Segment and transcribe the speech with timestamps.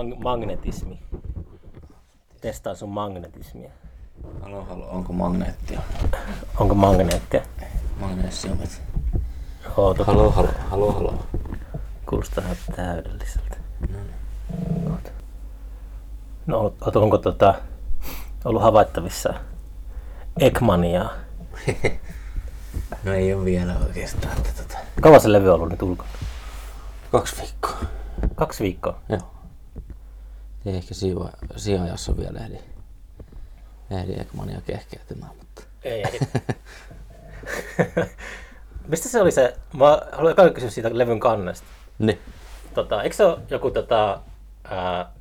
[0.00, 0.98] Mag- magnetismi.
[2.40, 3.70] Testaa sun magnetismia.
[4.42, 5.80] Halo, halo, onko magneettia?
[6.60, 7.42] Onko magneettia?
[8.00, 8.82] Magnesiumit.
[9.76, 10.30] Halo, halo,
[10.70, 11.14] halo, halo.
[12.06, 13.56] kuulostaa ihan täydelliseltä.
[13.92, 15.00] No niin.
[16.46, 17.54] No, oot- onko tota,
[18.44, 19.34] ollut havaittavissa
[20.40, 21.08] Ekmania?
[23.04, 24.36] No ei ole vielä oikeastaan.
[24.56, 24.78] Tota...
[25.00, 26.08] Kauan se levy on ollut nyt ulkona?
[27.12, 27.76] Kaksi viikkoa.
[28.34, 28.98] Kaksi viikkoa.
[29.08, 29.20] Joo.
[30.66, 32.58] Ei ehkä siinä, siinä ajassa vielä ehdi,
[33.90, 35.62] ehdi Ekmania kehkeytymään, mutta...
[35.84, 36.20] Ei, ei.
[38.88, 41.66] Mistä se oli se, mä haluan kysyä siitä levyn kannesta.
[41.98, 42.18] Niin.
[42.74, 44.20] Tota, eikö se ole joku tota,
[44.64, 45.12] ää,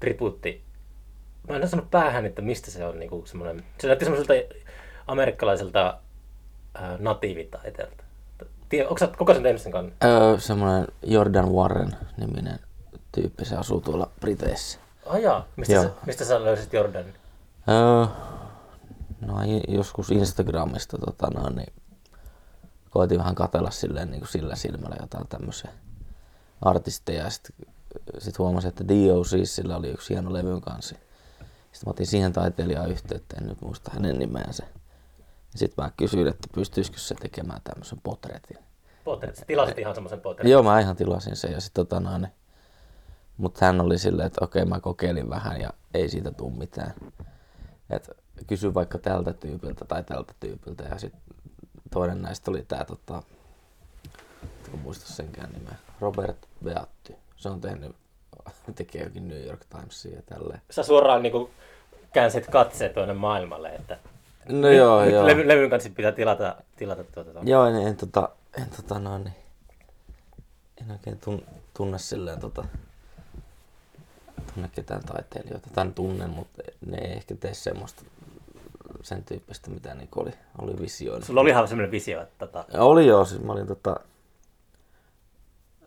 [0.00, 0.64] tribuutti?
[1.48, 4.32] Mä en ole sanonut päähän, että mistä se on niinku semmoinen, se näytti semmoiselta
[5.06, 5.98] amerikkalaiselta
[6.74, 8.04] ää, natiivitaiteelta.
[8.82, 9.94] Onko sä koko sen tehnyt sen kannen?
[10.04, 12.58] Öö, semmoinen Jordan Warren niminen
[13.12, 14.78] tyyppi, se asuu tuolla Briteissä.
[15.06, 15.46] Oh, jaa.
[15.56, 15.84] Mistä, Joo.
[15.84, 17.14] sä, mistä sä löysit Jordanin?
[17.68, 18.06] Öö,
[19.20, 19.34] no
[19.68, 21.72] joskus Instagramista tota noin, niin
[22.90, 25.70] koitin vähän katella silleen niin kuin sillä silmällä jotain tämmöisiä
[26.62, 27.24] artisteja.
[27.24, 27.56] ja Sitten
[28.18, 29.44] sit huomasin, että D.O.C.
[29.44, 30.94] sillä oli yksi hieno levyn kanssa.
[31.72, 34.66] Sitten mä otin siihen taiteilijaan yhteyttä, en nyt muista hänen nimeänsä.
[35.56, 38.58] Sitten mä kysyin, että pystyisikö se tekemään tämmöisen potretin.
[39.04, 39.44] Potret.
[39.46, 40.52] Tilasit ihan semmoisen potretin.
[40.52, 42.28] Joo, mä ihan tilasin sen ja sitten tota noin,
[43.40, 46.94] mutta hän oli silleen, että okei mä kokeilin vähän ja ei siitä tule mitään.
[47.90, 48.10] Et
[48.46, 51.20] kysy vaikka tältä tyypiltä tai tältä tyypiltä ja sitten
[51.90, 53.22] toinen näistä oli tää tota,
[54.74, 57.14] en muista senkään nimeä, Robert Beatty.
[57.36, 57.96] Se on tehnyt,
[58.74, 60.60] tekee jokin New York Timesia ja tälleen.
[60.70, 61.50] Sä suoraan niinku
[62.12, 63.98] käänsit katseet tuonne maailmalle, että
[64.48, 65.26] No joo, nyt joo.
[65.26, 67.30] Levy, levyn kanssa pitää tilata, tilata tuota.
[67.30, 67.50] tuota.
[67.50, 69.34] Joo, en, en, tota, en, tota, no, niin,
[70.80, 71.42] en oikein tun,
[71.74, 72.64] tunne silleen tota,
[74.54, 75.70] tunne ketään taiteilijoita.
[75.74, 78.02] Tän tunnen, mutta ne ei ehkä tee semmoista
[79.02, 81.24] sen tyyppistä, mitä niinku oli, oli visioinut.
[81.24, 83.96] Sulla oli ihan semmoinen visio, että tota, Oli joo, siis mä olin tota,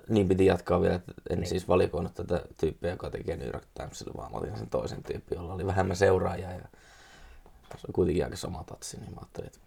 [0.10, 1.50] niin piti jatkaa vielä, että en niin.
[1.50, 5.36] siis valikoinut tätä tyyppiä, joka tekee New York Timesille, vaan mä otin sen toisen tyypin,
[5.36, 6.68] jolla oli vähemmän seuraajia ja
[7.78, 9.60] se on kuitenkin aika sama tatsi, niin mä ajattelin, että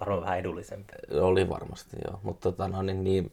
[0.00, 0.92] varmaan vähän edullisempi.
[1.20, 2.20] oli varmasti, joo.
[2.22, 3.30] Mutta tota, no niin, niin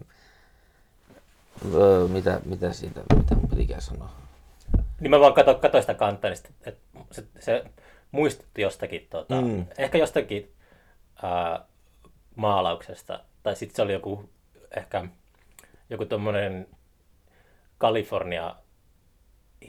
[1.74, 4.23] öö, mitä, mitä siitä, mitä mun pitikään sanoa?
[5.00, 6.78] Niin mä vaan katsoin, katsoin sitä kantaa, niin sit, et,
[7.12, 7.64] se, se
[8.12, 9.66] muistutti jostakin, tota, Mm.
[9.78, 10.52] ehkä jostakin
[11.24, 11.66] ää,
[12.36, 13.20] maalauksesta.
[13.44, 14.30] Tai sitten se oli joku,
[14.78, 15.08] ehkä
[15.90, 16.68] joku tommonen
[17.80, 18.56] California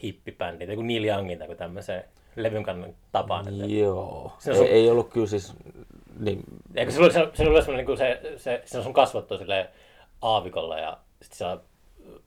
[0.03, 2.05] hippibändi, joku Neil Youngin tai tämmöisen
[2.37, 3.49] levyn kannan tapaan.
[3.49, 4.33] Että, Joo.
[4.39, 5.53] Se on ei, sun- ei, ollut kyllä siis,
[6.19, 6.43] niin,
[6.75, 9.71] Eikö se oli, se, se oli semmoinen, niin se, se, se, on sun kasvattu sille
[10.23, 11.63] aavikolla ja sitten se on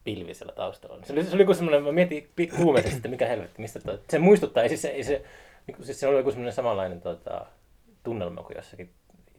[0.04, 1.06] pilvi siellä taustalla.
[1.06, 4.20] Se oli, se oli joku semmoinen, mä mietin kuumeisesti, että mikä helvetti, mistä toi, se
[4.20, 5.26] muistuttaa, ei siis se, ei se
[5.68, 7.46] niin kuin, siis se oli joku semmoinen samanlainen tota,
[8.04, 8.90] tunnelma kuin jossakin,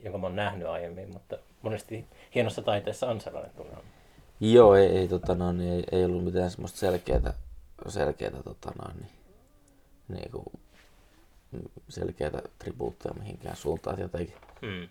[0.03, 2.05] jonka mä oon nähnyt aiemmin, mutta monesti
[2.35, 3.83] hienossa taiteessa on sellainen tunnelma.
[4.41, 7.35] joo, ei, ei, tota, no, niin, ei, ei ollut mitään semmoista selkeätä,
[7.89, 9.11] selkeätä, tota, no, niin,
[10.09, 10.45] niin kuin,
[11.89, 14.89] selkeätä tribuuttia mihinkään suuntaan, jotenkin Mm.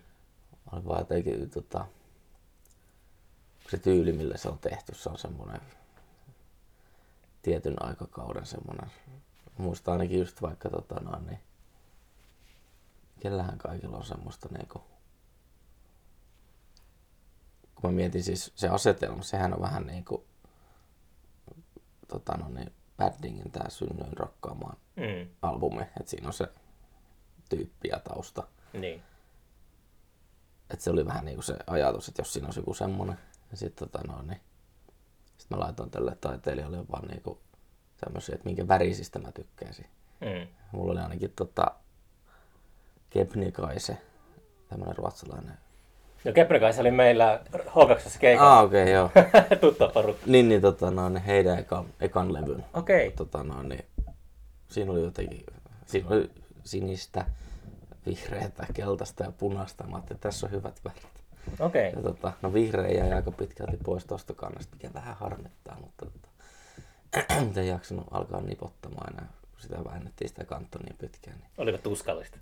[0.72, 1.84] oli vaan jotenkin tota,
[3.70, 5.60] se tyyli, millä se on tehty, se on semmoinen
[7.42, 8.90] tietyn aikakauden semmoinen,
[9.58, 11.38] muista ainakin just vaikka tota noin, niin
[13.20, 14.78] kellähän kaikilla on semmoista niinku,
[17.74, 20.24] kun mä mietin siis se asetelma, sehän on vähän niinku
[22.08, 25.30] tota no niin, Baddingin tää Synnyin rakkaamaan Mm.
[25.42, 26.48] albumi, että siinä on se
[27.48, 28.46] tyyppi ja tausta.
[28.72, 29.02] Niin.
[30.70, 33.18] että se oli vähän niinku se ajatus, että jos siinä olisi joku semmonen,
[33.50, 34.40] ja sitten tota no, niin,
[35.38, 37.40] sit mä laitoin tälle taiteilijalle vaan niinku
[38.00, 39.86] tämmöisiä, että minkä värisistä mä tykkäisin.
[40.20, 40.48] Mm.
[40.72, 41.66] Mulla oli ainakin tota
[43.10, 43.98] Kebnekaise,
[44.68, 45.54] tämmönen ruotsalainen.
[46.24, 48.58] No Kepnekaisa oli meillä H2 keikalla.
[48.58, 49.10] Ah, okei, okay, joo.
[49.60, 50.22] Tuttua porukka.
[50.26, 52.64] niin, niin tota no, niin heidän ekan, ekan levyn.
[52.74, 53.06] Okei.
[53.06, 53.16] Okay.
[53.16, 53.84] Tota no, niin,
[54.68, 55.46] siinä oli jotenkin,
[55.86, 56.30] siinä oli
[56.64, 57.24] sinistä,
[58.06, 59.84] vihreätä, keltaista ja punaista.
[59.84, 61.17] Mä ajattelin, että tässä on hyvät värit.
[61.60, 61.92] Okei.
[61.96, 66.28] Ja tota, no vihreä jäi aika pitkälti pois tosta kannasta, mikä vähän harmittaa, mutta tota,
[67.60, 71.38] en jaksanut alkaa nipottamaan enää, kun sitä väännettiin sitä kantta niin pitkään.
[71.38, 71.50] Niin.
[71.58, 72.38] Oliko tuskallista?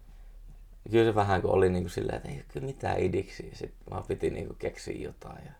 [0.90, 4.31] Kyllä se vähän kun oli niinku silleen, että ei kyllä mitään idiksiä, sitten vaan piti
[4.31, 5.44] niinku keksiä jotain.
[5.44, 5.52] Ja...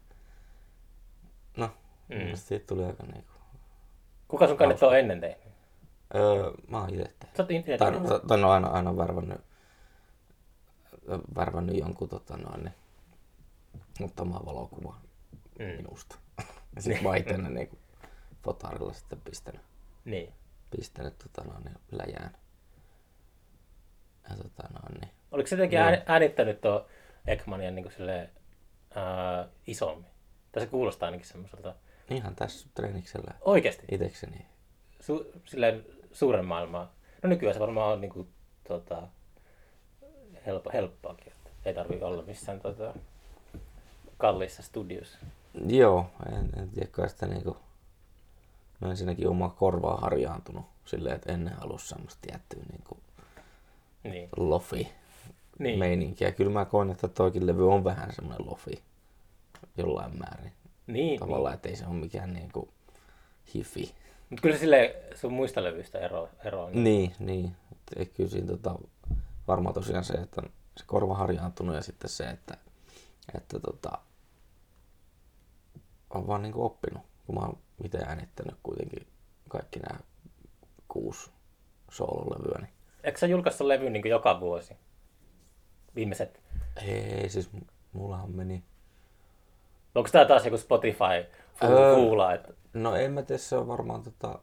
[1.56, 1.70] No,
[2.08, 2.36] Mm.
[2.36, 3.32] siitä tuli aika niinku...
[4.28, 5.46] Kuka sun kannet on ennen tehnyt?
[6.14, 7.36] Öö, mä oon itse tehnyt.
[7.36, 8.08] Sä oot itse tehnyt.
[8.08, 9.40] tai, tai no aina, aina värvännyt,
[11.36, 12.74] värvännyt jonkun tota noin, niin,
[14.04, 15.00] ottamaan valokuvan
[15.58, 15.64] Mm.
[15.64, 16.19] minusta.
[16.76, 17.78] Ja sitten mä itse ne niinku
[18.44, 19.60] fotaarilla sitten pistänyt.
[20.04, 20.32] Niin.
[20.70, 22.37] pistänyt tota, no, niin, läjään.
[24.31, 25.10] Ja, tota, no, niin.
[25.32, 26.87] Oliko se jotenkin ääni- äänittänyt tuo
[27.26, 28.31] Ekmania niin kuin silleen,
[28.94, 30.10] ää, isommin?
[30.52, 31.75] Tai se kuulostaa ainakin semmoiselta.
[32.10, 33.84] Ihan tässä treeniksellä Oikeasti?
[33.90, 34.46] itekseni.
[35.02, 36.93] Su- silleen suuren maailmaa.
[37.22, 38.28] No nykyään se varmaan on niin kuin,
[38.69, 39.08] tota,
[40.46, 41.32] helppo, helppoakin.
[41.64, 42.94] Ei tarvi olla missään tota,
[44.18, 45.18] kalliissa studiossa.
[45.66, 47.56] Joo, en, en tiedä kai sitä niinku...
[48.80, 52.98] No ensinnäkin oma korvaa harjaantunut silleen, että ennen halusi semmoista tiettyä niinku
[54.04, 54.28] Niin.
[54.36, 54.92] lofi
[55.58, 55.78] Niin.
[55.78, 56.32] meininkiä.
[56.32, 58.82] Kyllä mä koen, että toikin levy on vähän semmoinen lofi
[59.76, 60.52] jollain määrin.
[60.86, 62.69] Niin, Tavallaan, että ei se ole mikään niinku
[63.54, 63.94] hifi.
[64.30, 66.70] Mutta kyllä se silleen sun muista levyistä ero, eroaa.
[66.70, 67.56] Niin, niin.
[67.96, 68.74] Et kyllä siinä tota,
[69.48, 72.56] varmaan tosiaan se, että on se korva harjaantunut ja sitten se, että,
[73.34, 73.98] että tota,
[76.16, 79.06] on vaan niinku oppinut, kun mä oon itse äänittänyt kuitenkin
[79.48, 80.00] kaikki nämä
[80.88, 81.30] kuusi
[81.90, 82.58] soololevyä.
[82.60, 82.72] Niin.
[83.04, 84.74] Eikö sä julkaista levy niin joka vuosi?
[85.94, 86.42] Viimeiset.
[86.82, 87.50] Ei, siis
[87.92, 88.64] mullahan meni...
[89.94, 91.26] Onko tää taas joku Spotify
[91.62, 91.94] Öö.
[91.94, 94.38] fuula, että No en mä tiedä, se on varmaan tota...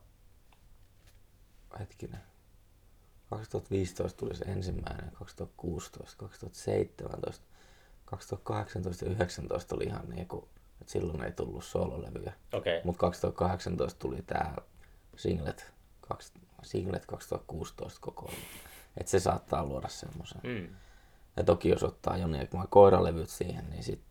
[1.79, 2.21] Hetkinen.
[3.29, 7.45] 2015 tuli se ensimmäinen, 2016, 2017,
[8.05, 10.49] 2018 ja 2019 oli ihan niinku,
[10.81, 12.33] että silloin ei tullut soololevyjä.
[12.53, 12.81] okei.
[12.83, 14.55] Mutta 2018 tuli tää
[15.15, 15.71] Singlet,
[16.01, 16.33] kaksi,
[16.63, 18.37] Singlet 2016 kokoelma.
[18.97, 20.41] Että se saattaa luoda semmoisen.
[20.43, 20.67] Mm.
[21.37, 24.01] Ja toki jos ottaa Joni Ekman koiralevyt siihen, niin sit,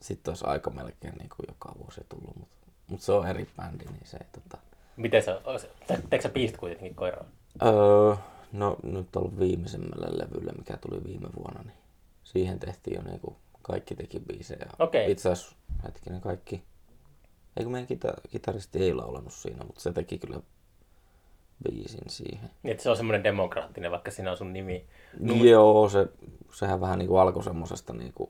[0.00, 2.36] sit olisi aika melkein niin kuin joka vuosi tullut.
[2.36, 4.58] Mutta mut se on eri bändi, niin se ei tota...
[4.96, 5.40] Miten sä,
[5.86, 7.26] te- teekö sä biisit kuitenkin koiraan?
[7.62, 8.16] Öö,
[8.52, 11.78] no nyt on ollut viimeisemmälle levylle, mikä tuli viime vuonna, niin
[12.24, 13.36] siihen tehtiin jo niinku
[13.66, 14.66] kaikki teki biisejä.
[14.78, 15.10] Okei.
[15.10, 16.62] Itse asiassa hetkinen kaikki.
[17.56, 20.40] Eikö meidän kita- kitaristi ei laulanut siinä, mutta se teki kyllä
[21.62, 22.50] biisin siihen.
[22.62, 24.86] Niin, että se on semmoinen demokraattinen, vaikka siinä on sun nimi.
[25.50, 26.08] Joo, se,
[26.52, 28.26] sehän vähän niinku alkoi semmosesta niinku,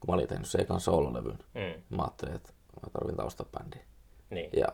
[0.00, 1.38] kun mä olin tehnyt se ekan soololevyn.
[1.54, 1.96] Mm.
[1.96, 2.52] Mä ajattelin, että
[2.82, 3.82] mä tarvin taustabändin.
[4.30, 4.50] Niin.
[4.56, 4.68] Ja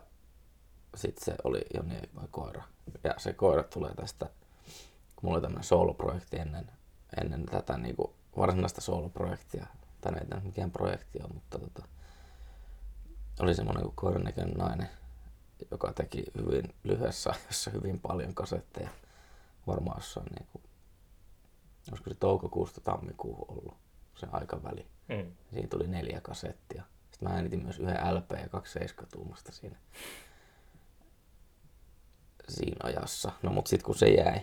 [0.96, 2.62] sitten se oli Joni Ekman koira.
[3.04, 4.26] Ja se koira tulee tästä,
[5.16, 6.70] kun mulla oli tämmöinen sooloprojekti ennen,
[7.22, 9.66] ennen tätä niinku varsinaista sooloprojektia.
[10.00, 11.82] Tai ei tämä mikään projekti ole, mutta tota,
[13.40, 14.88] oli semmoinen kuin koiran näköinen nainen,
[15.70, 18.88] joka teki hyvin lyhyessä ajassa hyvin paljon kasetteja.
[19.66, 20.60] Varmaan jossain niinku,
[21.90, 23.76] olisiko se toukokuusta tammikuuhun ollut
[24.14, 24.86] se aikaväli.
[25.08, 25.32] Mm.
[25.52, 26.82] Siinä tuli neljä kasettia.
[27.10, 29.76] Sitten mä äänitin myös yhden LP ja kaksi 7 tuumasta siinä,
[32.48, 33.32] siinä ajassa.
[33.42, 34.40] No mut sitten kun se jäi,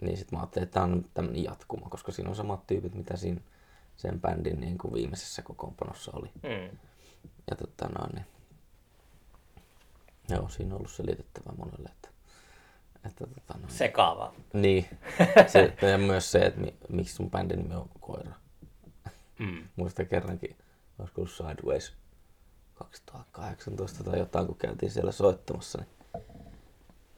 [0.00, 3.16] niin sitten mä ajattelin, että tää on tämmönen jatkuma, koska siinä on samat tyypit, mitä
[3.16, 3.40] siinä
[3.96, 6.30] sen bändin niin kuin viimeisessä kokoonpanossa oli.
[6.42, 6.78] Mm.
[7.50, 8.26] Ja tota noin, niin,
[10.28, 12.08] joo, siinä on ollut selitettävää monelle, että,
[13.04, 14.34] että tota noin, Sekaavaa.
[14.52, 14.88] niin,
[15.52, 18.32] se, ja myös se, että mi, miksi sun bändin nimi on koira.
[19.38, 19.68] Mm.
[19.76, 20.56] Muistan kerrankin,
[20.98, 21.92] olisiko ollut Sideways
[22.74, 26.24] 2018 tai jotain, kun käytiin siellä soittamassa, niin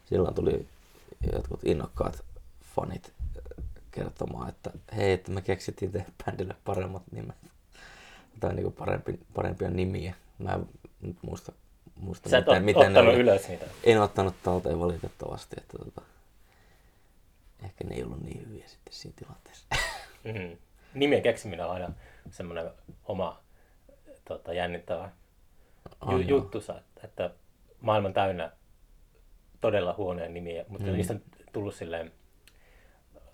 [0.05, 0.69] silloin tuli
[1.32, 2.25] jotkut innokkaat
[2.75, 3.13] fanit
[3.91, 7.37] kertomaan, että hei, että me keksittiin tehdä bändille paremmat nimet.
[8.41, 10.15] Tai niinku parempi, parempia nimiä.
[10.39, 10.67] Mä en
[11.01, 11.53] nyt muista,
[11.96, 13.20] muista Sä et ole ne ottanut oli.
[13.20, 13.67] ylös niitä.
[13.85, 16.03] En ottanut talteen valitettavasti, että tota,
[17.65, 19.67] ehkä ne ei ollut niin hyviä sitten siinä tilanteessa.
[20.25, 20.56] Mm.
[20.94, 21.93] Nimien keksiminen on aina
[22.31, 22.70] semmoinen
[23.05, 23.41] oma
[24.25, 25.11] tota, jännittävä
[26.11, 26.29] ju- joo.
[26.29, 27.31] juttusa, että, että
[27.81, 28.53] maailma on täynnä
[29.61, 30.93] todella huonoja nimiä, mutta mm.
[30.93, 31.20] niistä on
[31.53, 32.13] tullut silleen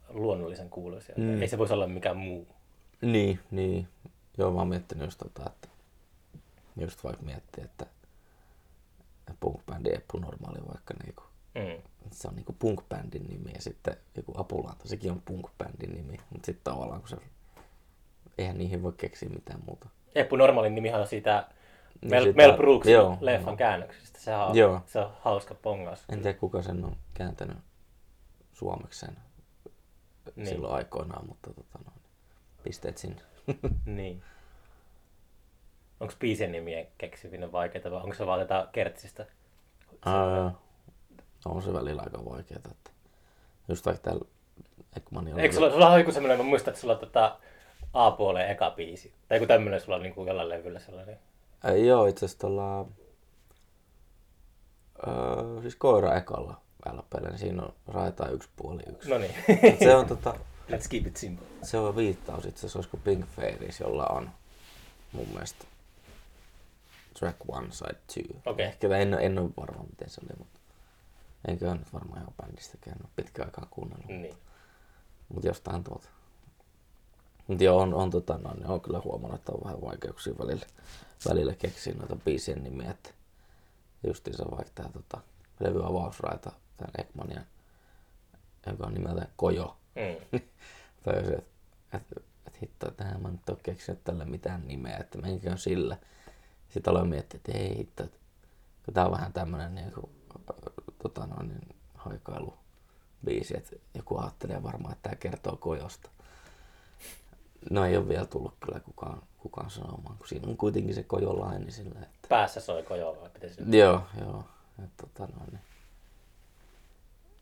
[0.08, 1.14] luonnollisen kuuloisia.
[1.18, 1.42] Mm.
[1.42, 2.48] Ei se voisi olla mikään muu.
[3.02, 3.88] Niin, niin.
[4.38, 5.68] Joo, mä oon miettinyt just tota, että
[6.76, 7.86] just vaikka miettii, että
[9.40, 11.22] punk-bändi Eppu Normaali vaikka niinku,
[11.54, 11.82] Mm.
[12.12, 16.72] se on niinku punk-bändin nimi ja sitten joku Apulanta, sekin on punk-bändin nimi, mutta sitten
[16.72, 17.16] tavallaan kun se,
[18.38, 19.88] eihän niihin voi keksiä mitään muuta.
[20.14, 21.48] Eppu Normaalin nimihan on siitä
[22.02, 23.56] Niin Mel, siitä- Mel Brooksin joo, leffan joo.
[23.56, 24.18] käännöksestä.
[24.20, 24.80] Se on, Joo.
[24.86, 26.04] se on hauska pongaus.
[26.08, 27.56] En tiedä kuka sen on kääntänyt
[28.52, 29.16] suomeksi sen
[30.36, 30.48] Niin.
[30.48, 32.00] silloin aikoinaan, mutta tota noin,
[32.62, 33.22] pisteet sinne.
[33.86, 34.22] Niin.
[36.00, 39.26] Onko biisien nimien keksiminen vaikeaa vai onko se vaan tätä kertsistä?
[40.06, 40.52] Ää,
[41.44, 42.60] on se välillä aika vaikeaa.
[42.70, 42.90] Että
[43.68, 44.24] just vaikka täällä
[44.96, 45.40] Ekmanilla...
[45.40, 47.38] Eikö sulla, sulla on joku semmoinen, mä muistan, että sulla on tota
[47.92, 49.12] A-puoleen eka biisi.
[49.28, 51.18] Tai joku tämmöinen sulla on niin kuin jollain levyllä sellainen.
[51.64, 52.86] Ää, joo, itse asiassa tuolla...
[55.06, 59.10] Öö, siis koira ekalla LPllä, niin siinä on raita yksi puoli yksi.
[59.10, 59.34] No niin.
[59.78, 60.34] Se on tota,
[60.70, 61.46] Let's keep it simple.
[61.62, 64.30] se on viittaus itse asiassa, olisiko Pink Fairies, jolla on
[65.12, 65.64] mun mielestä
[67.18, 68.40] track one, side two.
[68.52, 68.66] Okei.
[68.66, 70.58] Ehkä en, en ole varma, miten se oli, mutta
[71.48, 74.06] Enkä ole nyt varmaan ihan bändistäkään, en ole pitkään aikaa kuunnellut.
[74.06, 74.34] Niin.
[75.28, 76.08] Mutta jostain tuolta.
[77.46, 80.66] Mutta joo, on, on, tota, no, niin on kyllä huomannut, että on vähän vaikeuksia välillä,
[81.28, 82.90] välillä keksiä noita biisien nimiä.
[82.90, 83.10] Että
[84.06, 85.20] justiinsa vaikka tämä tota,
[85.60, 87.46] levy avausraita, tämän Ekmanian,
[88.66, 89.76] joka on nimeltään Kojo.
[89.94, 90.40] Mm.
[91.04, 91.50] tai se, että
[91.96, 95.96] et, et hitto, että mä nyt ole keksinyt tällä mitään nimeä, että menkö sillä.
[96.68, 98.18] Sitten aloin miettiä, että ei hitto, että
[98.84, 100.10] kun tää on vähän tämmönen niin kuin,
[101.02, 102.54] tota noin, niin, haikailu
[103.24, 106.10] biisi, että joku ajattelee varmaan, että tämä kertoo kojosta.
[107.70, 111.70] No ei ole vielä tullut kyllä kukaan, kukaan sanomaan, kun siinä on kuitenkin se kojolaini
[111.70, 112.28] sillä, että...
[112.28, 113.62] Päässä soi kojo vai pitäisi...
[113.78, 114.44] Joo, joo.
[114.84, 115.60] että tota noin, niin,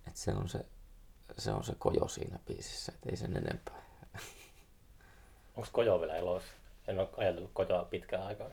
[0.09, 0.67] et se on se,
[1.39, 3.83] se on se kojo siinä biisissä, että ei sen enempää.
[5.57, 6.49] Onko kojo vielä elossa?
[6.89, 8.49] En ole ajatellut kojoa pitkään aikaa.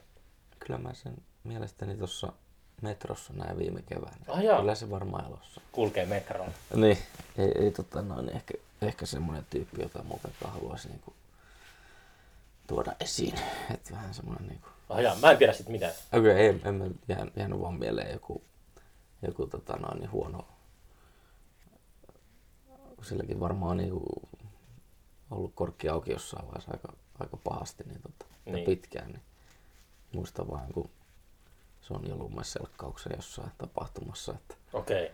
[0.60, 2.34] Kyllä mä sen mielestäni tuossa
[2.82, 4.26] metrossa näin viime keväänä.
[4.28, 4.60] Ah, jaa.
[4.60, 5.62] Kyllä se varmaan elossa.
[5.72, 6.52] Kulkee metroon.
[6.76, 6.98] Niin,
[7.38, 11.14] ei, ei tota noin, ehkä, ehkä semmoinen tyyppi, jota muutenkaan haluaisi niinku
[12.68, 13.40] tuoda esiin.
[13.74, 14.68] Että vähän semmoinen niinku...
[14.90, 15.94] Ah jaa, mä en tiedä sit mitään.
[16.14, 18.44] Okei, okay, ei, en mä jää, jäänyt vaan mieleen joku,
[19.22, 20.48] joku tota noin, niin huono...
[23.04, 24.30] Silläkin varmaan niinku
[25.32, 28.54] ollut korkki auki jossain vaiheessa aika, aika pahasti niin tota, niin.
[28.56, 28.66] Niin.
[28.66, 29.08] pitkään.
[29.08, 29.22] Niin
[30.14, 30.90] muistan vaan, kun
[31.82, 34.56] Sonja Lumme selkkauksen jossain tapahtumassa, että.
[34.74, 35.10] Okay.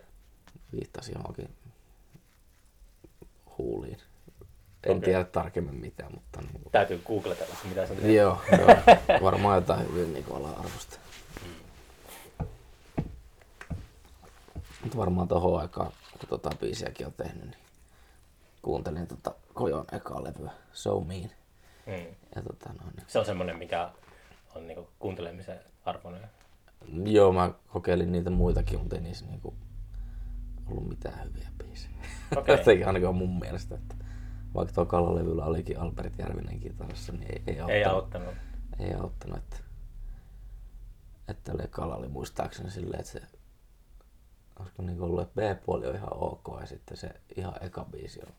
[0.72, 1.48] viittasi johonkin
[3.58, 3.98] huuliin.
[4.84, 5.00] En Okei.
[5.00, 8.14] tiedä tarkemmin mitä, mutta niin kuin, Täytyy googletella se, mitä se on.
[8.14, 8.76] joo, joo,
[9.28, 10.98] varmaan jotain hyvin niin ala-arvosta.
[14.82, 17.56] Mutta varmaan tohon aikaan, kun tota biisiäkin on tehnyt, niin
[18.62, 21.30] kuuntelin tota Kojon ekaa levyä, So Mean.
[21.86, 22.14] Mm.
[22.36, 23.90] Ja tota noin, niin, Se on semmonen, mikä
[24.54, 26.30] on niinku kuuntelemisen arvoinen.
[27.04, 29.54] joo, mä kokeilin niitä muitakin, mutta ei niissä niinku
[30.66, 31.94] ollut mitään hyviä biisejä.
[32.36, 32.54] Okei.
[32.58, 33.94] Jotenkin ainakin mun mielestä, että
[34.54, 38.28] vaikka tuo levyllä olikin Albert Järvinen kitarassa, niin ei, ei, Ei auttanut.
[38.28, 38.34] auttanut.
[38.78, 39.56] ei auttanut, että,
[41.28, 43.22] että Lekalla oli muistaakseni silleen, että se
[44.60, 48.32] olisiko niin ollut, että B-puoli on ihan ok ja sitten se ihan eka biisi on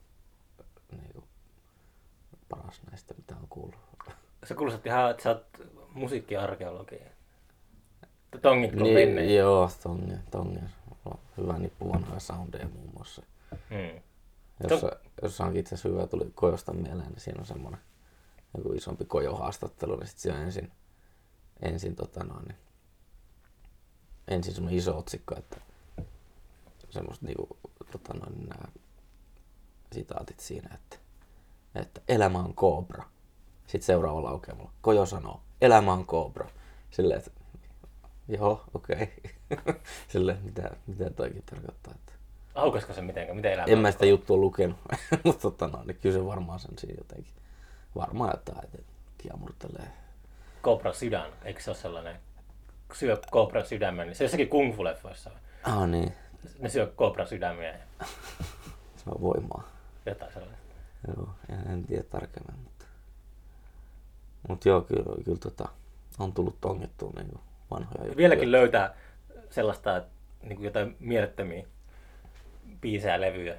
[0.91, 1.25] niin kuin,
[2.49, 3.79] paras näistä, mitä on kuullut.
[4.47, 5.45] Se kuulostaa ihan, että sä oot
[5.93, 6.99] musiikkiarkeologi.
[8.41, 9.69] Tongit kun Niin, joo,
[10.31, 10.61] tonge.
[11.05, 13.23] On Hyvä nippu vanhoja soundeja muun muassa.
[13.51, 14.01] Mm.
[14.69, 17.81] Jossa, jossa onkin itse asiassa hyvä, tuli Kojosta mieleen, niin siinä on semmoinen
[18.57, 20.71] joku isompi Kojo-haastattelu, niin sitten siellä ensin,
[21.61, 22.57] ensin, tota noin, niin,
[24.27, 25.61] ensin semmoinen iso otsikko, että
[26.89, 27.57] semmoista niinku,
[27.91, 28.65] tota noin, nämä
[29.91, 30.97] sitaatit siinä, että,
[31.75, 33.03] että elämä on koobra.
[33.67, 36.49] Sitten seuraava laukeamalla, Kojo sanoo, elämä on koobra.
[36.91, 37.31] Silleen, että
[38.27, 39.13] joo, okei.
[39.51, 39.75] Okay.
[40.07, 42.11] Silleen, mitä, mitä toikin tarkoittaa, että
[42.55, 43.35] Aukasko se mitenkään?
[43.35, 44.77] Miten elämä en mä sitä juttua lukenut,
[45.23, 47.33] mutta tota, no, niin kyllä se varmaan sen siinä jotenkin.
[47.95, 49.87] Varmaan jotain, että kiamurtelee.
[50.61, 52.19] Kobra sydän, eikö se ole sellainen?
[52.93, 55.29] Syö kobran sydämen, niin se jossakin kung fu leffoissa.
[55.63, 56.13] Ah niin,
[56.59, 57.73] Ne syö kobran sydämiä
[59.03, 59.80] se on voimaa.
[60.05, 60.57] Jotain sellaista.
[61.07, 62.85] Joo, en, en tiedä tarkemmin, mutta...
[64.49, 65.69] Mut joo, kyllä, kyllä tota,
[66.19, 67.39] on tullut tongettua niin
[67.71, 68.17] vanhoja juttuja.
[68.17, 68.93] Vieläkin löytää
[69.49, 70.01] sellaista
[70.43, 71.65] niin kuin jotain mielettömiä
[72.81, 73.57] biisejä levyjä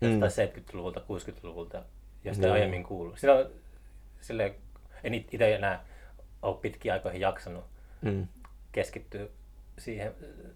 [0.00, 1.82] jostain 70-luvulta, 60-luvulta,
[2.24, 2.54] josta Joo.
[2.54, 3.18] aiemmin kuullut.
[3.18, 3.46] Siinä on,
[4.20, 4.54] sille,
[5.04, 5.84] en itse enää
[6.42, 7.64] ole pitkiä aikoihin jaksanut
[8.02, 8.28] Mm.
[8.72, 9.26] keskittyä
[9.78, 10.50] siihen äh,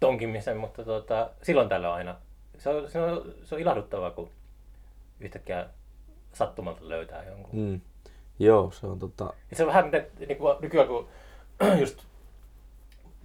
[0.00, 2.16] tonkimiseen, mutta tuota, silloin tällä aina.
[2.58, 4.30] Se on, se, on, se on ilahduttavaa, kun
[5.20, 5.66] yhtäkkiä
[6.32, 7.60] sattumalta löytää jonkun.
[7.60, 7.80] Mm.
[8.38, 9.32] Joo, se on tota...
[9.50, 11.08] Ja se on vähän miten niin kuin nykyään, kun
[11.80, 12.02] just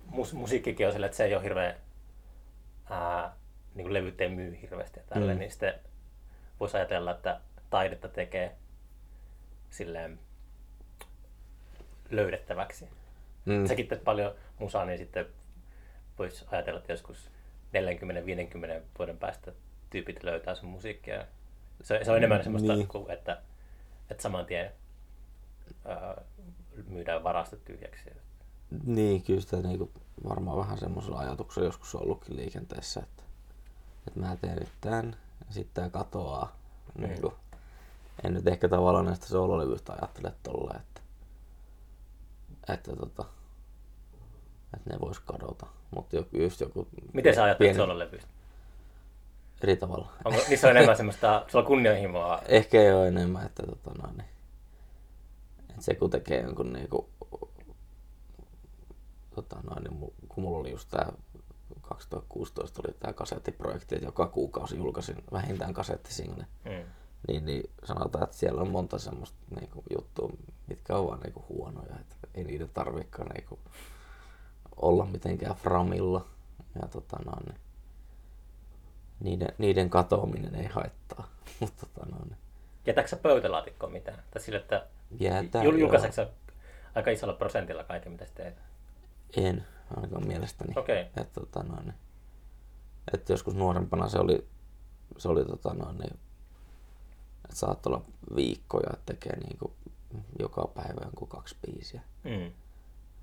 [0.05, 1.75] mus, musiikkikin on sillä, että se ei ole hirveän,
[2.89, 3.33] ää,
[3.75, 5.39] niin kuin levyt ei myy hirveästi ja tälle, Mm.
[5.39, 5.73] niin sitten
[6.59, 8.55] voisi ajatella, että taidetta tekee
[9.69, 10.19] silleen
[12.09, 12.85] löydettäväksi.
[13.45, 13.53] Mm.
[13.53, 13.65] Mm.
[13.67, 15.25] Säkin teet paljon musaa, niin sitten
[16.19, 17.29] voisi ajatella, että joskus
[17.73, 19.51] 40-50 vuoden päästä
[19.89, 21.25] tyypit löytää sun musiikkia.
[21.83, 22.77] Se, se on enemmän semmoista, Niin.
[22.77, 22.87] niin.
[22.87, 23.41] kuin, että,
[24.09, 24.71] että saman tien
[25.85, 26.21] ää,
[26.87, 28.09] myydään varastot tyhjäksi.
[28.85, 29.91] Niin, kyllä sitä niinku
[30.29, 33.23] varmaan vähän semmoisella ajatuksella joskus on ollutkin liikenteessä, että,
[34.07, 35.15] että mä teen nyt tän
[35.47, 36.55] ja sitten tää katoaa.
[36.97, 37.07] Mm.
[37.07, 37.33] Niinku,
[38.23, 41.01] en nyt ehkä tavallaan näistä soololevyistä ajattele tolleen, että,
[42.73, 43.25] että, tota,
[44.73, 45.67] että ne vois kadota.
[45.91, 48.29] Mutta just joku Miten sä ajattelet pieni- soololevyistä?
[49.63, 50.11] Eri tavalla.
[50.25, 52.41] Onko niissä on enemmän semmoista, sulla on kunnianhimoa?
[52.47, 54.29] Ehkä ei ole enemmän, että, tota, no, niin,
[55.69, 57.09] että se kun tekee jonkun niinku,
[59.35, 61.11] tota, no, niin, kun mulla oli just tää
[61.81, 66.45] 2016 oli tämä kasettiprojekti, että joka kuukausi julkaisin vähintään kasettisingle.
[66.65, 66.91] Mm.
[67.27, 70.29] Niin, niin sanotaan, että siellä on monta semmoista niin kuin, juttua,
[70.67, 71.95] mitkä ovat vaan niin kuin, huonoja.
[71.99, 73.59] Että ei niiden tarvikaan niin kuin,
[74.75, 76.25] olla mitenkään framilla.
[76.81, 77.59] Ja tota, no, niin,
[79.19, 81.27] niiden, niiden katoaminen ei haittaa.
[81.59, 82.37] Mutta tota, no, niin,
[82.85, 84.23] Jätätkö sä pöytälaatikkoon mitään?
[84.31, 84.87] Tai sille, että
[85.19, 85.79] jäätää, jul- joo.
[85.79, 86.27] julkaiseeko sä
[86.95, 88.55] aika isolla prosentilla kaiken, mitä sä teet?
[89.37, 90.73] En, ainakaan mielestäni.
[90.75, 91.01] Okei.
[91.01, 91.93] Että, tota, noin,
[93.13, 94.47] että joskus nuorempana se oli,
[95.17, 96.13] se oli tota, noin, niin,
[97.43, 98.05] että saattoi olla
[98.35, 99.73] viikkoja, että tekee niin kuin,
[100.39, 102.01] joka päivä jonkun kaksi biisiä.
[102.23, 102.51] Mm.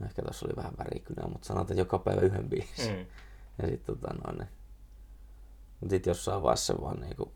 [0.06, 2.96] Ehkä tuossa oli vähän värikynää, mutta sanotaan, että joka päivä yhden biisin.
[2.96, 3.06] Mm.
[3.62, 4.49] Ja sitten tota, noin,
[5.82, 7.30] mutta sitten jossain vaiheessa vaan niin kuin,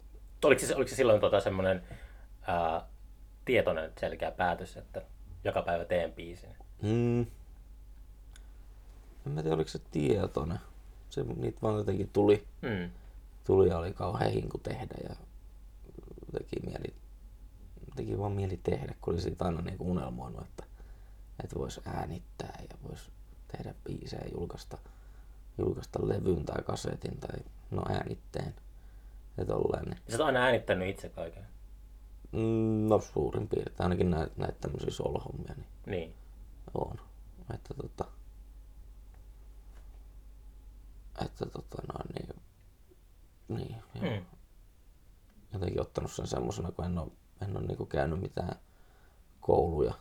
[0.45, 1.83] Oliko, se, oliko se silloin tota semmoinen
[2.43, 2.87] ää,
[3.45, 5.03] tietoinen selkeä päätös, että
[5.45, 6.51] joka päivä teen biisin?
[6.83, 7.21] mm,
[9.27, 10.59] en mä tiedä oliko se tietoinen.
[11.11, 12.47] Se, niitä vaan jotenkin tuli.
[12.63, 12.91] Mm.
[13.45, 15.17] tuli ja oli kauhean hinku tehdä ja
[16.33, 16.95] teki mieli,
[17.97, 20.65] teki vaan mieli tehdä, kun oli siitä aina niinku unelmoinut, että,
[21.45, 23.11] että voisi äänittää ja voisi
[23.49, 24.79] tehdä biisejä julkaista,
[25.59, 27.39] julkaista levyn tai kasetin tai
[27.71, 28.55] no äänitteen
[29.37, 29.85] ja tolleen.
[29.85, 31.47] Niin, sä oot aina äänittänyt itse kaiken.
[32.33, 36.15] mm, no suurin piirtein, ainakin näitä, näitä tämmöisiä solohommia, niin Niin.
[36.75, 37.01] on.
[37.55, 38.05] Että tota,
[41.25, 42.43] että tota noin, niin,
[43.49, 44.13] niin, joo.
[44.21, 44.27] Mm.
[45.53, 47.11] jotenkin ottanut sen semmoisena, kun en ole,
[47.43, 48.57] en ole niin käynyt mitään
[49.41, 49.95] kouluja,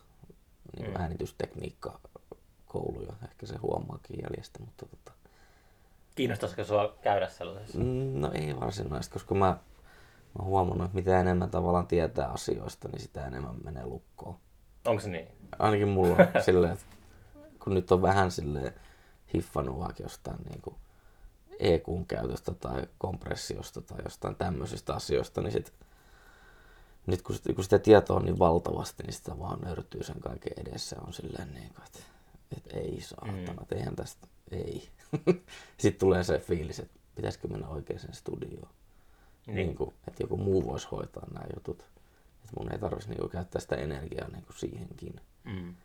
[0.76, 0.94] niin Mm.
[0.94, 1.02] mm.
[1.02, 2.00] äänitystekniikka
[2.66, 5.12] kouluja, ehkä se huomaakin jäljestä, mutta tota,
[6.16, 7.78] Kiinnostaisiko sua käydä sellaisessa?
[7.80, 9.58] mm, no ei varsinaisesti, koska mä, mä
[10.40, 14.36] oon huomannut, että mitä enemmän tavallaan tietää asioista, niin sitä enemmän menee lukkoon.
[14.86, 15.28] Onko se niin?
[15.60, 16.86] Ainakin mulla on silleen, että
[17.64, 18.74] kun nyt on vähän silleen
[19.34, 20.76] hiffannut vaikka jostain niin kuin
[21.60, 25.74] EQn käytöstä tai kompressiosta tai jostain tämmöisistä asioista, niin sit,
[27.08, 30.96] nyt kun, kun sitä tietoa on niin valtavasti, niin sitä vaan nörtyy sen kaiken edessä.
[31.08, 32.00] On silleen niin kuin, että,
[32.58, 33.62] että ei saatana, Mm.
[33.62, 34.90] että eihän tästä, ei.
[35.78, 38.70] Sitten tulee se fiilis, että pitäisikö mennä oikeaan studioon.
[39.48, 39.56] Niin.
[39.56, 39.76] Niin.
[39.76, 41.82] kuin, että joku muu voisi hoitaa nämä jutut.
[42.44, 45.22] Että mun ei tarvitsisi niin käyttää sitä energiaa niin kuin siihenkin.
[45.44, 45.76] Mm.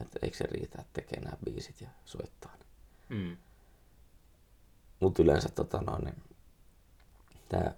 [0.00, 2.64] Että eikö se riitä, että tekee nämä biisit ja soittaa ne.
[3.16, 3.36] Mm.
[5.00, 6.22] Mutta yleensä tota noin, niin,
[7.48, 7.74] tämä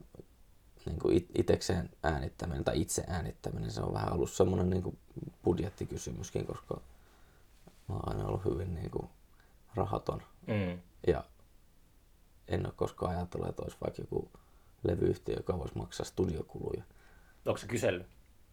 [0.86, 4.98] niin kuin it- itekseen äänittäminen tai itse äänittäminen, se on vähän ollut semmoinen niin kuin
[5.44, 6.80] budjettikysymyskin, koska
[7.88, 9.08] mä oon aina ollut hyvin niin kuin
[9.74, 10.80] rahaton Mm.
[11.06, 11.24] ja
[12.48, 14.30] en ole koskaan ajatellut, että olisi vaikka joku
[14.82, 16.82] levyyhtiö, joka voisi maksaa studiokuluja.
[17.46, 18.06] Onko se kysellyt?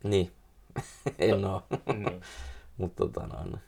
[0.04, 0.32] Niin,
[1.20, 1.62] en ole.
[1.96, 2.22] niin.
[2.78, 3.60] Mutta tota noin.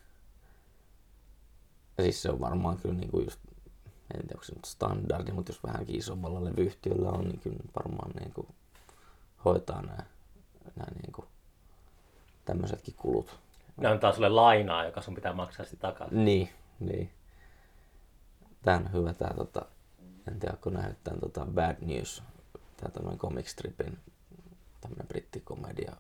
[1.98, 3.40] Ja siis se on varmaan kyllä niinku just,
[3.86, 8.12] en tiedä onko se nyt standardi, mutta jos vähänkin isommalla levyyhtiöllä on, niin kyllä varmaan
[8.20, 8.48] niinku
[9.46, 10.04] hoitaa nämä,
[10.76, 11.26] nämä niinku
[12.46, 13.40] tämmöisetkin kulut.
[13.78, 16.26] Ne antaa sulle lainaa, joka sun pitää maksaa sitten takaisin.
[16.26, 17.12] Niin, niin.
[18.62, 19.66] Tää on hyvä tää tota,
[20.28, 22.24] en tiedä nähnyt tän tota Bad News,
[22.78, 24.00] tää tämmönen comic stripin,
[24.82, 25.96] tämmönen brittikomedia.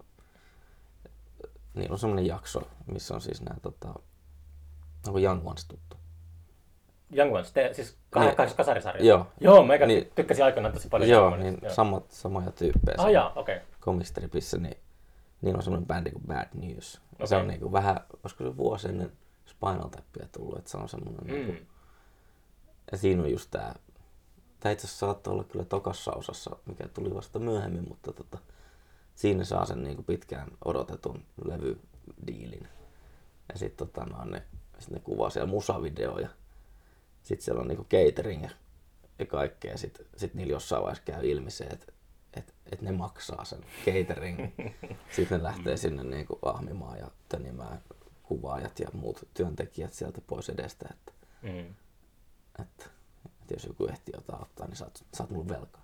[1.74, 3.88] Niillä on semmonen jakso, missä on siis nää tota,
[5.08, 5.98] onko Young Ones tuttu?
[7.16, 8.56] Young Ones, te, siis Niin.
[8.58, 9.06] kasarisarja.
[9.06, 9.28] Joo.
[9.40, 9.88] Joo, mä niin.
[9.88, 10.12] Niin.
[10.16, 11.10] tykkäsin aikoinaan tosi paljon.
[11.10, 12.96] Joo, niin Onesista, samat, samoja tyyppejä.
[12.98, 13.56] Ah jaa, okei.
[13.58, 13.68] Okay.
[13.82, 14.78] comic stripissä, niin
[15.42, 17.02] niillä on semmoinen bändi kuin Bad News.
[17.20, 19.12] Ja Se on niinku vähän, olisiko se vuosi ennen
[19.46, 21.34] Spinal Tapia tullut, että se on semmoinen mm.
[21.34, 21.71] niinku.
[22.92, 23.76] Ja siinä on just tää,
[24.60, 28.38] tää itse asiassa saattoi olla kyllä tokassa osassa, mikä tuli vasta myöhemmin, mutta tota,
[29.16, 32.68] siinä saa sen niinku pitkään odotetun levydiilin.
[33.54, 34.44] Ja sitten tota, no, ne,
[34.80, 36.30] sit ne kuvaa siellä musavideoja.
[37.24, 38.50] Sitten siellä on niinku catering ja,
[39.20, 39.78] ja kaikkea.
[39.78, 41.94] Sitten sit niillä jossain vaiheessa käy ilmi se, että
[42.34, 44.40] et, et ne maksaa sen catering.
[45.16, 47.82] Sitten ne lähtee sinne niinku ahmimaan ja tönimään
[48.24, 50.90] kuvaajat ja muut työntekijät sieltä pois edestä.
[50.92, 51.76] Että, Mm.
[52.62, 52.86] Että,
[53.42, 55.82] että jos joku ehtii jotain ottaa, niin saat, saat mulle velkaa.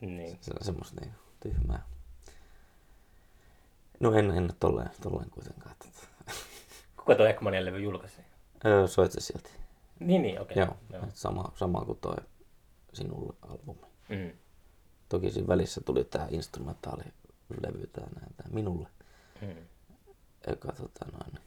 [0.00, 0.38] Niin.
[0.40, 1.82] Se on semmoista niinku tyhmää.
[4.00, 5.72] No en, en ole tolleen, tolleen kuitenkaan.
[5.72, 5.86] Että,
[6.96, 8.20] Kuka tuo Ekmanin levy julkaisi?
[8.64, 9.50] öö, soit se silti.
[10.00, 10.58] Niin, niin, okei.
[10.58, 12.16] Joo, että sama, sama kuin toi
[12.92, 13.86] sinulle albumi.
[14.08, 14.32] Mm.
[15.08, 18.88] Toki siinä välissä tuli tää instrumentaalilevy, nää, tää minulle,
[19.42, 19.56] Mm.
[20.50, 21.38] joka tota noin,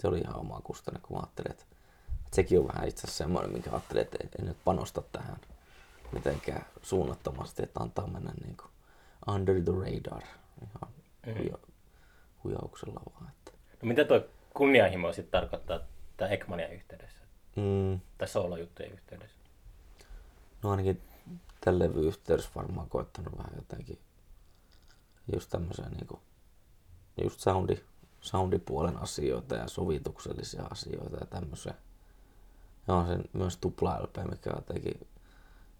[0.00, 1.64] se oli ihan oma kustanne, kun mä ajattelin, että
[2.36, 5.36] sekin on vähän itse asiassa semmoinen, minkä ajattelin, että en, nyt panosta tähän
[6.12, 8.70] mitenkään suunnattomasti, että antaa mennä niin kuin
[9.34, 10.22] under the radar
[10.62, 10.94] ihan
[11.26, 11.38] Mhm.
[11.38, 11.58] huija,
[12.44, 13.30] huijauksella vaan.
[13.30, 13.52] Että.
[13.82, 14.20] No mitä tuo
[14.54, 15.80] kunnianhimo sitten tarkoittaa
[16.16, 17.20] tämän Ekmania yhteydessä?
[17.56, 19.36] Mm, tai soolojuttujen yhteydessä?
[20.62, 21.02] no ainakin
[21.60, 23.98] tämän levyn yhteydessä varmaan koettanut vähän jotenkin
[25.32, 26.20] just tämmöisiä niinku,
[27.22, 27.76] just soundi,
[28.20, 31.74] soundipuolen asioita ja sovituksellisia asioita ja tämmöisiä.
[32.88, 35.06] Ja on sen myös tupla LP, mikä on jotenkin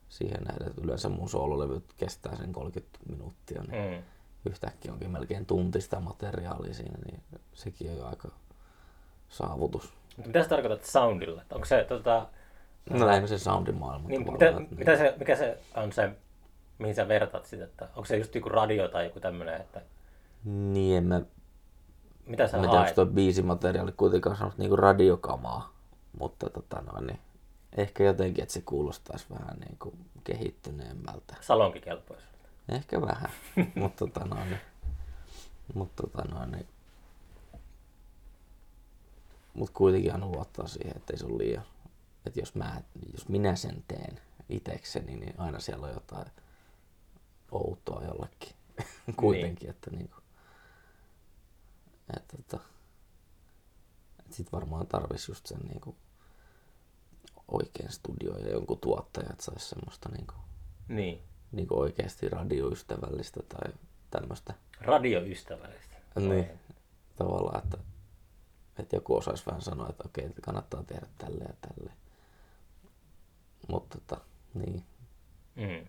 [0.09, 4.03] siihen nähden, että yleensä mun soololevyt kestää sen 30 minuuttia, niin Mm.
[4.51, 7.21] yhtäkkiä onkin melkein tuntista materiaalia siinä, niin
[7.55, 8.29] sekin on jo aika
[9.29, 9.93] saavutus.
[10.17, 11.43] Mutta mitä sä tarkoitat soundilla?
[11.53, 12.27] Onko se tota...
[12.91, 16.11] No lähinnä se soundimaailma Niin, tavallaan, mitä, että mitä se, mikä se on se,
[16.79, 17.65] mihin sä vertaat sitä?
[17.65, 19.81] Että onko se just joku radio tai joku tämmöinen, että
[20.45, 21.21] Niin, en mä,
[22.27, 22.95] mitä sä mä en tiedä, onko haet?
[22.95, 25.73] tuo biisimateriaali kuitenkaan semmoista niinku radiokamaa,
[26.19, 27.21] mutta tota noin, niin
[27.77, 31.37] ehkä jotenkin, että se kuulostaisi vähän niinku kehittyneemmältä.
[31.41, 32.37] Salonkikelpoisuus.
[32.69, 33.31] Ehkä vähän,
[33.75, 34.61] mutta tota noin, niin,
[35.75, 36.67] mutta tota noin, niin,
[39.55, 41.65] mut kuitenkin aina luottaa siihen, että ei se ole liian,
[42.27, 42.81] että jos, mä,
[43.13, 46.27] jos minä sen teen itekseni, niin aina siellä on jotain
[47.51, 48.53] outoa jollekin
[49.17, 50.17] kuitenkin, että niinku,
[52.17, 52.65] että tota,
[54.27, 55.97] et sit varmaan tarvis just sen niinku
[57.49, 60.35] oikein studio ja jonkun tuottaja, että sais semmoista niinku,
[60.89, 61.23] Niin.
[61.53, 63.73] niinku oikeasti radioystävällistä tai
[64.11, 65.97] tämmöistä Radioystävällistä.
[66.17, 66.51] niin,
[67.17, 67.79] tavallaan, että,
[68.79, 71.93] että joku osaisi vähän sanoa, että okei, että kannattaa tehdä tälle ja tälle.
[73.69, 74.85] Mutta tota, niin.
[75.57, 75.89] Mm.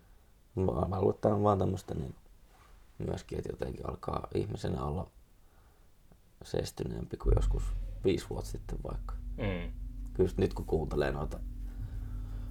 [0.63, 2.15] Mä, mä luulen, että on vaan tämmöistä niin,
[2.98, 5.08] myöskin, että jotenkin alkaa ihmisenä olla
[6.43, 7.63] seestyneempi kuin joskus
[8.04, 9.13] viisi vuotta sitten vaikka.
[9.38, 9.72] Mm.
[10.18, 11.40] Sit nyt kun kuuntelee noita,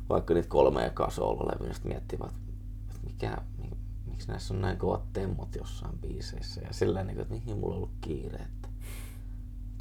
[0.08, 3.76] vaikka niitä kolme ekaa soololevyä, niin miettii vaan, että mikä, mi-
[4.06, 6.60] miksi näissä on näin kovat temmot jossain biiseissä.
[6.60, 8.38] Ja sillä niin että mihin mulla on ollut kiire.
[8.38, 8.68] Että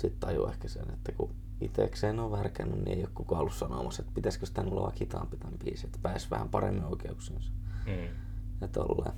[0.01, 4.01] sitten tajuu ehkä sen, että kun itekseen on värkännyt, niin ei ole kukaan ollut sanomassa,
[4.01, 7.51] että pitäisikö sitä olla hitaampi tämän biisi, että pääsi vähän paremmin oikeuksiinsa.
[7.85, 8.15] Mm.
[8.61, 9.13] Ja tolleen.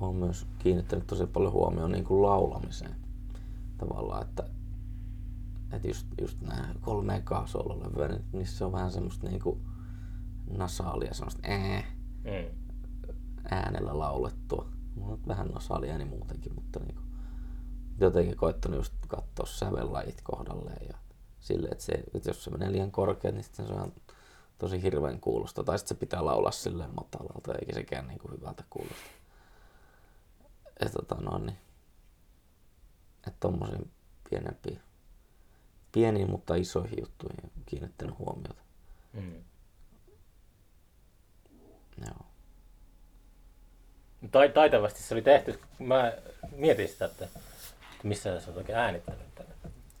[0.00, 2.96] Olen myös kiinnittänyt tosi paljon huomioon niin kuin laulamiseen.
[3.78, 4.44] Tavallaan, että,
[5.76, 9.60] että just, just nämä kolme ekaa soololevyä, niin niissä on vähän semmoista niin kuin
[10.58, 11.82] nasaalia, semmoista ää,
[12.24, 12.58] Mm.
[13.50, 14.68] äänellä laulettua.
[14.96, 17.06] Mulla on vähän nasaali ääni muutenkin, mutta niin kuin,
[18.00, 20.96] jotenkin koittanut just katsoa sävellajit kohdalleen ja
[21.40, 23.92] silleen, että, se, että jos se menee liian korkealle, niin sitten se on
[24.58, 25.64] tosi hirveän kuulosta.
[25.64, 29.10] Tai sitten se pitää laulaa silleen matalalta, eikä sekään niin kuin hyvältä kuulosta.
[30.80, 31.56] Ja tota no niin,
[33.26, 33.90] että tommosiin
[34.30, 34.80] pienempiin,
[35.92, 38.62] pieniin mutta isoihin juttuihin kiinnittänyt huomiota.
[39.12, 39.44] Mm.
[42.06, 42.26] Joo.
[44.30, 45.60] Tai, taitavasti se oli tehty.
[45.78, 46.12] Mä
[46.56, 47.40] mietin sitä, että, että
[48.02, 49.54] missä sä oot oikein äänittänyt tänne.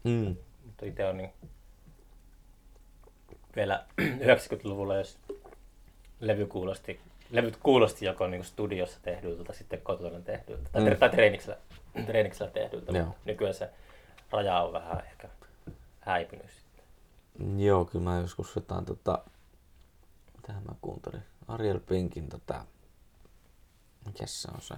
[0.04, 0.36] Mm.
[0.66, 1.30] Mutta itse on niin
[3.56, 5.18] vielä 90-luvulla, jos
[6.20, 7.00] levy kuulosti,
[7.30, 10.96] levyt kuulosti joko niin studiossa tehdyltä tai sitten kotona tehdyltä tai, Mm.
[10.96, 11.56] tai treeniksellä,
[12.06, 12.92] treeniksellä mutta
[13.24, 13.70] Nykyään se
[14.30, 15.28] raja on vähän ehkä
[16.02, 16.84] häipynyt sitten.
[17.64, 19.24] Joo, kyllä mä joskus jotain tota...
[20.36, 21.22] Mitähän mä kuuntelin?
[21.48, 22.66] Ariel Pinkin tota...
[24.06, 24.74] Mikäs se on se?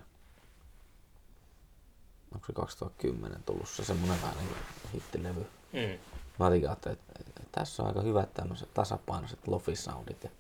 [2.34, 4.56] Onko se 2010 tullut se semmonen vähän niin
[4.94, 5.46] hittilevy?
[5.72, 5.98] Mm.
[6.38, 10.24] Mä jotenkin ajattelin, että, että tässä on aika hyvät tämmöiset tasapainoiset lofi-soundit.
[10.24, 10.30] Ja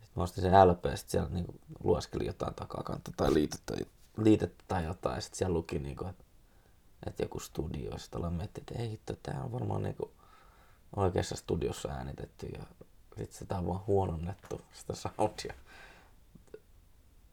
[0.00, 3.74] sit mä ostin sen LP, ja sit siellä niinku lueskelin jotain takakantta tai liitettä,
[4.16, 5.14] liitettä tai jotain.
[5.14, 6.24] Ja sit siellä luki, niinku, että,
[7.06, 7.90] että joku studio.
[7.90, 10.10] Ja sit aloin miettiä, että ei hitto, tää on varmaan niinku
[10.96, 12.46] oikeassa studiossa äänitetty.
[12.46, 12.62] Ja
[13.16, 15.54] sit sitä on vaan huononnettu, sitä soundia.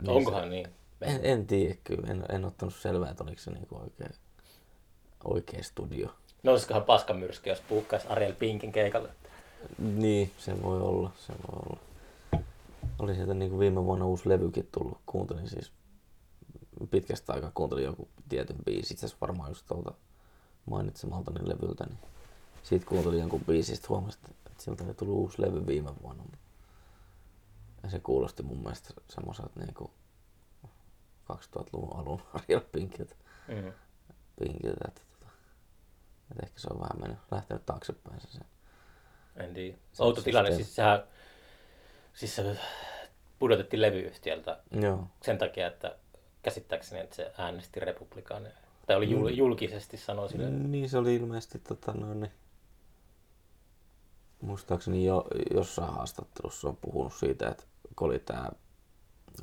[0.01, 0.67] Niin Onkohan se- niin?
[1.01, 4.09] En, en tiedä kyllä, en, en ottanut selvää, että oliko se niinku oikea,
[5.23, 6.15] oikea studio.
[6.43, 9.09] Nousikohan paskamyrsky, jos puhkaisi Ariel Pinkin keikalle?
[9.79, 11.79] Niin, se voi olla, se voi olla.
[12.99, 14.97] Oli sieltä niin kuin viime vuonna uusi levykin tullut.
[15.05, 15.71] Kuuntelin siis
[16.91, 18.93] pitkästä aikaa kuuntelin joku tietyn biisi.
[18.93, 19.93] Itse asiassa varmaan just tuolta
[20.65, 21.85] mainitsemaltani levyltä.
[21.85, 21.99] Niin
[22.63, 26.23] siitä kuuntelin jonkun biisin, sitten huomasin, että sieltä oli tullut uusi levy viime vuonna.
[27.83, 29.91] Ja se kuulosti mun mielestä semmoiselta niin kuin
[31.33, 33.15] 2000-luvun alun Ariel Pinkiltä.
[33.47, 33.73] Mm.
[34.39, 35.31] Pinkiltä että, tota,
[36.31, 38.27] että ehkä se on vähän mennyt, lähtenyt taaksepäin se.
[38.27, 38.39] se.
[39.35, 39.77] En tiedä.
[39.99, 41.03] Outo tilanne, siis sehän
[42.15, 42.57] siis se
[43.39, 45.07] pudotettiin levyyhtiöltä Joo.
[45.21, 45.95] sen takia, että
[46.45, 48.55] käsittääkseni, että se äänesti republikaaneja.
[48.87, 50.49] Tai oli jul- julkisesti sanoi sille.
[50.49, 52.31] Niin se oli ilmeisesti tota noin, niin,
[54.41, 57.63] muistaakseni jo, jossain haastattelussa on puhunut siitä, että
[57.95, 58.51] kun oli tää,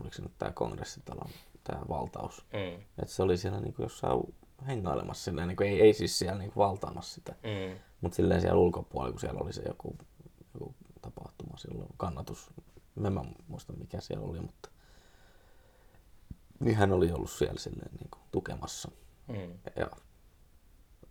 [0.01, 1.31] oliko se nyt tää kongressitalon
[1.65, 2.83] tää valtaus, Mm.
[2.99, 4.35] että se oli siellä niin jossain
[4.67, 7.33] hengailemassa silleen, niin kuin, ei, ei siis siellä niin kuin valtaamassa sitä.
[7.33, 7.79] Mm.
[8.01, 9.97] Mutta silleen siellä ulkopuolella, kun siellä oli se joku,
[10.55, 12.51] joku tapahtuma silloin, kannatus,
[12.95, 14.69] mä en mä muista mikä siellä oli, mutta
[16.63, 18.91] niin hän oli ollut siellä silleen niin kuin, tukemassa.
[19.29, 19.59] Mm.
[19.77, 19.91] Ja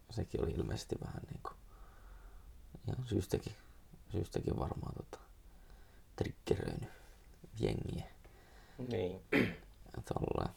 [0.10, 1.56] sekin oli ilmeisesti vähän niin kuin,
[2.88, 3.54] ihan syystäkin,
[4.12, 5.20] syystäkin varmaan tota,
[6.16, 6.90] triggeröinyt
[7.60, 8.06] jengiä.
[8.88, 9.22] Niin.
[9.98, 10.56] Ja tolleen.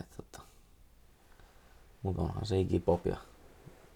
[0.00, 0.42] Et tota.
[2.02, 3.16] Mut onhan se Iggy Pop ja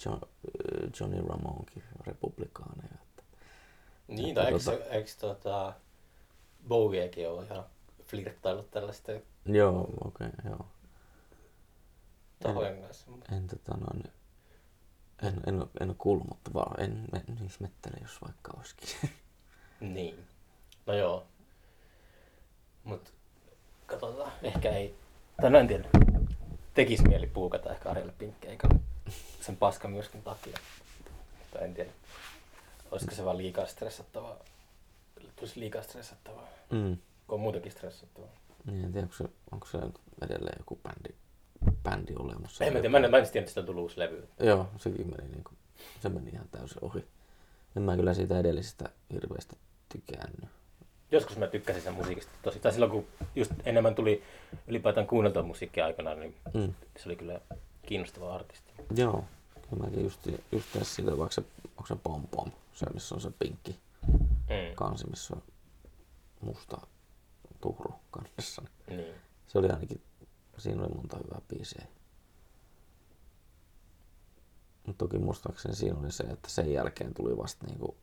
[0.05, 2.95] John, äh, Johnny Ramonkin republikaaneja.
[3.03, 3.23] Että.
[4.09, 5.75] Niin, tai eikö, Tota- eikö tota,
[6.69, 7.65] Bowiekin ole ihan
[8.07, 10.67] flirttailut tällaisten Joo, okei, okay, joo.
[12.43, 13.07] tahojen kanssa?
[13.33, 14.05] En tota noin,
[15.23, 18.89] en, en, en ole kuullut, mutta vaan en, en ihmettele, jos vaikka olisikin.
[19.81, 20.27] Niin.
[20.87, 21.27] No joo.
[22.85, 23.13] Mut
[23.87, 24.33] katsotaan.
[24.43, 24.95] Ehkä ei.
[25.41, 25.89] Tai no en tiedä.
[26.75, 28.69] Tekis mieli puukata ehkä Arjelle pinkkeikä
[29.41, 30.57] sen paskan myöskin takia.
[31.53, 31.91] Tai en tiedä.
[32.91, 34.37] Olisiko se vaan liikaa stressattavaa?
[35.37, 36.49] Tulisi liikaa stressattavaa.
[36.71, 36.97] mm.
[37.27, 38.29] Kun on muutenkin stressattavaa.
[38.65, 39.79] Niin, en tiedä, onko se, onko se
[40.25, 41.15] edelleen joku bändi,
[41.83, 42.65] bändi olemassa.
[42.65, 44.29] En mä tiedä, mä en, mä en tiedä, että sitä on tullut uusi levy.
[44.41, 45.57] Joo, sekin meni, niin kuin,
[46.03, 47.05] se meni ihan täysin ohi.
[47.77, 49.57] En mä kyllä siitä edellisestä hirveästi
[49.89, 50.51] tykännyt.
[51.11, 52.59] Joskus mä tykkäsin sen musiikista tosi.
[52.59, 54.23] Tai silloin kun just enemmän tuli
[54.67, 56.75] ylipäätään kuunneltua musiikkia aikanaan, niin Mm.
[56.99, 57.41] se oli kyllä
[57.87, 58.73] kiinnostava artisti.
[58.97, 59.25] Joo,
[59.71, 63.21] kyllä mäkin just, just tässä sillä, vaikka se, onko se pom pom, se missä on
[63.21, 63.77] se pinkki
[64.49, 64.75] Mm.
[64.75, 65.43] kansi, missä on
[66.41, 66.79] musta
[67.67, 68.63] tuhru kannessa.
[68.89, 69.15] niin Niin.
[69.47, 70.03] Se oli ainakin,
[70.59, 71.87] siinä oli monta hyvää biisiä.
[74.87, 77.97] Mutta toki muistaakseni siinä oli se, että sen jälkeen tuli vasta niinku,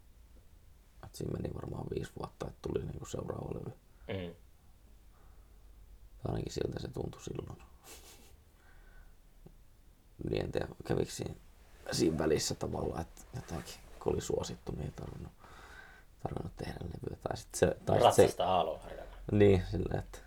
[1.03, 3.73] että siinä meni varmaan viisi vuotta, että tuli niinku seuraava levy.
[4.07, 4.35] Mm.
[6.27, 7.61] Ainakin siltä se tuntui silloin.
[10.29, 11.35] niin en tiedä, kävikö siinä,
[11.91, 15.33] siinä välissä tavallaan, että jotakin, kun oli suosittu, niin ei tarvinnut,
[16.23, 17.17] tarvinnut tehdä levyä.
[17.23, 19.12] Tai sitten se, tai sit se, Ratsasta aaloharjalla.
[19.31, 20.17] Niin, silleen, että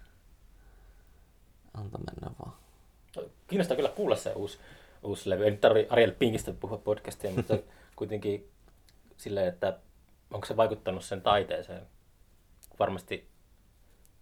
[1.75, 2.57] anta mennä vaan.
[3.47, 4.59] Kiinnostaa kyllä kuulla se uusi,
[5.03, 5.45] uusi levy.
[5.45, 7.59] Ei nyt tarvi Ariel Pinkistä puhua podcastia, mutta
[7.97, 8.51] kuitenkin
[9.17, 9.79] silleen, että
[10.31, 11.87] onko se vaikuttanut sen taiteeseen.
[12.79, 13.29] Varmasti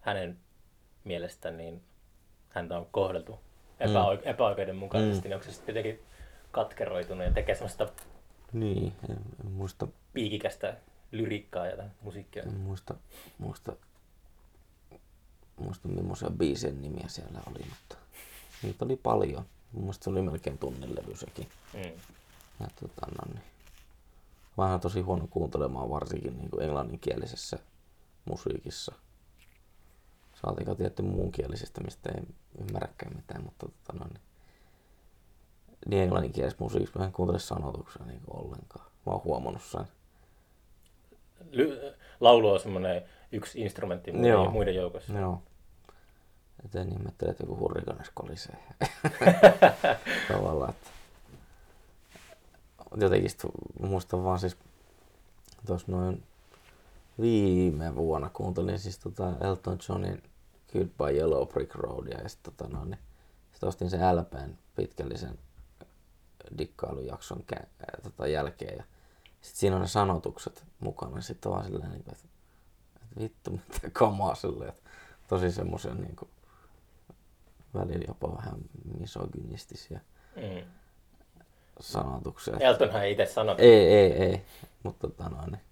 [0.00, 0.38] hänen
[1.04, 1.82] mielestään niin
[2.48, 3.40] häntä on kohdeltu
[3.80, 5.22] epäoike- epäoikeudenmukaisesti, mm.
[5.22, 6.02] niin onko se sitten jotenkin
[6.50, 7.88] katkeroitunut ja tekee semmoista
[8.52, 10.76] Niin, en, en muista, piikikästä
[11.12, 12.42] lyriikkaa ja musiikkia.
[12.42, 12.94] en muista,
[13.38, 13.72] muista,
[15.56, 17.96] muista millaisia biisien nimiä siellä oli, mutta
[18.62, 19.44] niitä oli paljon.
[19.72, 21.48] Mun mielestä se oli melkein tunnin levy sekin.
[21.74, 21.92] Mm.
[22.60, 23.44] Ja, tota, no, niin.
[24.58, 27.58] Vähän tosi huono kuuntelemaan varsinkin niin kuin englanninkielisessä
[28.24, 28.92] musiikissa.
[30.42, 32.22] Saatika tietty muunkielisestä, mistä ei
[32.60, 34.20] ymmärräkään mitään, mutta tota, no, niin,
[35.86, 38.86] niin englanninkielisessä musiikissa mä en kuuntele sanotuksia niin kuin ollenkaan.
[39.06, 39.84] Mä oon huomannut sen.
[41.50, 44.50] Ly- laulu on semmoinen yksi instrumentti muiden, Joo.
[44.50, 45.12] muiden joukossa.
[45.12, 45.42] Joo.
[46.64, 48.56] Et en ihmettele, että joku hurrikanes kolisee.
[50.32, 50.90] Tavallaan, että
[52.96, 53.42] jotenkin sit
[53.80, 54.56] muistan vaan siis
[55.66, 56.22] tuossa noin
[57.20, 60.22] viime vuonna kuuntelin siis tota Elton Johnin
[60.72, 63.00] Goodbye Yellow Brick Roadia ja sitten tota noin, niin
[63.52, 65.38] sit ostin sen LPn pitkällisen
[66.58, 67.66] dikkailujakson kä-
[68.02, 68.84] tota jälkeen ja
[69.40, 71.20] sitten siinä on ne sanotukset mukana.
[71.20, 72.33] Sitten vaan silleen, niin kuin, että, että
[73.18, 74.90] vittu mitä kamaa silleen, että
[75.28, 76.30] tosi semmoisia niin kuin,
[77.74, 78.54] välillä jopa vähän
[78.98, 80.00] misogynistisiä
[80.36, 80.66] Mm.
[81.80, 82.56] sanotuksia.
[82.60, 83.54] Eltonhan ei itse sano.
[83.58, 84.44] Ei, ei, ei.
[84.82, 85.52] Mutta tota noin.
[85.52, 85.62] niin.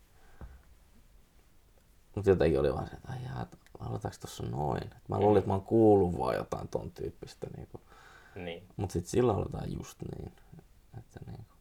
[2.17, 3.47] Mut jotenkin oli vaan se, että jaa,
[3.81, 4.91] lauletaanko tossa noin.
[5.09, 7.47] Mä luulin, että mä oon kuullut vaan jotain ton tyyppistä.
[7.57, 7.81] Niinku.
[8.35, 8.69] Niin.
[8.77, 10.33] Mut sit sillä lauletaan just niin.
[10.99, 11.53] Että niinku.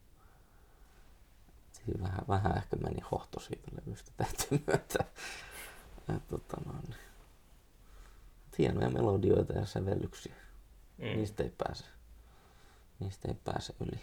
[1.72, 5.06] Siinä vähän, vähän ehkä meni hohto siitä levystä, täytyy myöntää.
[6.10, 6.84] Et, tota noin.
[6.88, 6.96] niin.
[8.58, 10.36] Hienoja melodioita ja sävellyksiä.
[10.98, 11.06] Mm.
[11.06, 11.86] Niistä ei pääse.
[13.00, 14.00] Niistä ei pääse yli.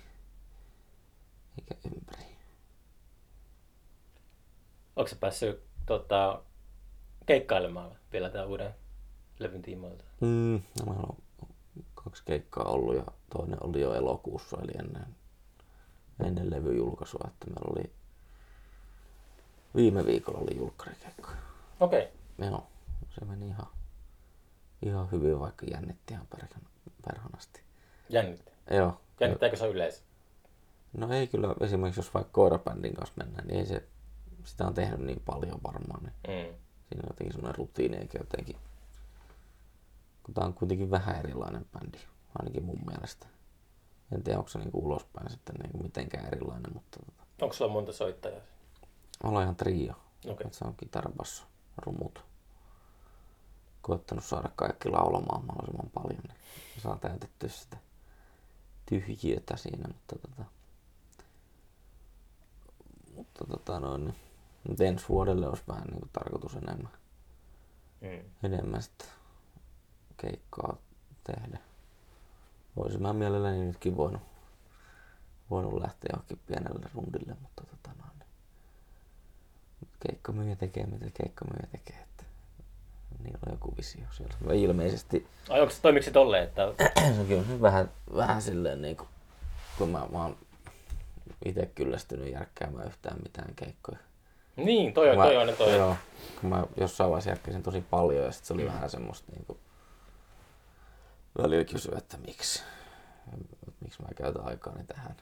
[1.58, 2.36] Eikä ympäri.
[4.96, 6.42] Onko se päässyt tota,
[7.26, 8.74] keikkailemaan vielä tämän uuden
[9.38, 10.04] levyn tiimoilta?
[10.20, 11.16] Mm, no meillä on
[11.94, 15.06] kaksi keikkaa ollut ja toinen oli jo elokuussa, eli ennen,
[16.26, 17.92] ennen levyjulkaisua, että meillä oli
[19.76, 21.47] viime viikolla oli julkkarikeikka.
[21.80, 22.02] Okei.
[22.38, 22.48] Okay.
[22.50, 22.66] Joo,
[23.10, 23.66] se meni ihan,
[24.82, 26.62] ihan hyvin, vaikka jännitti ihan perhan,
[27.06, 27.62] perhanasti.
[28.08, 28.54] Jännittää.
[28.70, 29.00] Joo.
[29.20, 30.02] Jännittääkö se yleensä?
[30.92, 33.88] No ei kyllä, esimerkiksi jos vaikka koirabändin kanssa mennään, niin ei se,
[34.44, 36.54] sitä on tehnyt niin paljon varmaan, niin Mm.
[36.88, 38.56] siinä on jotenkin semmoinen rutiini, eikä jotenkin,
[40.22, 41.98] kun tää on kuitenkin vähän erilainen bändi,
[42.38, 43.26] ainakin mun mielestä.
[44.12, 47.92] En tiedä, onko se niinku ulospäin sitten niinku mitenkään erilainen, mutta tota, Onko sulla monta
[47.92, 48.40] soittajaa?
[49.22, 49.94] ollaan ihan trio.
[50.28, 50.46] Okei.
[50.46, 51.44] Et se on kitara, basso,
[51.86, 52.24] rumut.
[53.82, 56.38] Koettanut saada kaikki laulamaan mahdollisimman paljon, niin
[56.82, 57.76] saa täytettyä sitä
[58.86, 60.44] tyhjiötä siinä, mutta tota,
[63.14, 64.14] mutta tota noin, niin,
[64.68, 66.92] nyt ensi vuodelle olisi vähän niin kuin tarkoitus enemmän,
[68.00, 68.30] Mm.
[68.42, 69.04] enemmän sitä
[70.16, 70.76] keikkaa
[71.24, 71.58] tehdä.
[72.76, 74.22] Voisin mä mielelläni nytkin voinut,
[75.50, 78.17] voinut lähteä johonkin pienelle rundille, mutta tota noin,
[80.06, 82.24] keikkamyyjä tekee mitä keikkamyyjä tekee, että
[83.22, 84.34] niillä on joku visio siellä.
[84.40, 86.72] Mä ilmeisesti Ai onko se, toimiko se tolleen, että
[87.14, 89.08] se on kyllä vähän, vähän silleen niin kuin,
[89.78, 90.36] kun mä, mä oon
[91.44, 93.98] itse kyllästynyt järkkäämään yhtään mitään keikkoja.
[94.56, 95.78] niin, toi on, Mä- toi on, toi on.
[95.78, 95.96] Joo,
[96.40, 98.68] kun mä jossain vaiheessa järkkäsin tosi paljon ja sit se oli mm.
[98.68, 99.58] vähän semmoista niinku,
[101.38, 102.62] välillä kysyä, että miksi,
[103.80, 105.16] miksi mä käytän aikaani tähän.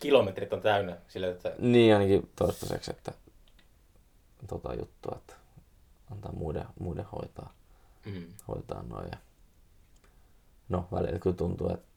[0.00, 3.12] Kilometrit on täynnä sillä, että Niin ainakin toistaiseksi, että
[4.46, 5.34] tota juttua, että
[6.12, 7.52] antaa muiden, muiden hoitaa,
[8.06, 8.34] mm.
[8.48, 9.08] hoitaa noin.
[9.12, 9.18] Ja...
[10.68, 11.88] No välillä kyllä tuntuu, että,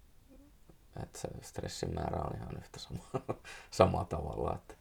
[1.04, 3.04] että se stressin määrä on ihan yhtä sama,
[3.72, 4.80] sama tavalla, että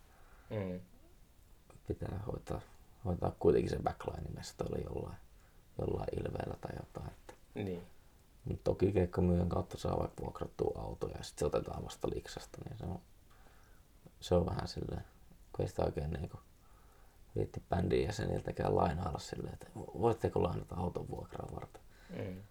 [0.50, 0.80] Mm.
[1.88, 2.60] pitää hoitaa,
[3.04, 5.16] hoitaa kuitenkin se backline mestoilla jollain,
[5.78, 7.10] jollain ilveellä tai jotain.
[7.10, 7.34] Että.
[7.54, 7.86] Niin.
[8.44, 12.78] Mut toki keikkamyyjän kautta saa vaikka vuokrattua autoja ja sitten se otetaan vasta liksasta, niin
[12.78, 13.00] se on,
[14.20, 15.04] se on vähän silleen,
[15.52, 16.38] kun ei sitä oikein niinku
[17.36, 21.82] viitti bändin jäseniltäkään lainailla silleen, että voitteko lainata auton vuokraa varten.
[22.16, 22.42] Mm.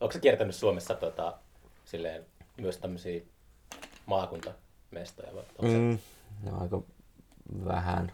[0.00, 1.38] Onko se kiertänyt Suomessa tota,
[1.84, 2.26] silleen,
[2.56, 3.20] myös tämmöisiä
[4.06, 5.34] maakuntamestoja?
[5.34, 5.98] Vai onko se Mm,
[6.42, 6.82] no aika
[7.64, 8.12] vähän.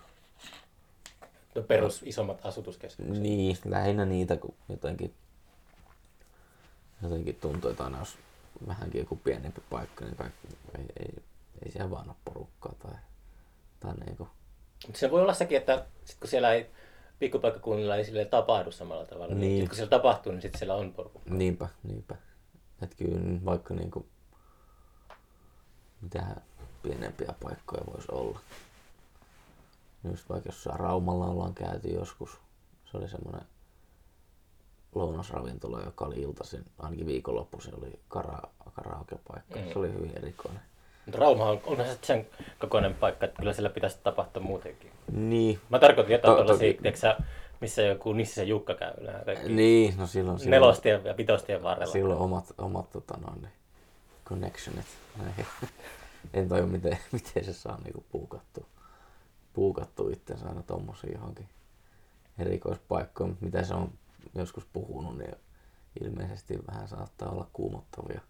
[1.54, 3.18] no perus isommat asutuskeskukset?
[3.18, 5.14] Niin, lähinnä niitä, kun jotenkin,
[7.02, 8.16] jotenkin tuntuu, että aina jos
[8.66, 11.14] vähänkin joku pienempi paikka, niin kaikki, ei, ei,
[11.64, 12.94] ei siellä vaan ole porukkaa tai,
[13.80, 14.34] tai niinku, Mutta
[14.94, 16.70] se voi olla sekin, että sit kun siellä ei
[17.18, 19.58] pikkupaikkakunnilla ei silleen tapahdu samalla tavalla, niin, Niin.
[19.58, 21.20] niin kun siellä tapahtuu, niin sitten siellä on porukka.
[21.26, 22.14] niinpä, niinpä.
[22.82, 24.06] Että kyllä vaikka niinku,
[26.00, 26.26] mitä
[26.82, 28.40] pienempiä paikkoja voisi olla.
[30.10, 32.30] Just vaikka jossain Raumalla ollaan käyty joskus,
[32.90, 33.46] se oli semmoinen
[34.94, 38.38] lounasravintola, joka oli iltaisin, ainakin viikonloppuisin oli kara,
[38.74, 39.58] karaokepaikka.
[39.58, 39.72] Mm.
[39.72, 40.60] Se oli hyvin erikoinen.
[41.06, 42.26] Mutta Rauma on, onhan se sen
[42.58, 44.90] kokoinen paikka, että kyllä siellä pitäisi tapahtua muutenkin.
[45.12, 46.82] Niin, Mä tarkoitin jotain To- tuollaisia, toki.
[46.82, 47.16] tiedätkö sä,
[47.60, 48.92] missä joku Nissisen Jukka käy
[49.24, 51.92] kaikki niin, no silloin, silloin, nelostien ja vitostien varrella.
[51.92, 53.52] silloin omat, omat tota, noin, niin,
[54.28, 54.86] connectionit.
[55.24, 55.46] näihin.
[56.34, 58.66] en tajua, miten, miten se saa niinku puukattua,
[59.52, 61.48] puukattua itsensä aina tommosiin johonkin
[62.38, 63.38] erikoispaikkoihin.
[63.40, 63.90] Mitä se on
[64.34, 65.34] joskus puhunut, niin
[66.04, 68.20] ilmeisesti vähän saattaa olla kuumottavia,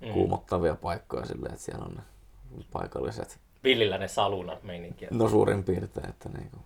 [0.00, 0.12] Mm.
[0.12, 2.02] kuumottavia paikkoja silleen, että siellä on ne
[2.72, 5.06] paikalliset, Villillä ne saluna meininki.
[5.10, 6.56] no suurin piirtein, että niinku,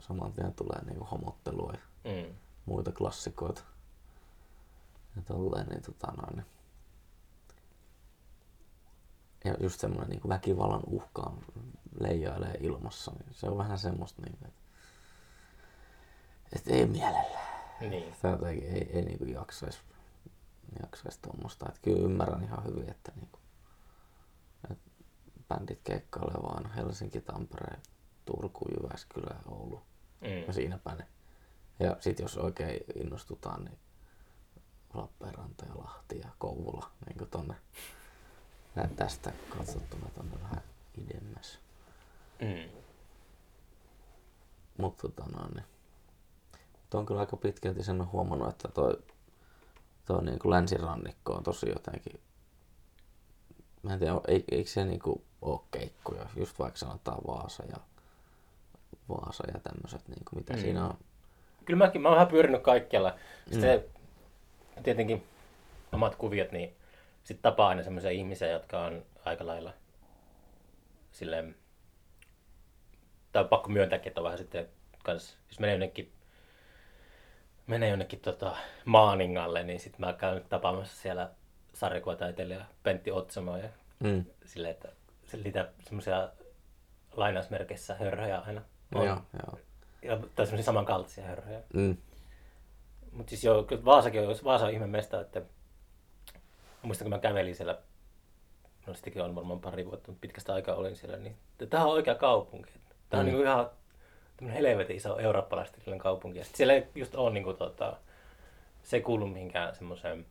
[0.00, 2.34] saman tien tulee niinku homottelua ja Mm.
[2.66, 3.62] muita klassikoita.
[5.16, 6.36] Ja tolleen, niin tota noin.
[6.36, 6.46] niin-
[9.44, 11.32] Ja just semmoinen niin väkivallan uhka
[12.00, 14.48] leijailee ilmassa, niin se on vähän semmoista, niin, että,
[16.52, 17.46] että ei mielellään.
[17.80, 18.14] Niin.
[18.14, 19.78] Sitä jotenkin ei, ei niin jaksaisi
[20.82, 21.66] jaksais tuommoista.
[21.68, 23.42] Että kyllä ymmärrän ihan hyvin, että, niin kuin,
[24.70, 24.90] että
[25.48, 27.76] bändit keikkailee vaan Helsinki, Tampere,
[28.24, 29.82] Turku, Jyväskylä ja Oulu
[30.20, 30.46] Mm.
[30.46, 31.06] ja siinäpä ne.
[31.78, 33.78] Ja sit jos oikein innostutaan, niin
[34.94, 37.54] Lappeenranta ja Lahti ja Kouvola, niin kuin tonne
[38.74, 40.62] näin tästä katsottuna tonne vähän
[40.98, 41.58] idemmäs.
[42.40, 42.70] Mm.
[44.78, 45.66] Mutta tota noin, niin.
[46.94, 49.02] On kyllä aika pitkälti sen huomannut, että toi,
[50.06, 52.20] toi niin kuin länsirannikko on tosi jotenkin,
[53.82, 57.76] mä en tiedä, ei, eikö se niin kuin ole keikkoja, just vaikka sanotaan Vaasa ja
[59.08, 60.58] Vaasa ja tämmöiset, niin kuin mitä Mm.
[60.58, 60.62] mm.
[60.62, 60.94] siinä on.
[61.64, 63.14] Kyllä mäkin, mä oon vähän pyörinyt kaikkialla.
[63.52, 63.84] Sitten
[64.82, 65.24] tietenkin
[65.92, 66.74] omat kuviot, niin
[67.24, 69.72] sitten tapaa aina semmoisia ihmisiä, jotka on aika lailla
[71.12, 71.56] silleen,
[73.32, 74.68] tai on pakko myöntääkin, että on vähän sitten
[75.04, 76.12] kans, jos menee jonnekin,
[77.66, 81.30] menee jonnekin tota, Maaningalle, niin sitten mä käyn tapaamassa siellä
[81.72, 83.68] sarjakuvataiteilija Pentti Otsamoa ja
[84.00, 84.24] Mm.
[84.44, 84.88] silleen, että
[85.26, 86.28] se niitä semmoisia
[87.16, 88.62] lainausmerkeissä hörhöjä aina
[88.94, 89.06] on.
[89.06, 89.58] joo, joo.
[90.02, 91.60] Ja, tai semmoisia samankaltaisia hörhöjä.
[91.74, 91.96] Mm.
[93.12, 95.42] Mutta siis joo, kyllä Vaasakin on, Vaasa on ihme mesta, että
[96.82, 97.78] muistan kun mä kävelin siellä,
[98.86, 101.36] no sittenkin on varmaan pari vuotta, mutta pitkästä aikaa olin siellä, niin
[101.70, 102.72] tämä on oikea kaupunki.
[103.10, 103.30] Tämä on Mm.
[103.30, 103.70] niinku ihan
[104.36, 106.38] tämmöinen helvetin iso eurooppalaistillinen kaupunki.
[106.38, 107.96] Ja sit siellä ei just ole niinku, tota,
[108.82, 110.26] se ei kuulu mihinkään semmoiseen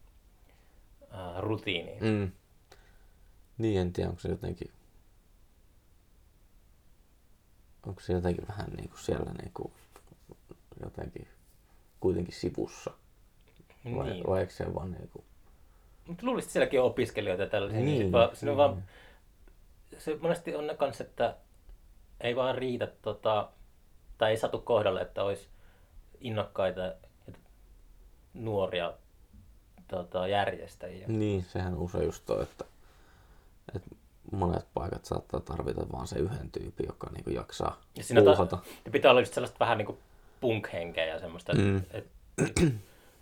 [1.13, 2.03] äh, rutiiniin.
[2.03, 2.31] Mm.
[3.57, 4.71] Niin, en tiedä, onko se jotenkin...
[7.87, 9.73] Onko se jotenkin vähän niin kuin siellä niin kuin
[10.83, 11.27] jotenkin
[11.99, 12.91] kuitenkin sivussa?
[13.95, 14.27] Vai, Niin.
[14.27, 15.25] vai eikö se vaan niin kuin...
[16.07, 17.79] Mutta luulisin, että sielläkin on opiskelijoita tällaisia.
[17.79, 18.57] Niin, Niin, vaan, on niin.
[18.57, 18.83] vaan,
[19.97, 21.35] se monesti on ne kanssa, että
[22.21, 23.49] ei vaan riitä, tota,
[24.17, 25.47] tai ei satu kohdalle, että olisi
[26.19, 26.93] innokkaita ja
[28.33, 28.93] nuoria
[29.87, 31.07] tota, järjestäjiä.
[31.07, 32.65] Niin, sehän on usein just toi, että,
[33.75, 33.89] että
[34.31, 38.57] monet paikat saattaa tarvita vaan se yhden tyypin, joka niin kuin jaksaa Ja siinä puuhata.
[38.85, 39.97] ja pitää olla just sellaista vähän niin kuin
[40.41, 41.77] punk-henkeä ja semmoista, Mm.
[41.77, 42.07] että et,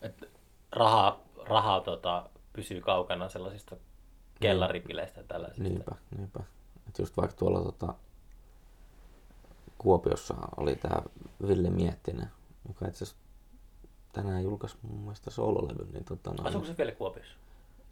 [0.01, 0.29] et
[0.71, 3.75] rahaa, rahaa tota, pysyy kaukana sellaisista
[4.39, 5.63] kellaripileistä ja tällaisista.
[5.63, 6.39] Niinpä, niinpä.
[6.87, 7.93] Et just vaikka tuolla tota,
[9.83, 11.01] Kuopiossa oli tää
[11.47, 12.27] Ville Miettinen,
[12.67, 13.23] joka itse asiassa
[14.13, 17.37] tänään julkaisi mun mielestä soololevyn, niin tota, noin, Asuuko se vielä Kuopiossa?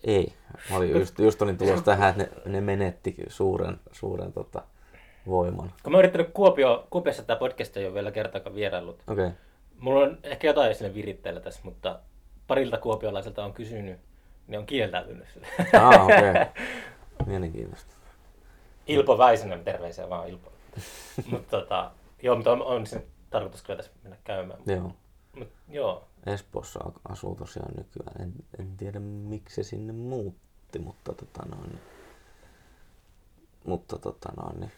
[0.04, 0.34] ei.
[0.70, 4.62] Mä olin just, just olin tulossa tähän, että ne, ne menetti suuren, suuren tota,
[5.28, 5.74] voiman.
[5.84, 9.04] Kun mä oon yrittänyt Kuopio, Kuopiossa tämä podcast ei ole vielä kertaakaan vieraillut.
[9.08, 9.38] Okei, okay.
[9.80, 12.00] Mulla on ehkä jotain sinne viritteillä tässä, mutta
[12.48, 14.00] parilta kuopiolaiselta on kysynyt,
[14.48, 15.28] niin on kieltäytynyt.
[15.80, 16.30] ah, okei.
[16.30, 16.46] Okay.
[17.26, 17.94] Mielenkiintoista.
[18.88, 20.51] Ilpo Väisänen, terveisiä vaan Ilpo.
[21.32, 21.92] mutta tota,
[22.22, 24.60] joo, mutta on, on sen tarkoitus kyllä tässä mennä käymään.
[24.66, 24.96] Joo.
[25.36, 28.22] Mut, joo, Espoossa asuu tosiaan nykyään.
[28.22, 31.80] En, en tiedä miksi se sinne muutti, mutta tota noin,
[33.66, 34.72] mutta tota noin, niin,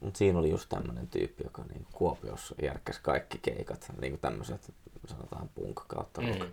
[0.00, 4.74] mut siinä oli just tämmönen tyyppi, joka niin Kuopiossa järkkäsi kaikki keikat, niin kuin tämmöiset
[5.08, 6.52] sanotaan punk kautta rock, Mm.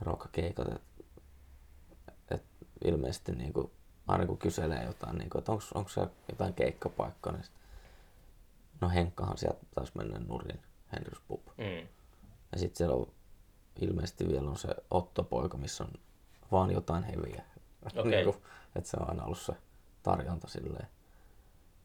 [0.00, 0.68] rock-keikat.
[0.74, 0.82] Et,
[2.30, 2.42] et
[2.84, 3.70] ilmeisesti niin kuin,
[4.10, 7.52] aina kun kyselee jotain, niin kuin, että onko se jotain keikkapaikkaa, niin sit,
[8.80, 10.60] no Henkkahan sieltä taas mennä nurin,
[10.92, 11.40] Henrys Pub.
[11.58, 11.88] mm.
[12.52, 13.06] Ja sitten siellä on
[13.80, 15.90] ilmeisesti vielä on se Otto-poika, missä on
[16.52, 17.42] vaan jotain heviä.
[17.98, 18.10] Okei.
[18.10, 18.42] Niinku,
[18.76, 19.52] että se on aina ollut se
[20.02, 20.86] tarjonta silleen.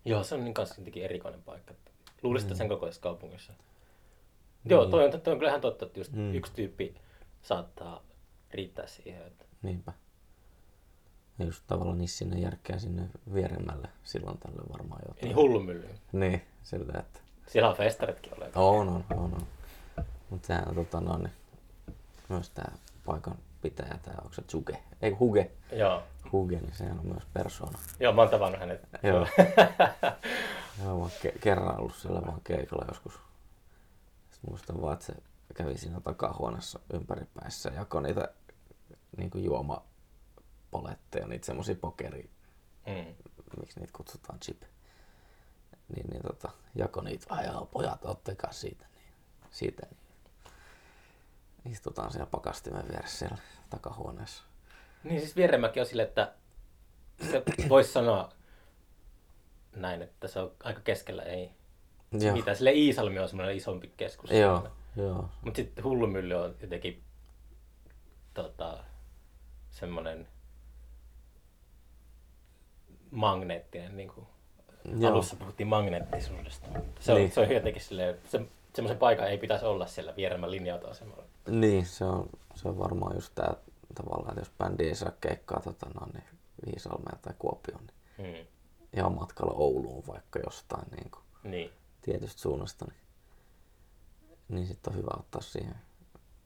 [0.05, 1.73] joo, se on niin kanssa jotenkin erikoinen paikka.
[2.23, 3.53] Luulisin, että sen kokoisessa kaupungissa.
[3.53, 4.71] Niin.
[4.71, 6.33] Joo, toi on, toi on kyllä ihan totta, että just Mm.
[6.33, 6.95] yksi tyyppi
[7.41, 8.03] saattaa
[8.51, 9.27] riittää siihen.
[9.27, 9.45] Että...
[9.61, 9.93] Niinpä.
[11.39, 15.23] Ja just tavallaan niissä sinne järkkää sinne vieremmälle silloin tälle varmaan jotain.
[15.25, 15.89] Niin hullumylly.
[16.11, 18.49] Niin, silleen, että Siellä on festaritkin ole.
[18.55, 19.47] on, on, on, on.
[20.29, 21.31] Mutta sehän on tota no, niin,
[22.29, 22.71] myös tää
[23.05, 26.03] paikan pitäjä, tää onko se Zuge, ei Huge, Joo.
[26.31, 27.79] Huge, niin sehän on myös persona.
[27.99, 28.87] Joo, mä oon tavannut hänet.
[29.03, 29.15] Joo.
[29.17, 29.27] Joo,
[30.83, 33.13] mä oon ke- kerran ollut siellä vaan keikalla joskus.
[34.31, 35.13] Sitten muistan vaan, että se
[35.53, 38.27] kävi siinä takahuoneessa ympäripäissä ja jakoi niitä
[39.17, 39.43] niin kuin
[40.75, 42.29] juomapoletteja, niitä semmosia pokeri,
[42.87, 43.15] Mm.
[43.59, 44.61] miksi niitä kutsutaan chip.
[45.95, 48.85] Niin, niin tota, jako niitä, joo, pojat, ottakaa siitä.
[48.95, 49.13] Niin,
[49.51, 49.99] siitä niin.
[51.73, 53.37] Istutaan siellä pakastimen vieressä siellä
[53.69, 54.43] takahuoneessa.
[55.03, 56.33] Niin siis Vieremäki on sille, että
[57.31, 58.31] se voisi sanoa
[59.75, 61.51] näin, että se on aika keskellä, ei
[62.11, 62.53] Joo, mitä.
[62.55, 64.31] Sille Iisalmi on semmoinen isompi keskus.
[64.31, 65.29] joo, joo.
[65.41, 67.03] Mutta sitten Hullumylly on jotenkin
[68.33, 68.83] tota,
[69.71, 70.27] semmoinen
[73.11, 74.27] magneettinen, niin kuin
[74.97, 75.11] Joo.
[75.11, 76.67] alussa puhuttiin magneettisuudesta.
[76.99, 77.31] Se on, Niin.
[77.31, 78.41] se on jotenkin silleen, se,
[78.73, 81.23] semmoisen paikan ei pitäisi olla siellä Vieremän linja-autoasemalla.
[81.49, 83.53] Niin, se on, se on varmaan just tää
[83.95, 86.23] tavallaan, että jos bändi ei saa keikkaa tota, no, niin
[86.65, 88.47] Viisalmeen tai Kuopioon, niin Hmm.
[88.93, 91.71] ihan matkalla Ouluun vaikka jostain niin kuin, Niin.
[92.01, 92.99] tietystä suunnasta, niin,
[94.47, 95.75] niin sitten on hyvä ottaa siihen,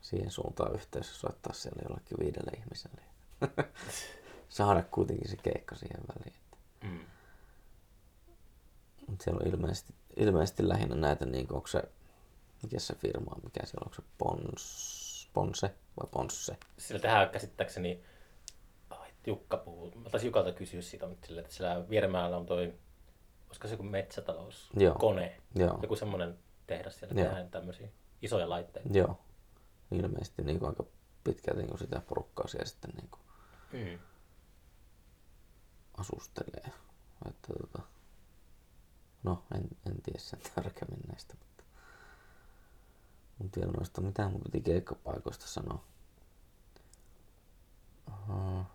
[0.01, 3.01] siihen suuntaan yhteys ja soittaa siellä jollekin viidelle ihmiselle.
[4.49, 6.39] Saada kuitenkin se keikka siihen väliin.
[6.83, 6.99] Mm.
[9.07, 11.83] Mutta siellä on ilmeisesti, ilmeisesti lähinnä näitä, niin kuin, onko se,
[12.63, 16.57] mikä se firma on, mikä siellä on, onko se Pons, Ponse vai Ponsse?
[16.77, 18.03] Sillä tehdään käsittääkseni,
[18.89, 22.73] ai, Jukka puhuu, mä taisin Jukalta kysyä siitä, mutta sillä, että siellä Vieremäellä on toi,
[23.47, 24.95] olisiko se joku metsätalous, Joo.
[24.95, 25.79] kone, Joo.
[25.81, 27.27] joku semmoinen tehdas siellä, Joo.
[27.27, 27.87] tehdään tämmöisiä
[28.21, 28.89] isoja laitteita.
[28.97, 29.19] Joo.
[29.91, 30.83] Ilmeisesti niin kuin aika
[31.23, 33.19] pitkälti niin kuin sitä porukkaa siellä sitten niin kuin
[33.73, 33.99] Mm.
[35.99, 36.71] Asustelee.
[37.29, 37.81] Että, tota,
[39.23, 41.63] no, en, en tiedä sen tarkemmin näistä, mutta
[43.41, 45.83] en tiedä noista, mitä mun piti keikkapaikoista sanoa.
[48.07, 48.65] Aha.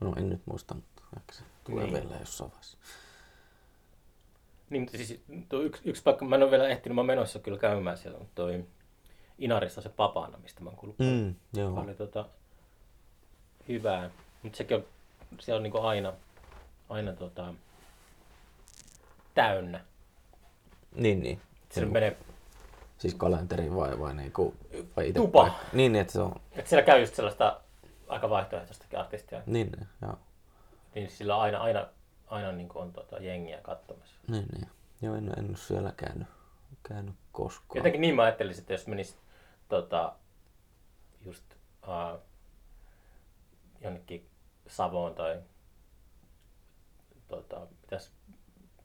[0.00, 1.94] No en nyt muista, mutta ehkä se tulee Niin.
[1.94, 2.78] vielä jossain vaiheessa.
[4.70, 7.58] Niin, mutta siis tuo yksi, yksi paikka, mä en ole vielä ehtinyt, mä menossa kyllä
[7.58, 8.64] käymään siellä, mutta toi
[9.38, 11.74] Inarissa se Papana, mistä mä oon kuullut Mm, joo.
[11.74, 12.28] paljon tota,
[13.68, 14.10] hyvää.
[14.42, 14.84] Mutta sekin on,
[15.40, 16.12] se on niinku aina,
[16.88, 17.54] aina tota,
[19.34, 19.84] täynnä.
[20.94, 21.40] Niin, niin.
[21.70, 21.92] Sinne Joo.
[21.92, 22.16] menee
[22.98, 24.54] Siis kalenteri vai, vai, niinku,
[24.96, 25.40] vai itse Tupa.
[25.40, 25.58] paikka?
[25.72, 26.40] Niin, että se on.
[26.52, 27.60] Et siellä käy just sellaista
[28.08, 29.42] aika vaihtoehtoistakin artistia.
[29.46, 30.18] Niin, niin, joo.
[30.94, 31.86] Niin sillä aina, aina,
[32.26, 34.14] aina niin on tota, jengiä katsomassa.
[34.28, 34.68] Niin, niin.
[35.02, 36.28] Joo, en, en ole siellä käynyt,
[36.82, 37.78] käynyt koskaan.
[37.78, 39.18] Jotenkin niin mä ajattelisin, että jos menis
[39.68, 40.14] tota,
[41.24, 41.44] just
[41.88, 42.20] uh,
[43.80, 44.28] jonnekin
[44.68, 45.40] Savoon tai
[47.28, 48.12] tota, mitäs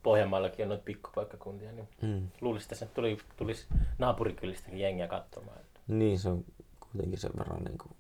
[0.04, 2.28] Pohjanmaallakin on noita pikkupaikkakuntia, niin Mm.
[2.42, 3.68] luulisin, että tuli, tulisi
[3.98, 5.58] naapurikylistäkin jengiä katsomaan.
[5.88, 6.46] Niin, se on
[6.80, 7.96] kuitenkin sen verran niin kuin,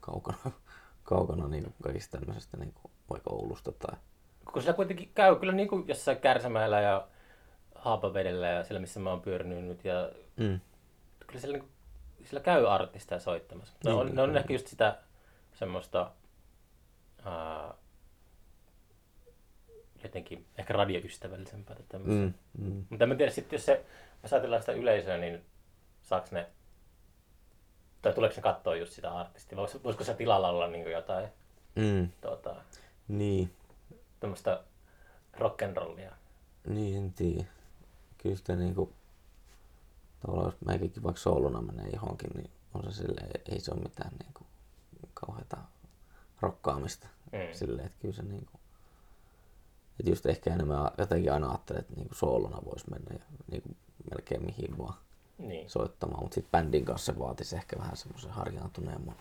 [0.00, 0.38] kaukana,
[1.04, 3.96] kaukana niin kuin kaikista tämmöisestä niin kuin, vaikka Oulusta tai...
[4.52, 7.08] Kun siellä kuitenkin käy kyllä niin kuin jossain Kärsämäellä ja
[7.74, 10.60] Haapavedellä ja siellä missä mä oon pyörinyt nyt ja Mm.
[11.26, 11.68] kyllä siellä, niin,
[12.24, 13.74] siellä käy artisteja soittamassa.
[13.84, 14.98] Ne Niin, on, ne on ehkä just sitä
[15.54, 16.10] semmoista
[17.26, 17.74] ää,
[20.02, 21.76] jotenkin ehkä radioystävällisempää.
[22.04, 22.32] Mm.
[22.58, 22.84] Mm.
[22.90, 23.84] Mutta en tiedä sitten, jos se,
[24.22, 25.44] jos ajatellaan sitä yleisöä, niin
[26.02, 26.46] saaks ne,
[28.02, 29.58] tai tuleeko ne katsoa just sitä artistia?
[29.58, 31.28] Voisiko, voisiko se tilalla olla niin jotain
[31.76, 32.08] Mm.
[32.20, 32.56] tuota,
[33.08, 33.52] Niin,
[34.20, 34.62] tämmöistä
[35.38, 36.12] rock'n'rollia?
[36.68, 37.44] niin en tiedä.
[38.18, 38.92] Kyllä sitä niinku,
[40.20, 44.10] tavallaan jos meikäkin vaikka soolona menee johonkin, niin on se silleen, ei se ole mitään
[44.24, 44.46] niinku
[45.14, 45.56] kauheata
[46.40, 47.08] rokkaamista.
[47.32, 47.38] Mm.
[47.52, 48.52] Silleen, että kyllä se niinku,
[50.00, 53.68] että just ehkä enemmän jotenkin aina ajattelee, että niinku soolona voisi mennä ja niinku
[54.10, 54.94] melkein mihin vaan
[55.38, 55.70] Niin.
[55.70, 59.16] soittamaan, mutta sitten bändin kanssa se vaatisi ehkä vähän semmoisen harjaantuneemman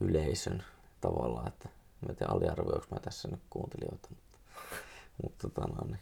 [0.00, 0.64] yleisön
[1.00, 1.68] tavallaan, että
[2.00, 4.38] mä en tiedä aliarvioinko mä tässä nyt kuuntelijoita, mutta,
[5.22, 6.00] mutta tota no, niin,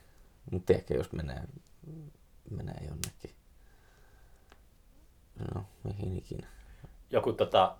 [0.50, 1.42] mutta ehkä jos menee,
[2.50, 3.34] menee jonnekin,
[5.54, 6.46] no mihin ikinä.
[7.10, 7.76] joku tota,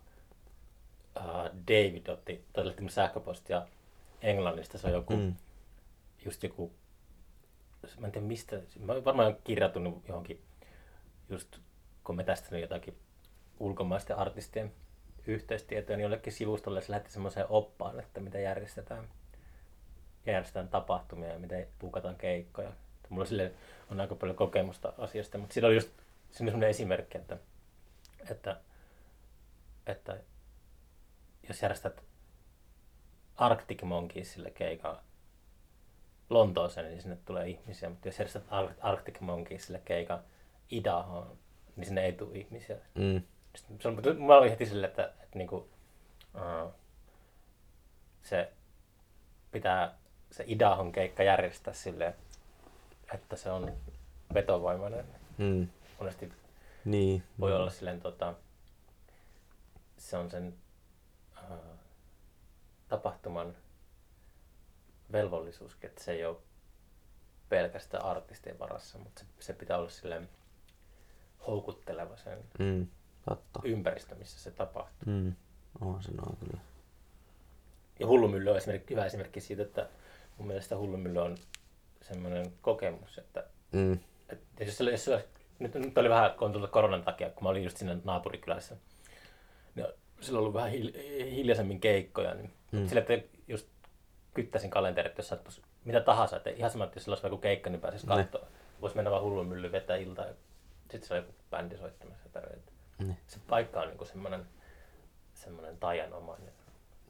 [1.16, 3.66] uh, David otti, tai sähköpostia
[4.22, 5.34] Englannista, se on joku, mm.
[6.24, 6.72] Just joku,
[7.98, 10.42] mä en tiedä mistä, mä varmaan kirjautunut johonkin,
[11.28, 11.58] just
[12.04, 12.98] kun me tästä jotakin
[13.60, 14.72] ulkomaisten artistien
[15.26, 19.08] yhteistietoja, niin jollekin sivustolle se lähetti semmoiseen oppaan, että mitä järjestetään,
[20.26, 22.72] järjestetään tapahtumia ja miten puukataan keikkoja.
[23.08, 23.52] Mulla sille
[23.90, 25.90] on aika paljon kokemusta asiasta, mutta siinä oli just
[26.30, 27.36] semmoinen esimerkki, että,
[28.30, 28.60] että
[29.86, 30.16] että
[31.49, 32.03] jos järjestät
[33.36, 34.99] Arctic Monkeysille keikan
[36.30, 40.20] Lontooseen, niin sinne tulee ihmisiä, mutta jos järjestät Ar- Arctic Monkeysille keikan
[40.70, 41.38] Idahoon,
[41.76, 42.76] niin sinne ei tule ihmisiä.
[42.95, 43.22] Mm.
[43.57, 45.57] Sitten se on, mä olin heti silleen, että, että niinku,
[46.34, 46.72] uh,
[48.22, 48.53] se
[49.53, 49.95] pitää
[50.30, 52.14] se Idahon keikka järjestää silleen,
[53.14, 53.72] että se on
[54.34, 55.05] vetovoimainen.
[55.38, 55.68] Mm.
[55.99, 56.32] Monesti
[56.84, 57.22] Niin.
[57.40, 58.34] voi olla silleen tota,
[59.99, 60.55] se on sen
[62.88, 63.57] tapahtuman
[65.12, 66.36] velvollisuus, että se ei ole
[67.49, 70.28] pelkästään artistien varassa, mutta se, se pitää olla silleen
[71.47, 72.86] houkutteleva sen Mm.
[73.28, 73.61] Totta.
[73.64, 75.12] ympäristö, missä se tapahtuu.
[75.12, 75.32] Mm.
[75.80, 76.61] On se noin kyllä.
[78.01, 79.88] Ja Hullumylly on esimerkki, hyvä esimerkki siitä, että
[80.38, 81.36] mun mielestä Hullumylly on
[82.03, 83.99] semmoinen kokemus, että Mm.
[84.28, 85.11] et jos, jos,
[85.59, 88.76] nyt, nyt oli vähän, kun koronan takia, kun mä olin just siinä naapurikylässä,
[90.24, 90.92] sillä on ollut vähän hil,
[91.30, 92.78] hiljaisemmin keikkoja, niin Mm.
[92.80, 92.88] mm.
[92.88, 93.18] sillä, että
[93.48, 93.68] just
[94.34, 97.70] kyttäisin kalenterit, jos sattuisi mitä tahansa, että ihan sama, että jos sillä olisi joku keikka,
[97.70, 98.16] niin pääsisi Ne.
[98.16, 98.46] katsoa.
[98.80, 100.34] Voisi mennä vaan hullun mylly vetää iltaa ja
[100.90, 102.28] sitten se on joku bändi soittamassa.
[102.28, 102.62] tälleen.
[102.98, 103.16] Niin.
[103.26, 104.46] Se paikka on niinku semmoinen,
[105.34, 106.52] semmoinen taianomainen.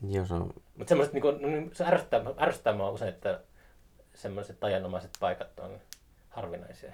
[0.08, 3.40] Joo, se on, Mutta semmoiset, niinku, no, niin se ärsyttää, ärsyttää mua usein, että
[4.14, 5.78] semmoiset taianomaiset paikat on
[6.28, 6.92] harvinaisia.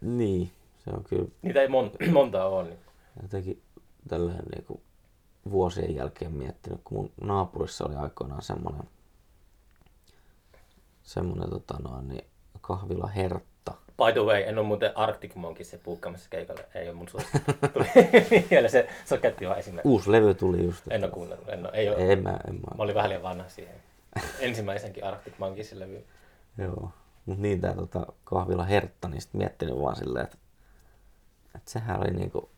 [0.00, 0.50] niin,
[0.84, 2.64] se on kyllä Niitä ei mon, monta ole.
[2.64, 2.78] Niin.
[3.22, 3.62] jotenkin
[4.08, 4.80] tälleen niinku
[5.50, 8.84] vuosien jälkeen miettinyt, kun mun naapurissa oli aikoinaan semmoinen
[11.10, 12.24] semmoinen tota noin, niin
[12.60, 13.72] kahvila Hertta.
[13.72, 16.64] By the way, en ole muuten Arctic Monkeys se puukkaamassa keikalle.
[16.74, 17.38] Ei ole mun suosikki.
[17.74, 17.88] Tuli
[18.50, 19.88] vielä se soketti vaan esimerkki.
[19.88, 20.84] Uusi levy tuli just.
[20.90, 21.48] En ole kuunnellut.
[21.48, 22.12] En ole, ei ole.
[22.12, 22.76] En mä, en mä.
[22.76, 23.74] Mä olin vähän liian vanha siihen.
[24.40, 26.04] Ensimmäisenkin Arctic Monkeysin levy.
[26.58, 26.90] Joo.
[27.26, 30.36] Mut niin tää tota, kahvila Hertta, niin sit miettinyt vaan silleen, että,
[31.54, 32.50] että sehän oli niinku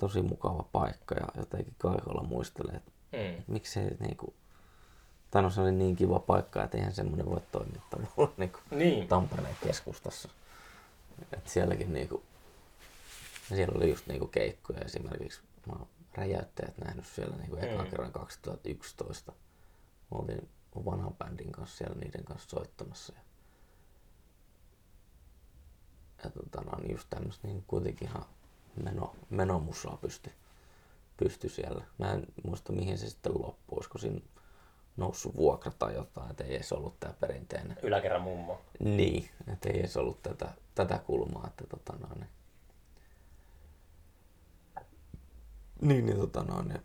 [0.00, 3.42] tosi mukava paikka ja jotenkin kaikolla muistelee, että Mm.
[3.46, 4.34] miksei niinku,
[5.30, 9.08] tai no se oli niin kiva paikka, että eihän semmoinen voi toimia tavallaan niinku Niin.
[9.08, 10.28] Tampereen keskustassa.
[11.32, 12.22] Et sielläkin niinku,
[13.48, 15.40] siellä oli just niinku keikkoja esimerkiksi.
[15.66, 17.90] Mä oon räjäyttäjät nähnyt siellä niinku ekan Mm.
[17.90, 19.32] kerran 2011.
[20.10, 20.48] Mä oltiin
[20.84, 23.12] vanhan bändin kanssa siellä niiden kanssa soittamassa.
[23.16, 23.20] Ja,
[26.24, 28.24] ja tota, no, niin just tämmöistä niin kuitenkin ihan
[28.84, 30.30] meno, menomussaa pysty,
[31.16, 31.84] pysty siellä.
[31.98, 34.20] Mä en muista mihin se sitten loppui, olisiko siinä
[34.96, 37.76] noussut vuokra tai jotain, että ei edes ollut tämä perinteinen.
[37.82, 38.60] Yläkerran mummo.
[38.78, 42.20] Niin, että ei edes ollut tätä, tätä kulmaa, että tota noin,
[45.80, 46.82] Niin, niin, niin tota noin, niin-,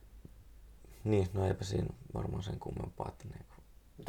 [1.04, 3.46] niin, no eipä siinä varmaan sen kummempaa, että niin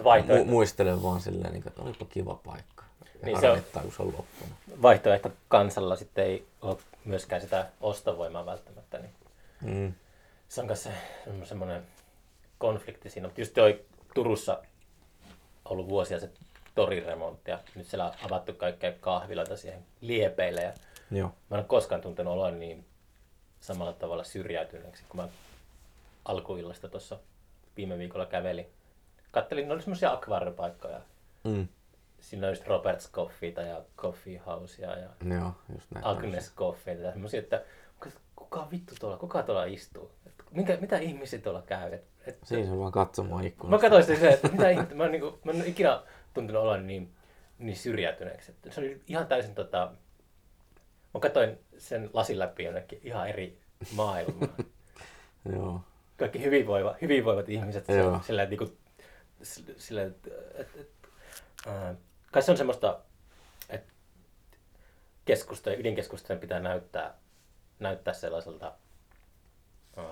[0.05, 0.45] Vaihtoehto...
[0.45, 2.85] Mu- muistelen vaan silleen, niin että olipa kiva paikka.
[3.05, 3.83] Niin, ja niin se on...
[3.83, 4.83] kun se on loppunut.
[4.83, 8.99] Vaihtoehto kansalla sitten ei ole myöskään sitä ostovoimaa välttämättä.
[8.99, 9.13] Niin
[9.61, 9.95] Mm.
[10.49, 11.83] se on kanssa se, semmoinen
[12.59, 13.29] konflikti siinä.
[13.29, 13.85] Mutta just toi
[14.15, 14.63] Turussa
[15.65, 16.31] ollut vuosia se
[16.75, 20.63] toriremontti ja nyt siellä on avattu kaikkea kahviloita siihen liepeille.
[20.63, 20.73] Ja
[21.11, 21.29] Joo.
[21.29, 22.87] mä en ole koskaan tuntenut oloa niin
[23.61, 25.29] samalla tavalla syrjäytyneeksi, kun mä
[26.25, 27.19] alkuillasta tuossa
[27.77, 28.67] viime viikolla kävelin.
[29.31, 31.01] Kattelin, ne oli semmoisia akvaariopaikkoja.
[31.45, 31.69] Mm.
[32.27, 36.07] Siinä oli just Robert's Coffeeta ja Coffee Housea ja Joo, just näin.
[36.07, 37.65] Agnes Coffeeta ja semmoisia, että
[38.37, 40.11] kuka vittu tuolla, kuka tuolla istuu?
[40.27, 41.93] Et minkä, mitä ihmisiä tuolla käy?
[41.95, 43.83] Et, et, Siinä on vaan katsomaan mä ikkunasta.
[43.83, 46.03] katsoin sitten se, että mitä ihmettä, mä, niinku, mä en ole ikinä
[46.35, 47.15] tuntunut olla niin,
[47.59, 48.51] niin syrjäytyneeksi.
[48.51, 49.93] Että se oli ihan täysin tota,
[51.15, 53.59] mä katsoin sen lasin läpi jonnekin ihan eri
[53.95, 54.49] maailmaa.
[55.53, 55.81] Joo.
[56.17, 58.21] Kaikki hyvinvoiva, hyvinvoivat ihmiset, se, Joo.
[58.27, 58.77] sillä, niinku,
[59.77, 60.91] sillä, et, et, et,
[61.67, 61.95] ää,
[62.37, 62.99] kai se on semmoista,
[63.69, 63.93] että
[65.25, 67.15] keskustojen, ydinkeskustojen pitää näyttää,
[67.79, 68.73] näyttää sellaiselta
[69.97, 70.05] ää,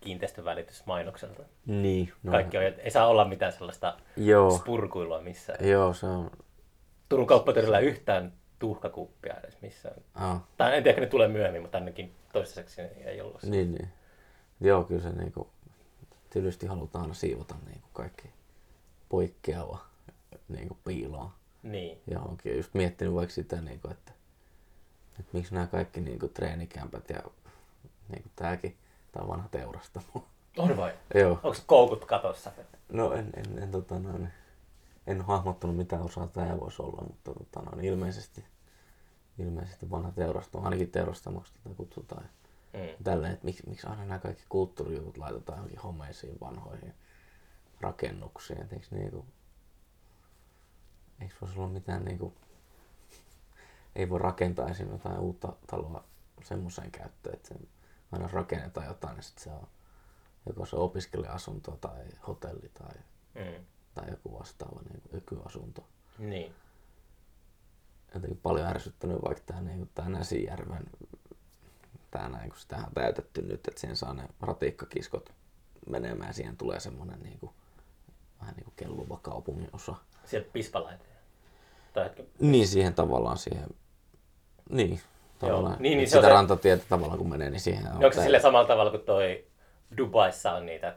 [0.00, 1.42] kiinteistövälitysmainokselta.
[1.66, 2.12] Niin.
[2.22, 2.32] No.
[2.32, 4.50] Kaikki on, ei saa olla mitään sellaista Joo.
[4.58, 5.68] spurkuilua missään.
[5.68, 6.30] Joo, se on...
[7.08, 10.02] Turun kauppatorilla yhtään tuhkakuppia edes missään.
[10.14, 13.42] Ah, Tai en tiedä, ne tulee myöhemmin, mutta ainakin toistaiseksi ei ollut.
[13.42, 13.88] niin, niin.
[14.60, 15.50] Joo, kyllä se niinku...
[16.30, 18.30] Tylysti halutaan aina siivota niinku kaikki
[19.08, 19.87] poikkeava
[20.48, 21.30] niinku piiloon.
[21.62, 21.98] Niin.
[22.06, 24.12] Ja onkin just miettinyt vaikka sitä, niinku, että,
[25.18, 27.22] että miksi nämä kaikki niinku treenikämpät ja
[28.08, 28.76] niinku tääkin,
[29.12, 30.06] tää on vanha teurastamo.
[30.58, 30.94] On vai?
[31.14, 31.30] Joo.
[31.30, 32.52] Onko koukut katossa?
[32.92, 34.28] No en, en, en, tota, noin,
[35.06, 38.44] en hahmottanut mitä osaa tämä voisi olla, mutta tota, noin, ilmeisesti,
[39.38, 42.24] ilmeisesti vanha teurastamo, ainakin teurastamoksi tätä kutsutaan.
[42.72, 43.04] Mm.
[43.04, 46.94] Tälleen, että miksi, miksi aina nämä kaikki kulttuurijutut laitetaan johonkin homeisiin vanhoihin
[47.80, 48.62] rakennuksiin.
[48.62, 49.26] Et eikö, niinku,
[51.20, 52.34] eikö voisi olla mitään niinku,
[53.96, 54.90] ei voi rakentaa esim.
[54.90, 56.04] jotain uutta taloa
[56.44, 57.68] semmoiseen käyttöön, että sen
[58.12, 59.68] aina rakennetaan jotain ja sitten se on
[60.46, 62.94] joko se opiskelija-asunto tai hotelli tai,
[63.34, 63.64] Mm.
[63.94, 65.86] tai joku vastaava niin ykyasunto.
[66.18, 66.54] Niin.
[68.14, 70.86] Jotenkin paljon ärsyttänyt vaikka tämä niin Näsijärven,
[72.10, 75.32] tää näin, kun sitä on täytetty nyt, että siihen saa ne ratikkakiskot
[75.88, 77.52] menemään, siihen tulee semmoinen niin kuin,
[78.40, 79.94] vähän niin kuin kelluva kaupungin osa.
[80.24, 81.08] Sieltä pispalaiteen.
[82.40, 83.66] Niin siihen tavallaan siihen,
[84.70, 85.00] niin,
[85.38, 88.04] tavallaan, Niin, niin se on sitä se- rantatietä tavallaan kun menee, niin siihen on Niin
[88.04, 89.44] onko se sille samalla tavalla kuin toi
[89.96, 90.96] Dubaissa on niitä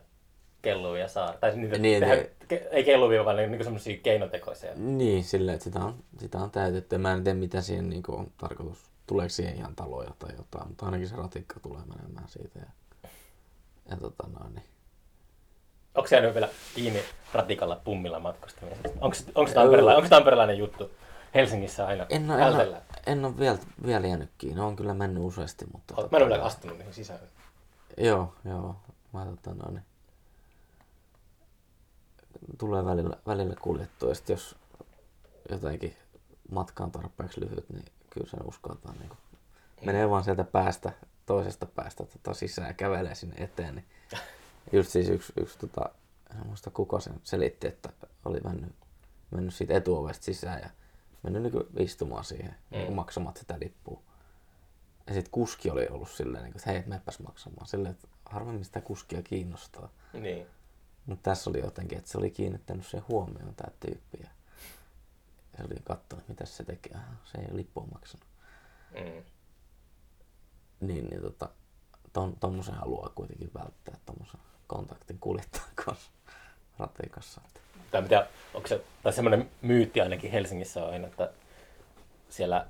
[0.62, 2.20] kelluja saar, tai niitä Niin, tehdään,
[2.50, 2.62] niin.
[2.72, 4.72] ei kelluvia, vaan niinku semmoisia keinotekoisia.
[4.76, 6.98] Niin, silleen, että sitä on, sitä on täytetty.
[6.98, 8.92] Mä en tiedä, mitä siihen niin on tarkoitus.
[9.08, 12.60] Tuleeko siihen ihan taloja tai jotain, mutta ainakin se ratikka tulee menemään siitä.
[12.60, 12.66] Ja,
[13.90, 14.66] ja tota noin, niin.
[15.96, 18.90] Onko se jäänyt vielä kiinni ratikalla pummilla matkustamisesta?
[19.02, 20.92] Onko, onko, se tamperela, onko tamperelainen juttu
[21.36, 22.06] Helsingissä aina?
[22.10, 24.62] En ole, en ole, en ole vielä, vielä jäänyt kiinni.
[24.62, 25.96] On kyllä mennyt useasti, mutta...
[25.96, 27.20] Mä en ole vielä astunut niihin sisään.
[27.98, 28.76] Joo, joo.
[29.14, 29.86] Mä tota noin, niin.
[32.58, 34.10] Tulee välillä, välillä kuljettua.
[34.10, 34.56] Ja sit jos
[35.50, 35.98] jotenkin
[36.52, 38.94] matka on tarpeeksi lyhyt, niin kyllä sen uskaltaa.
[39.00, 39.12] Niin
[39.86, 40.92] menee vaan sieltä päästä,
[41.26, 43.76] toisesta päästä tota sisään ja kävelee sinne eteen.
[43.76, 43.86] Niin
[44.72, 45.90] just siis yksi, yksi tota,
[46.32, 47.90] en muista kuka sen selitti, että
[48.26, 48.76] oli mennyt,
[49.32, 50.70] mennyt siitä etuovesta sisään ja
[51.24, 52.78] mennyt niin istumaan siihen mm.
[52.78, 54.02] niin maksamat sitä lippua.
[55.08, 57.68] Ja sitten kuski oli ollut silleen, niin kuin, että hei, mepäs maksamaan.
[57.68, 59.90] Silleen, että harvemmin sitä kuskia kiinnostaa.
[60.14, 60.48] Niin.
[61.06, 64.18] Mutta tässä oli jotenkin, että se oli kiinnittänyt sen huomioon, tämä tyyppi.
[64.22, 64.30] Ja
[65.58, 66.98] se oli katsonut, mitä se tekee.
[67.26, 68.28] Se ei lippua maksanut.
[68.92, 69.24] Mm.
[70.88, 71.50] Niin, niin tota,
[72.14, 74.40] ton, tommosen haluaa kuitenkin välttää, tommosen
[74.76, 76.12] kontaktin kuljettajan kanssa
[76.80, 77.42] ratikassa.
[77.92, 81.30] Tai mitä, onko se, tai semmoinen myytti ainakin Helsingissä on aina, että
[82.30, 82.66] siellä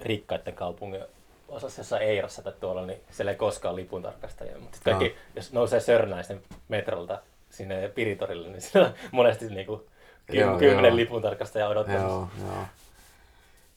[0.00, 1.02] rikkaiden kaupungin
[1.48, 4.58] osassa jossain Eirassa tai tuolla, niin siellä ei koskaan lipun tarkastajia.
[4.58, 9.86] Mutta kaikki, jos nousee Sörnäisen metrolta sinne Piritorille, niin siellä on monesti niinku
[10.32, 10.96] Joo, ky- kymmenen joo.
[10.96, 12.64] lipun tarkastajaa odottamassa Joo, joo.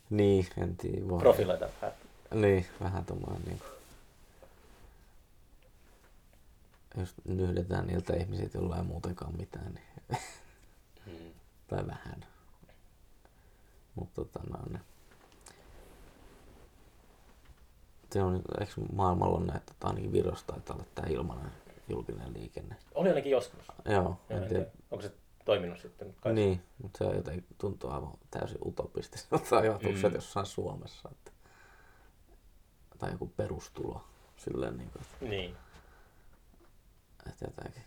[0.09, 0.97] Niin, en tiedä.
[1.19, 1.67] Profiloita.
[1.81, 1.95] vähän.
[2.33, 3.65] Niin, vähän tommoinen niinku...
[6.97, 10.21] Jos nyhdetään niiltä ihmisiltä, joilla ei muutenkaan mitään, niin...
[11.05, 11.33] Mm.
[11.67, 12.25] tai vähän.
[13.95, 14.79] Mutta tota noin.
[18.11, 21.51] Se on, eikö maailmalla on näin, että ainakin Virossa taitaa olla tää ilmainen
[21.89, 22.75] julkinen liikenne.
[22.95, 23.67] Oli ainakin joskus.
[23.85, 24.65] Joo, Joo, en en tiedä.
[24.91, 25.11] Onko se
[25.45, 26.15] toiminut sitten?
[26.21, 26.33] Kai.
[26.33, 30.15] Niin, mutta se on jotenkin tuntuu aivan täysin utopistiselta ajatukset Mm.
[30.15, 31.09] jossain Suomessa.
[31.11, 31.31] Että,
[32.99, 34.03] tai joku perustulo
[34.37, 35.55] silleen niin kuin, Niin.
[37.29, 37.83] Että jotenkin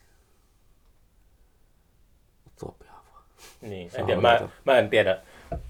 [2.47, 3.24] utopia vaan.
[3.61, 5.20] Niin, en tiedä, mä, mä en tiedä,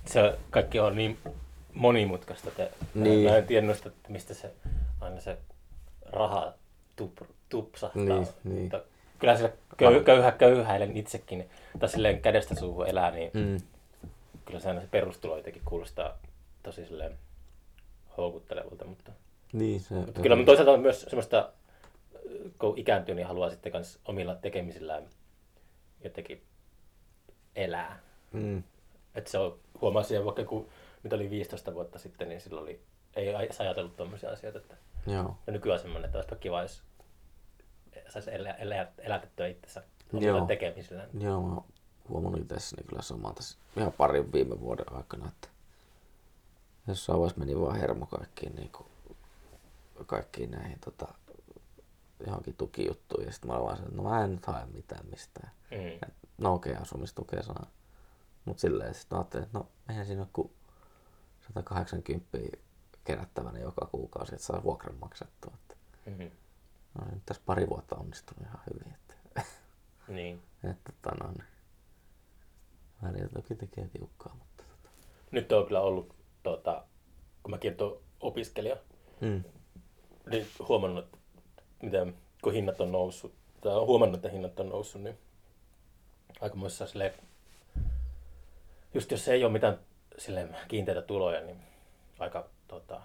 [0.07, 1.19] se kaikki on niin
[1.73, 3.31] monimutkaista, että Niin.
[3.31, 4.53] mä en tiedä noista, että mistä se
[5.01, 5.39] aina se
[6.13, 6.53] raha
[6.97, 8.03] tup, tupsahtaa.
[8.05, 8.63] Niin, niin.
[8.63, 8.81] Mutta
[9.19, 13.61] kyllä sillä köy, köyhä köyhäilen itsekin, tai silleen kädestä suuhun elää, niin Mm.
[14.45, 16.19] kyllä se aina se perustulo jotenkin kuulostaa
[16.63, 17.19] tosi silleen
[18.17, 19.13] houkuttelevalta, mutta,
[19.53, 21.53] Niin, se, mutta kyllä mun toisaalta on myös semmoista,
[22.59, 25.09] kun ikääntyy, niin haluaa sitten kans omilla tekemisillään
[26.05, 26.43] jotenkin
[27.57, 28.01] elää.
[28.33, 28.63] Mm.
[29.15, 30.69] Että se on, huomaa siihen vaikka kun
[31.03, 32.81] nyt oli 15 vuotta sitten, niin silloin oli,
[33.17, 34.59] ei ajatellut tuommoisia asioita.
[34.59, 34.77] Että,
[35.07, 35.39] Joo.
[35.47, 36.83] ja nykyään semmoinen, että olisipa kiva, jos
[38.09, 39.83] saisi elää, elää, elätettyä itsensä
[40.13, 40.19] Joo.
[40.19, 41.09] omilla tekemisillään.
[41.21, 41.65] Joo, mä oon
[42.09, 45.49] huomannut itsessäni kyllä samaa tässä ihan parin viime vuoden aikana, että
[46.89, 48.87] jossain vaiheessa meni vaan hermo kaikkiin, niin kuin,
[50.07, 51.15] kaikkiin näihin tota,
[52.27, 53.27] johonkin tukijuttuihin.
[53.27, 55.51] Ja sitten mä olin vaan se, että no mä en nyt hae mitään mistään.
[55.71, 55.87] Mm.
[56.09, 57.67] Et, no okei, okay, asumistukea saa.
[58.45, 60.51] Mutta silleen sitten ajattelin, että no eihän siinä ole kuin
[61.47, 62.39] 180
[63.05, 65.53] kerättävänä joka kuukausi, että saa vuokran maksettua.
[65.55, 65.75] Että,
[66.07, 66.31] Mm-hmm.
[66.99, 68.95] no nyt tässä pari vuotta onnistunut ihan hyvin.
[68.95, 69.15] Että,
[70.09, 70.43] Niin.
[70.71, 71.45] että tota, no, niin.
[73.03, 74.91] Välillä toki tekee tiukkaa, mutta tota.
[75.31, 76.85] Nyt on kyllä ollut, tuota,
[77.43, 78.77] kun mäkin olen opiskelija,
[79.21, 79.45] Mm.
[80.31, 81.19] niin huomannut, että
[81.85, 85.19] miten, kun hinnat on noussut, tai on huomannut, että hinnat on noussut, niin
[86.41, 87.15] aikamoissa silleen,
[88.95, 89.79] just jos ei ole mitään
[90.19, 91.59] silleen kiinteitä tuloja, niin
[92.19, 93.01] aika tota,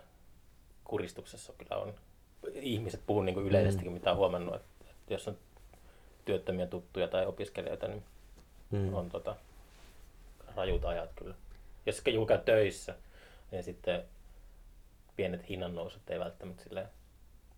[0.84, 1.93] kuristuksessa kyllä on.
[2.53, 5.38] Ihmiset puhuu niin yleisestikin, mitä on huomannut, että, että jos on
[6.25, 8.03] työttömiä tuttuja tai opiskelijoita, niin
[8.71, 8.93] Mm.
[8.93, 9.36] on tota,
[10.55, 11.36] rajut ajat kyllä.
[11.86, 12.95] Jos joku käy töissä,
[13.51, 14.03] niin sitten
[15.15, 16.88] pienet hinnannousut ei välttämättä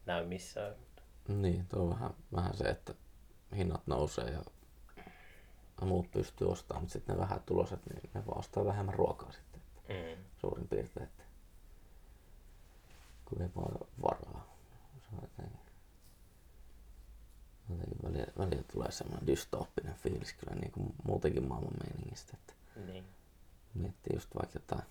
[0.05, 0.75] näy missään.
[1.27, 2.93] Niin, tuo on vähän, vähän se, että
[3.55, 4.41] hinnat nousee ja
[5.85, 9.61] muut pystyy ostamaan, mutta sitten ne vähän tuloset, niin ne vaan ostaa vähemmän ruokaa sitten
[9.89, 10.23] Mm.
[10.37, 11.05] suurin piirtein.
[11.05, 11.23] Että
[13.25, 14.55] kun ei vaan varaa.
[14.99, 15.59] Se on jotenkin,
[17.69, 22.53] jotenkin välillä, välillä tulee semmoinen dystooppinen fiilis kyllä niin kuin muutenkin maailman meiningistä, että
[22.91, 23.05] Niin.
[23.73, 24.83] miettii just vaikka jotain.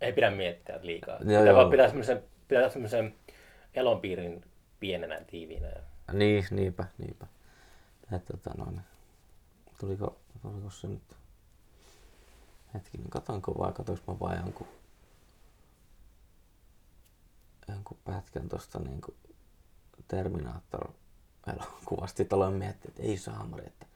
[0.00, 1.14] Ei pidä miettiä liikaa.
[1.14, 1.56] Joo, Pitää joo.
[1.56, 3.14] vaan pitää semmoisen, pitää semmoisen
[3.74, 4.44] elonpiirin
[4.80, 5.68] pienenä tiiviinä.
[6.12, 7.26] Niin, niinpä, niinpä.
[8.12, 8.80] Että tota noin.
[9.80, 11.16] Tuliko, tuliko se nyt?
[12.74, 14.66] Hetkinen, katonko vai katonko mä vaan jonkun,
[17.68, 19.14] jonkun pätkän tosta niinku
[20.08, 20.92] Terminator
[21.46, 22.16] elokuvasta.
[22.16, 23.86] Sitten aloin miettiä, että ei saamari, että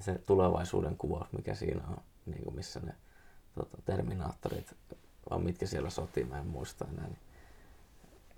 [0.00, 1.96] se tulevaisuuden kuvaus, mikä siinä on,
[2.26, 2.94] niinku missä ne
[3.54, 4.76] tota, Terminaattorit,
[5.30, 7.06] vai mitkä siellä sotii, mä en muista enää.
[7.06, 7.18] Niin,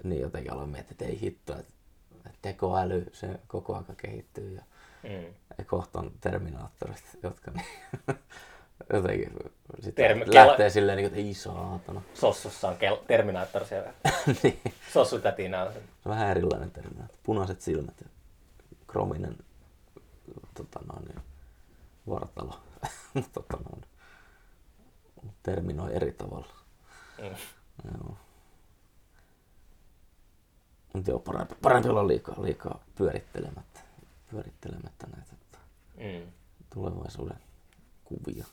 [0.05, 1.73] niin jotenkin aloin miettiä, että ei hitto, että
[2.43, 4.63] tekoäly, se koko aika kehittyy ja,
[5.03, 5.65] Mm.
[5.67, 7.67] kohta on Terminaattorit, jotka niin,
[8.93, 9.33] jotenkin
[9.81, 12.03] sit Termi- lähtee silleen, niin että ei saatana.
[12.15, 13.93] Sossussa on kel- Terminaattor siellä.
[14.43, 14.61] niin.
[14.93, 15.79] Sossu tätinä on se.
[15.79, 17.21] On vähän erilainen Terminaattori.
[17.23, 18.07] Punaiset silmät ja
[18.87, 19.37] krominen
[20.55, 21.15] tota noin,
[22.09, 22.61] vartalo.
[23.35, 23.85] tota noin,
[25.43, 26.55] terminoi eri tavalla.
[27.23, 27.37] Mm.
[27.95, 28.17] Joo.
[30.97, 33.81] Mutta joo, parempi, parempi olla liikaa, liikaa pyörittelemättä,
[34.31, 35.33] pyörittelemättä näitä
[35.97, 36.33] Mm.
[36.75, 37.37] tulevaisuuden
[38.05, 38.45] kuvia.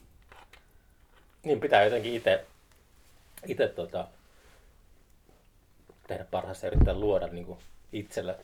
[1.43, 2.45] Niin pitää jotenkin itse
[3.47, 4.07] itse tota,
[6.07, 7.59] tehdä parhaassa ja yrittää luoda niin kuin
[7.93, 8.39] itselle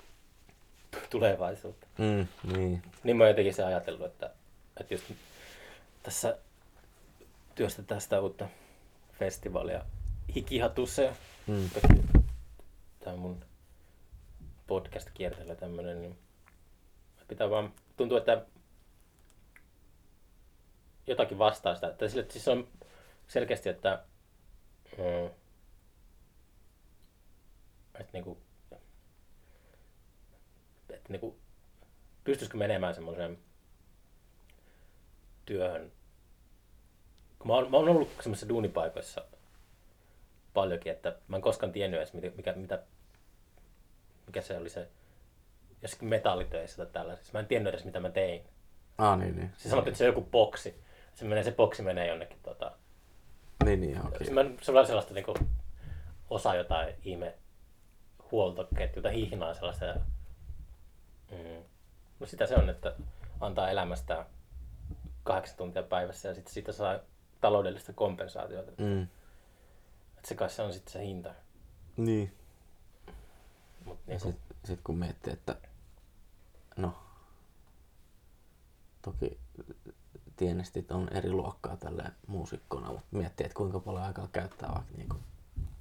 [1.10, 1.88] tulevaisuutta.
[1.97, 2.82] Mm, niin.
[3.04, 4.30] Niin mä oon jotenkin se ajatellut, että,
[4.80, 5.06] että just
[6.04, 6.38] tässä
[7.56, 8.47] työstetään sitä uutta
[9.20, 9.86] festivaalia
[10.36, 11.14] Hikihatussa ja
[11.47, 11.70] Mm.
[13.04, 13.45] tämä mun
[14.70, 16.20] podcast kiertelee tämmönen, niin
[17.28, 18.45] pitää vaan, tuntuu, että
[21.07, 21.88] jotakin vastaa sitä.
[21.88, 22.67] Että sille, siis on
[23.28, 24.03] selkeästi, että,
[24.97, 25.26] mm,
[27.93, 28.38] että niinku,
[30.89, 31.39] että niinku,
[32.24, 33.38] pystyisikö menemään semmoiseen
[35.45, 35.91] työhön.
[37.39, 39.26] Kun mä oon, mä oon ollut semmoisissa duunipaikoissa
[40.53, 42.84] paljonkin, että mä en koskaan tiennyt edes, mikä, mitä,
[44.30, 44.88] mikä se oli se,
[45.82, 47.34] jossakin metallitöissä tai tällaisissa.
[47.34, 48.43] Mä en tiennyt edes, mitä mä tein.
[48.97, 49.51] Ah, niin, niin.
[49.57, 50.84] Se sanottiin, että se on joku boksi.
[51.15, 52.71] Se, menee, se boksi menee jonnekin tota,
[53.65, 54.27] Niin, niin, okei.
[54.30, 54.34] Okay.
[54.34, 55.34] Mä, se on sellaista niinku,
[56.30, 57.38] osa jotain ihme
[58.32, 59.86] huoltoketjuta, hihnaa sellaista.
[59.86, 59.95] Ja,
[61.32, 61.63] mm,
[62.19, 62.95] no sitä se on, että
[63.39, 64.25] antaa elämästään
[65.23, 66.99] kahdeksan tuntia päivässä ja sitten siitä saa
[67.41, 68.71] taloudellista kompensaatiota.
[68.77, 69.03] Mm.
[70.17, 71.34] Et se kai se on sitten se hinta.
[71.97, 72.38] Niin.
[73.89, 75.55] Mut Ja niinku, sit, sit kun miettii, että
[76.77, 76.93] no,
[79.01, 79.39] toki
[80.35, 85.15] tienestit on eri luokkaa tälle muusikkona, mutta miettii, että kuinka paljon aikaa käyttää vaikka niinku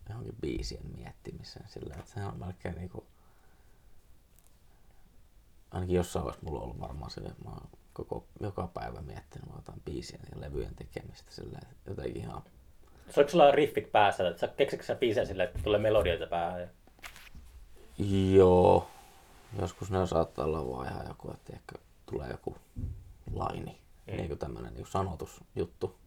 [0.08, 3.06] johonkin biisien miettimiseen sillä, että sehän on melkein niinku,
[5.70, 9.82] ainakin jossain vaiheessa mulla on ollut varmaan että mä oon koko, joka päivä miettinyt jotain
[9.84, 12.42] biisien ja levyjen tekemistä sillä jotenkin ihan
[13.10, 16.70] Soiko sulla riffit päässä, sä keksitkö sä biisejä silleen, että tulee melodioita päähän?
[18.34, 18.90] Joo,
[19.60, 21.74] joskus ne saattaa olla vaan ihan joku, että ehkä
[22.06, 22.56] tulee joku
[23.32, 24.16] laini, mm.
[24.16, 25.98] niin kuin tämmöinen niin sanotusjuttu.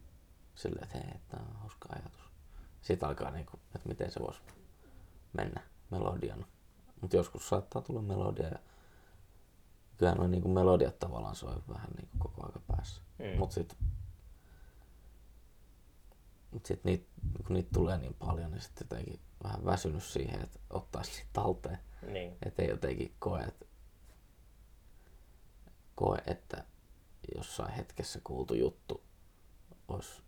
[0.55, 2.21] Silleen, että hei, tämä on hauska ajatus.
[2.81, 4.41] Sitten alkaa, niin kuin, että miten se voisi
[5.33, 5.61] mennä
[5.91, 6.47] melodiana.
[7.01, 8.59] Mutta joskus saattaa tulla melodia ja
[9.97, 13.01] kyllä noin niin melodiat tavallaan soi vähän niin kuin koko aika päässä.
[13.19, 13.39] Mm.
[13.39, 13.77] Mutta sitten
[16.51, 17.05] mut sit niitä,
[17.47, 21.79] kun niitä tulee niin paljon, niin sitten jotenkin vähän väsynyt siihen, että ottaisi talteen.
[22.07, 22.37] Niin.
[22.45, 23.65] Että ei jotenkin koe, että,
[25.95, 26.63] koe, että
[27.35, 29.03] jossain hetkessä kuultu juttu
[29.87, 30.21] olisi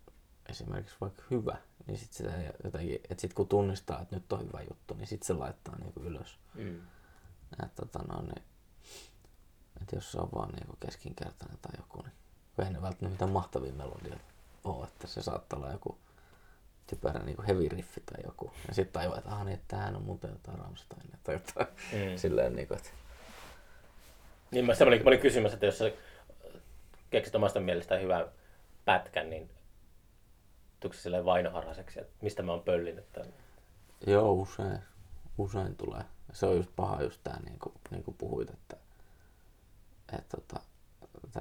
[0.49, 1.57] esimerkiksi vaikka hyvä,
[1.87, 5.27] niin sit sitä jotenkin, että sit kun tunnistaa, että nyt on hyvä juttu, niin sitten
[5.27, 6.39] se laittaa niinku ylös.
[6.53, 6.81] Mm.
[7.63, 8.43] Että tota, no, niin,
[9.81, 12.13] että jos se on vaan niinku keskinkertainen tai joku, niin
[12.55, 14.23] kun ei ne välttämättä mitään mahtavia melodioita
[14.63, 15.97] ole, että se saattaa olla joku
[16.87, 18.53] typerä niin heavy riffi tai joku.
[18.67, 21.67] Ja sitten tajuaa, että ah, niin, tämähän on muuten jotain Rammsteinia tai jotain.
[21.93, 22.17] Mm.
[22.17, 22.89] Silleen niin kuin, että...
[24.51, 25.91] Niin mä, olin, mä olin kysymässä, että jos sä
[27.09, 28.25] keksit omasta mielestä hyvän
[28.85, 29.49] pätkän, niin
[30.79, 33.33] tuliko se silleen vainoharhaiseksi, että mistä mä oon pöllinyt tämän?
[34.07, 34.79] Joo, usein.
[35.37, 36.03] Usein tulee.
[36.33, 38.77] Se on just paha just tää, niin kuin, niin kuin puhuit, että,
[40.17, 40.59] että, että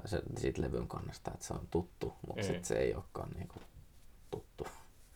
[0.04, 2.62] se, siitä levyn kannasta, että se on tuttu, mutta mm.
[2.62, 3.62] se ei olekaan niin kuin.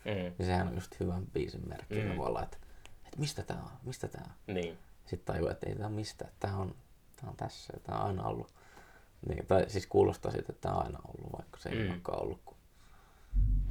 [0.07, 0.35] Mm.
[0.39, 2.09] Niin sehän on just hyvän biisin merkki mm.
[2.09, 2.57] tavallaan, että,
[3.05, 4.55] että mistä tämä on, mistä tämä on.
[4.55, 4.79] Niin.
[5.07, 6.75] Sitten tajuu, että ei tämä mistä, tämä on,
[7.17, 8.55] tämä on tässä ja tämä on aina ollut.
[9.29, 11.91] Niin, tai siis kuulostaa siitä, että tämä on aina ollut, vaikka se ei mm.
[11.91, 12.57] olekaan ollut kuin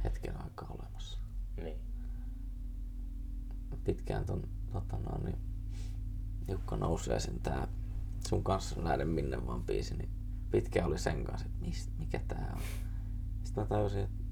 [0.04, 1.18] hetken aikaa olemassa.
[1.56, 1.78] Niin.
[3.84, 5.38] Pitkään ton, tota no, niin,
[6.48, 7.68] Jukka Nousiaisen tää
[8.28, 10.10] sun kanssa näiden minne vaan biisi, niin
[10.50, 12.62] pitkään oli sen kanssa, että mist, mikä tää on.
[13.44, 14.24] Sitten mä tajusin, että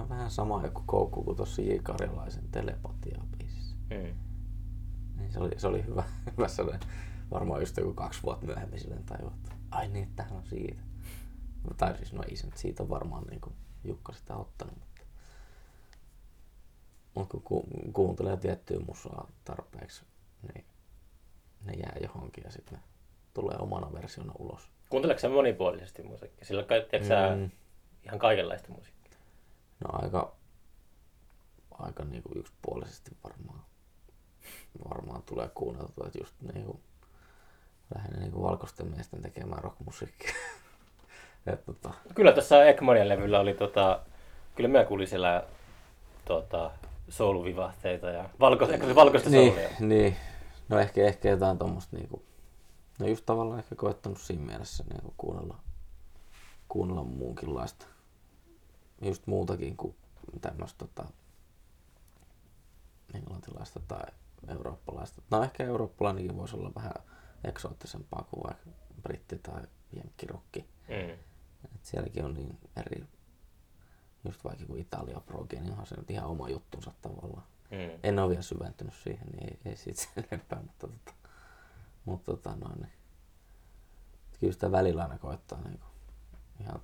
[0.00, 1.76] on vähän sama joku koukku kuin tuossa J.
[1.82, 3.76] Karjalaisen telepatia-biisissä.
[3.90, 4.14] Mm.
[5.16, 6.04] Niin se oli, se oli hyvä,
[6.36, 6.88] hyvä sellainen,
[7.30, 10.80] varmaan just joku kaksi vuotta myöhemmin silleen tajua, että ai niin, tähän on siitä.
[11.76, 13.54] Tai siis no ei se siitä on varmaan niin kuin
[13.84, 15.02] Jukka sitä ottanut, mutta,
[17.14, 20.04] mutta kun ku, kuuntelee tiettyä musaa tarpeeksi,
[20.42, 20.64] niin
[21.64, 22.84] ne jää johonkin ja sitten ne
[23.34, 24.70] tulee omana versiona ulos.
[24.90, 26.44] Kuunteleeko sä monipuolisesti musiikkia?
[26.44, 27.50] Sillä on mm.
[28.04, 28.97] ihan kaikenlaista musiikkia?
[29.80, 30.32] No aika,
[31.70, 33.62] aika niinku yksipuolisesti varmaan,
[34.88, 36.80] varmaan tulee kuunneltua, että just niinku,
[37.94, 40.34] lähinnä niinku valkoisten miesten tekemään rockmusiikkia.
[41.52, 41.90] Et, tota...
[42.14, 44.00] Kyllä tässä Ekmonian levyllä oli, tota,
[44.54, 45.44] kyllä minä kuulin siellä
[46.24, 46.70] tota,
[47.08, 49.68] souluvivahteita ja valko, valkoista niin, soulia.
[49.80, 50.16] Niin,
[50.68, 52.22] no ehkä, ehkä jotain tuommoista niinku,
[52.98, 55.56] no just tavallaan ehkä koettanut siinä mielessä niinku kuunnella,
[56.68, 57.86] kuunnella muunkinlaista,
[59.02, 59.96] just muutakin kuin
[60.40, 61.08] tämmöistä tota,
[63.14, 64.06] englantilaista tai
[64.48, 65.22] eurooppalaista.
[65.30, 66.94] No ehkä eurooppalainenkin voisi olla vähän
[67.44, 68.70] eksoottisempaa kuin vaikka
[69.08, 70.60] britti- tai jenkkirokki.
[70.88, 71.10] Mm.
[71.74, 73.04] Et sielläkin on niin eri,
[74.24, 77.46] just vaikka kuin Italia Proge, niin onhan se nyt ihan oma juttunsa tavallaan.
[77.70, 78.00] Mm.
[78.02, 81.12] En ole vielä syventynyt siihen, niin ei, ei siitä sen enempää, mutta, tota,
[82.04, 82.92] mutta tota, noin, niin.
[84.40, 85.90] kyllä sitä välillä aina koettaa niin kuin,
[86.60, 86.82] ihan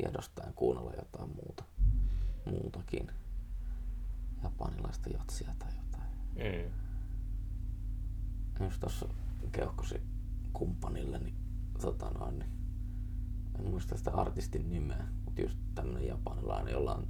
[0.00, 1.64] tiedostaen kuunnella jotain muuta,
[2.44, 3.10] muutakin.
[4.42, 6.10] Japanilaista jatsia tai jotain.
[6.34, 6.72] Mm.
[8.64, 9.08] Just tuossa
[9.52, 10.02] keuhkosi
[10.52, 11.36] kumppanille, niin
[11.80, 12.50] tota noin, niin
[13.58, 17.08] en muista sitä artistin nimeä, mutta just tämmönen japanilainen, jolla on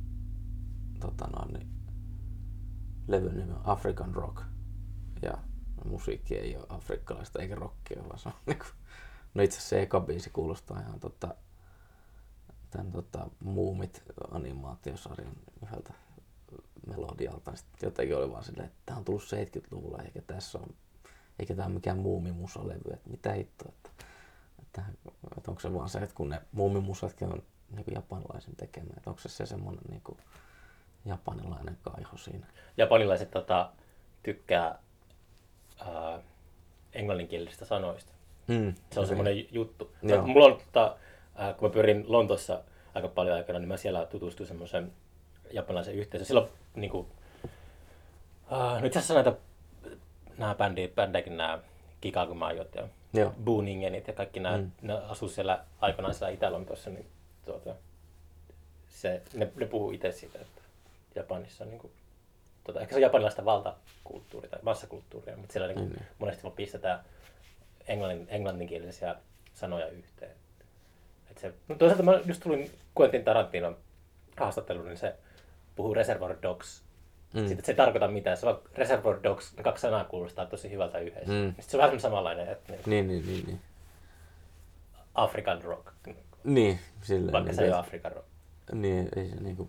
[1.01, 1.69] tota noin, niin,
[3.09, 4.43] levyn nimi on African Rock.
[5.23, 5.39] Ja
[5.85, 8.65] musiikki ei ole afrikkalaista eikä rockia, vaan se on niinku,
[9.35, 11.35] no itse asiassa se eka biisi kuulostaa ihan tota,
[12.71, 15.93] tämän tota, Muumit animaatiosarjan yhdeltä
[16.87, 17.57] melodialta.
[17.57, 20.75] Sitten jotenkin oli vaan silleen, että tämä on tullut 70-luvulla eikä tässä on,
[21.39, 23.73] eikä tämä ole mikään muumimusalevy, että mitä hittoa.
[23.73, 23.91] Että
[24.63, 24.83] että,
[25.39, 29.11] että onko se vaan se, että kun ne muumimusatkin on niin kuin japanilaisen tekemä, että
[29.11, 30.19] onko se se semmoinen niin kuin
[31.05, 32.47] japanilainen kaiho siinä?
[32.77, 33.73] Japanilaiset tota,
[34.23, 34.79] tykkää
[35.79, 36.21] ää,
[36.93, 38.13] englanninkielisistä sanoista.
[38.47, 39.97] Mm, se on semmoinen juttu.
[40.03, 40.27] Joo.
[40.27, 40.97] Mulla on, tota,
[41.41, 42.63] ää, kun mä pyrin Lontossa
[42.95, 44.93] aika paljon aikana, niin mä siellä tutustuin semmoisen
[45.51, 46.27] japanilaisen yhteisön.
[46.27, 47.07] Silloin niin kuin,
[48.51, 49.33] ää, no itse asiassa näitä
[50.39, 51.59] nämä bändi, bändeikin nämä
[52.01, 53.35] Kikagumaiot ja Joo.
[53.45, 54.71] Booningenit ja kaikki nämä, mm.
[54.83, 57.07] ne asuu siellä aikanaan siellä Itä-Lontoossa, niin
[57.45, 57.75] tuota,
[58.89, 60.63] se, ne, ne puhuu itse siitä, että
[61.15, 61.93] Japanissa on niin kuin,
[62.65, 66.05] tota, ehkä se on japanilaista valtakulttuuria tai massakulttuuria, mutta siellä niin kuin, Mm.
[66.19, 67.01] monesti vaan pistetään
[67.89, 69.17] englannin, englanninkielisiä
[69.55, 70.37] sanoja yhteen.
[71.41, 72.71] Se, no toisaalta mä just tulin
[73.01, 73.77] Quentin Tarantinon
[74.37, 75.15] haastatteluun, niin se
[75.77, 76.83] puhuu Reservoir Dogs.
[77.35, 77.47] Mm.
[77.47, 78.37] Sitten se ei tarkoita mitään.
[78.37, 81.33] Se vaan Reservoir Dogs, ne kaksi sanaa kuulostaa tosi hyvältä yhdessä.
[81.33, 81.47] Mm.
[81.47, 83.61] Sitten se on vähän samanlainen, että niin, Niin, niin, niin, niin.
[85.15, 85.87] African rock,
[86.45, 87.33] Niin, silleen.
[87.33, 88.27] vaikka niin, se ei ole African rock.
[88.73, 89.69] Niin, ei se niinku...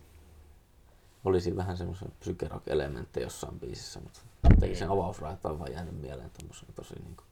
[1.26, 4.19] Olisi vähän semmoisia psykerock-elementtejä jossain biisissä, mutta
[4.49, 7.24] jotenkin sen avausraita on vaan jäänyt mieleen tommosena tosi niinku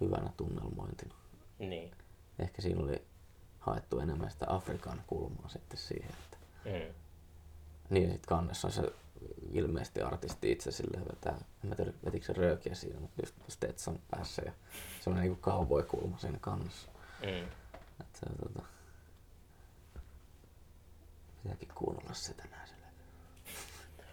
[0.00, 1.14] hyvänä tunnelmointina.
[1.58, 1.90] Niin.
[2.38, 3.02] Ehkä siinä oli
[3.60, 6.94] haettu enemmän sitä Afrikan kulmaa sitten siihen, että Mm.
[7.90, 8.82] niin ja sit kannessa on se
[9.52, 11.32] ilmeisesti artisti itse silleen vetää,
[11.64, 14.52] en mä tiedä vetikö se röökiä siinä, mutta just Stetson päässä ja
[15.00, 16.88] semmoinen niinku cowboy-kulma siinä kannessa.
[17.22, 17.44] Mm.
[18.00, 18.66] Että se on tota...
[21.42, 22.92] Pitääkin kuunnella sitä näin silleen.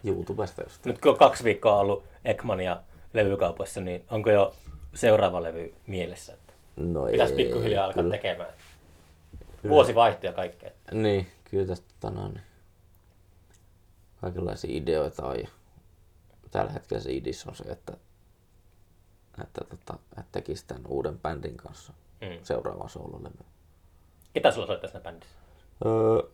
[0.04, 0.84] YouTubesta just.
[0.84, 2.82] Nyt kun on kaksi viikkoa ollut Ekmania
[3.12, 4.54] levykaupoissa, niin onko jo
[4.94, 6.32] seuraava levy mielessä?
[6.32, 8.16] Että No pitäisi ei, pikkuhiljaa alkaa kyllä.
[8.16, 8.50] tekemään.
[9.64, 10.70] Vuosi vaihtuu ja kaikkea.
[10.92, 12.44] Niin, kyllä tästä tota, noin, niin
[14.20, 15.40] kaikenlaisia ideoita on.
[15.40, 15.48] Ja
[16.50, 17.92] tällä hetkellä se idis on se, että,
[19.42, 22.38] että, tota, että tekisi tämän uuden bändin kanssa Mm.
[22.42, 23.46] seuraavan soololevyn.
[24.32, 25.34] Ketä sulla soittaa siinä bändissä?
[25.86, 26.30] Öö,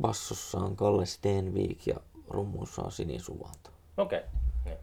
[0.00, 1.96] bassossa on Kalle Stenvik ja
[2.28, 3.70] rummuissa on Sini Suvanto.
[3.96, 4.18] Okei.
[4.18, 4.30] Okay.
[4.64, 4.78] Niin.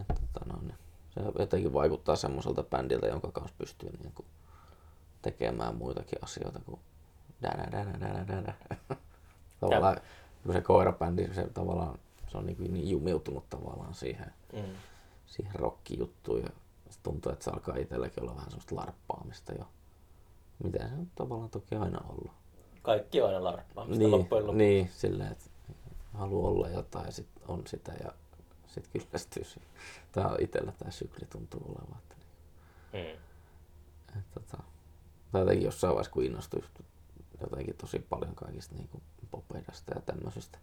[0.00, 0.74] Että, tota, no, niin
[1.10, 4.26] se jotenkin vaikuttaa semmoiselta bändiltä, jonka kanssa pystyy niin kuin,
[5.22, 6.80] tekemään muitakin asioita kuin
[9.60, 9.96] tavallaan
[10.44, 14.76] kun se koirabändi, se tavallaan se on niin, kuin niin jumiutunut tavallaan siihen, Mm.
[15.26, 16.48] siihen rockijuttuun ja
[16.90, 19.68] se tuntuu, että se alkaa itselläkin olla vähän semmoista larppaamista jo.
[20.64, 22.32] Miten se on tavallaan toki aina ollut.
[22.82, 24.58] Kaikki on aina larppaamista Niin, loppujen lopuksi.
[24.64, 25.44] niin silleen, että
[26.14, 28.12] haluaa olla jotain ja sit on sitä ja
[28.66, 29.68] sitten kyllästyy siihen.
[30.12, 31.98] Tää on itsellä tämä sykli tuntuu olevan.
[32.02, 32.14] Että,
[32.92, 34.18] niin, Mm.
[34.18, 34.62] että, tota,
[35.32, 36.80] tai jotenkin jossain vaiheessa kun innostui just
[37.40, 40.58] jotenkin tosi paljon kaikista niin kuin popeidasta ja tämmöisistä.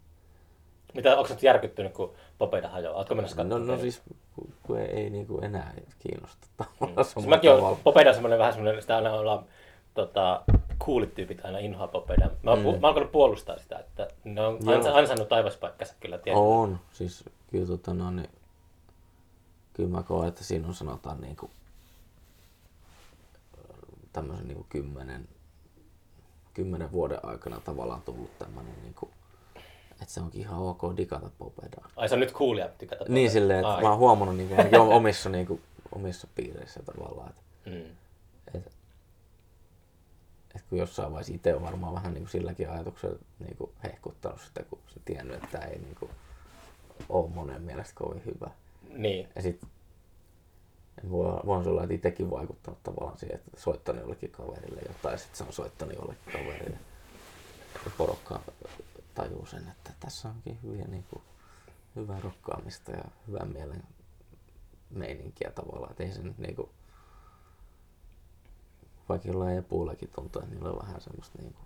[0.93, 2.97] Mitä, onko nyt järkyttynyt, kun Popeida hajoaa?
[2.97, 3.67] Ootko menossa No, katsomaan?
[3.67, 4.01] no siis
[4.35, 6.65] kun, kun ei, ei niin kuin enää kiinnosta Mm.
[6.65, 9.45] tavallaan Siis samalla mäkin olen, on semmoinen vähän semmoinen, sitä aina ollaan,
[9.93, 10.43] tota,
[10.79, 12.29] coolit tyypit aina inhoa Popeida.
[12.43, 12.65] Mä oon, mm.
[12.65, 12.71] Mm.
[12.71, 14.75] mä oon alkanut puolustaa sitä, että ne on Joo.
[14.75, 16.45] ansa, ansainnut taivaspaikkansa kyllä tietysti.
[16.45, 18.29] On, siis kyllä tota no, niin,
[19.73, 21.51] kyllä mä koen, että siinä on sanotaan niin kuin,
[24.13, 25.27] tämmöisen niin kuin kymmenen,
[26.53, 29.11] kymmenen vuoden aikana tavallaan tullut tämmöinen niin kuin,
[29.91, 31.89] että se onkin ihan ok digata popedaa.
[31.95, 33.05] Ai se on nyt coolia tykätä.
[33.07, 33.81] Niin silleen, että Ai.
[33.83, 37.95] mä oon huomannut niin kuin, omissa, niin kuin, omissa piireissä tavallaan, että, Mm.
[38.47, 38.69] että,
[40.55, 44.41] että kun jossain vaiheessa itse on varmaan vähän niin kuin silläkin ajatuksella niin kuin hehkuttanut
[44.41, 46.11] sitä, kun se tiennyt, että tämä ei niin kuin,
[47.09, 48.49] ole monen mielestä kovin hyvä.
[48.89, 49.29] Niin.
[49.35, 49.61] Ja sit
[51.11, 55.53] voi, voin että itsekin vaikuttanut tavallaan siihen, että soittanut jollekin kaverille ja sitten se on
[55.53, 56.77] soittanut jollekin kaverille.
[57.85, 58.39] Ja porukka
[59.13, 61.21] tajuu sen, että tässä onkin hyviä, niin kuin,
[61.95, 63.83] hyvää rokkaamista ja hyvän mielen
[64.89, 65.91] meininkiä tavallaan.
[65.91, 66.69] Että ei se nyt niin kuin,
[69.09, 71.65] vaikka jollain epuullakin tuntuu, että niillä on vähän semmoista niin kuin,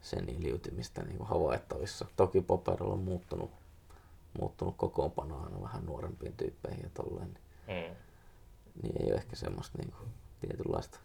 [0.00, 2.06] seniliytymistä niin kuin havaittavissa.
[2.16, 3.50] Toki Poperilla on muuttunut,
[4.40, 7.28] muuttunut kokoonpano aina vähän nuorempiin tyyppeihin ja tolleen.
[7.28, 7.96] Niin Mm.
[8.82, 9.98] Niin ei ole ehkä semmoista niinku
[10.40, 10.98] tietynlaista,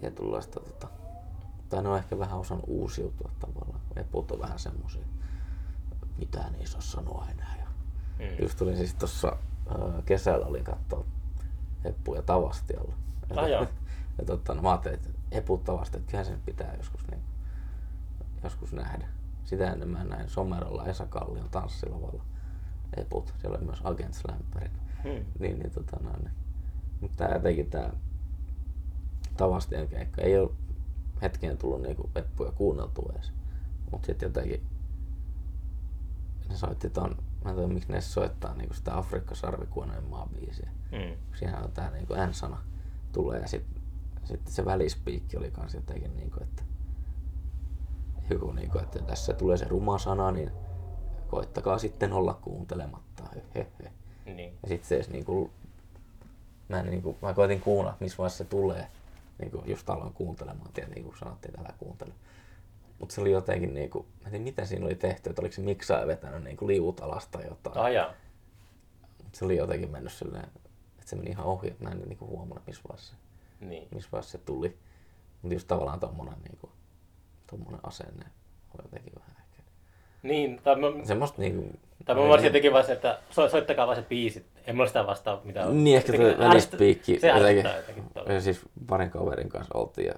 [0.00, 0.88] tietynlaista tota,
[1.68, 3.80] tai ne on ehkä vähän osannut uusiutua tavallaan.
[3.96, 5.04] Eput on vähän semmosia,
[6.18, 7.54] mitään ei saa sanoa enää.
[7.58, 7.68] Ja
[8.18, 8.42] Mm.
[8.42, 9.28] just tulin siis tuossa
[9.70, 11.04] äh, kesällä olin katsoa
[11.84, 12.94] Eppuja Tavastialla.
[13.36, 13.66] Ah, joo.
[14.18, 17.22] ja totta, no, mä ajattelin, että Eput Tavasti, että kyllähän sen pitää joskus, niin,
[18.44, 19.08] joskus nähdä.
[19.44, 22.22] Sitä ennen mä näin Somerolla Esa Kallion tanssilavalla
[22.96, 23.34] Eput.
[23.40, 24.70] Siellä oli myös Agent Slamperin.
[25.04, 25.24] Mm.
[25.38, 26.24] Niin, niin tota noin.
[26.24, 26.34] niin.
[27.00, 27.92] Mutta tää jotenkin tää
[29.36, 30.50] Tavastien keikka ei ole
[31.22, 33.32] hetkeen tullut niinku Eppuja kuunneltua edes.
[33.92, 34.66] Mut sit jotenkin
[36.48, 40.70] ne soitti ton, mä en tiedä miksi ne soittaa niinku sitä Afrikka sarvikuonojen maabiisiä.
[40.92, 41.36] Mm.
[41.38, 42.62] Siinä on tää niinku N-sana
[43.12, 43.64] tulee ja sit,
[44.24, 46.62] sitten se välispiikki oli kans jotenkin niinku, että
[48.30, 50.50] joku niinku, että tässä tulee se ruma sana, niin
[51.28, 53.24] koittakaa sitten olla kuuntelematta.
[53.54, 53.92] Hehehe.
[54.36, 54.58] Niin.
[54.62, 55.50] Ja sit se edes niinku,
[56.68, 58.86] mä, en niinku, mä koitin kuunnella, että missä vaiheessa se tulee.
[59.38, 62.12] Niinku just aloin kuuntelemaan, tietenkin kun sanottiin, että älä kuuntele.
[62.98, 65.60] Mutta se oli jotenkin niinku, mä en tiedä mitä siinä oli tehty, että oliko se
[65.62, 67.94] miksaaja vetänyt niinku liuut alas tai jotain.
[67.94, 68.12] Jaa.
[69.24, 70.60] Mut se oli jotenkin mennyt silleen, että
[71.04, 73.14] se meni ihan ohi, että mä en niinku huomannut, missä vaiheessa,
[73.60, 73.88] Niin.
[73.94, 74.76] missä vaiheessa se tuli.
[75.42, 76.70] Mutta just tavallaan tommonen, niinku,
[77.50, 78.24] tommonen asenne
[78.78, 79.37] on jotenkin vähän.
[80.22, 81.78] Niin, tai mä, Semmoista niinku...
[82.04, 84.46] tai mä ymmärsin jotenkin vaan se, että so, soittakaa vaan se biisi.
[84.66, 85.84] En mulla sitä vastaa mitään.
[85.84, 87.46] Niin, ehkä Jotenkin tuo välispiikki Se jotenkin.
[87.48, 88.32] ärsyttää jotenkin tuolla.
[88.32, 90.14] Ja siis parin kaverin kanssa oltiin ja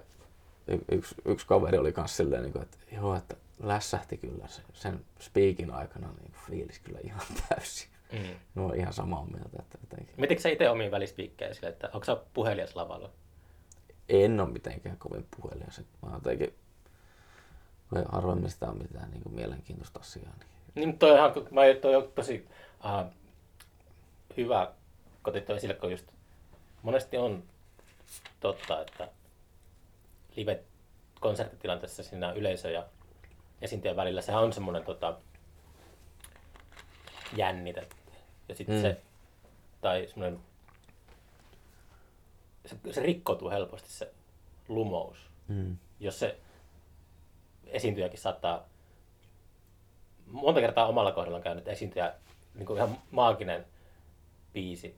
[0.91, 4.99] yksi, yksi kaveri oli kanssa silleen, niin kuin, että joo, että lässähti kyllä se, sen
[5.19, 7.87] speakin aikana niin fiilis kyllä ihan täysin.
[8.11, 8.19] Mm.
[8.55, 10.15] No on ihan samaa mieltä, että jotenkin.
[10.17, 13.09] Mititkö sä itse omiin välispiikkejä sille, että onko sä puhelias lavalla?
[14.09, 15.81] En ole mitenkään kovin puhelias.
[16.01, 16.53] Mä jotenkin,
[17.93, 20.33] vai harvemmin sitä on mitään niin kuin mielenkiintoista asiaa.
[20.39, 20.47] Niin.
[20.75, 22.47] Niin toi on, ihan, mä, toi on tosi
[22.85, 23.11] uh,
[24.37, 24.71] hyvä
[25.21, 26.07] kotittava esille, kun just
[26.81, 27.43] monesti on
[28.39, 29.07] totta, että
[30.35, 32.85] live-konserttitilanteessa siinä yleisö ja
[33.61, 35.17] esiintyjän välillä sehän on semmoinen tota,
[37.35, 37.87] jännite.
[38.49, 38.81] Ja sitten Mm.
[38.81, 39.01] se,
[39.81, 40.39] tai semmoinen,
[42.65, 44.13] se, se rikkoutuu helposti se
[44.67, 45.17] lumous
[45.47, 45.77] Mm.
[45.99, 46.39] jos se
[47.71, 48.69] esiintyjäkin saattaa,
[50.25, 52.13] monta kertaa omalla kohdalla on käynyt esiintyjä
[52.55, 53.65] niin kuin ihan maaginen
[54.53, 54.97] biisi,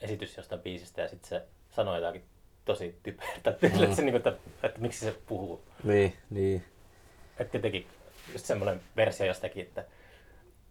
[0.00, 2.24] esitys jostain biisistä ja sitten se sanoo jotakin
[2.64, 3.82] tosi typerää, mm.
[3.82, 5.62] että, se, niin kuin, että, että, miksi se puhuu.
[5.84, 6.64] Niin, niin.
[7.38, 7.86] Että teki
[8.32, 9.84] just semmoinen versio jostakin, että,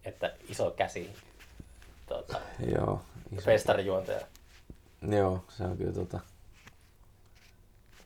[0.05, 1.15] että iso käsi
[2.07, 2.39] tuota,
[2.75, 3.01] Joo.
[3.31, 3.41] Iso.
[3.41, 4.21] festarijuontaja.
[5.09, 6.19] Joo, se on kyllä tota...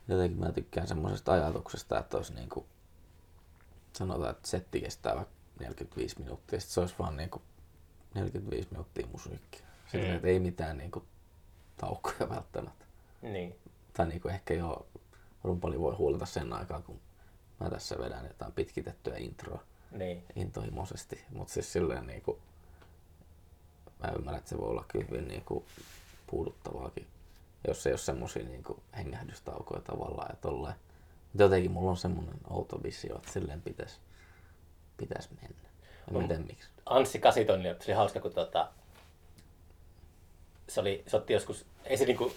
[0.08, 2.66] Jotenkin mä tykkään semmoisesta ajatuksesta, että olisi niinku...
[3.92, 7.42] Sanotaan, että setti kestää vaikka 45 minuuttia, sit se olisi vaan niinku
[8.14, 9.66] 45 minuuttia musiikkia.
[9.92, 10.16] Silleen, Mm.
[10.16, 11.04] että ei mitään niinku
[11.76, 12.84] taukoja välttämättä.
[13.22, 13.58] Niin.
[13.92, 14.86] Tai niinku ehkä jo
[15.44, 17.00] rumpali voi huolata sen aikaa, kun
[17.60, 20.24] mä tässä vedän jotain pitkitettyä introa Niin.
[20.36, 21.24] intohimoisesti.
[21.34, 22.38] Mutta siis silleen niinku,
[24.02, 25.64] mä ymmärrän, että se voi olla kyllä hyvin niinku
[26.26, 27.06] puuduttavaakin,
[27.66, 30.74] jos ei ole semmosia niinku hengähdystaukoja tavallaan ja tolleen.
[31.22, 34.00] Mutta jotenkin mulla on semmonen outo visio, että silleen pitäisi
[34.96, 35.68] pitäis mennä.
[36.08, 36.22] En On.
[36.22, 36.68] mä tiedä miksi.
[36.86, 38.68] Anssi Kasitonni oli hauska, kun tota,
[40.68, 42.32] se, oli, se otti joskus, ei se niinku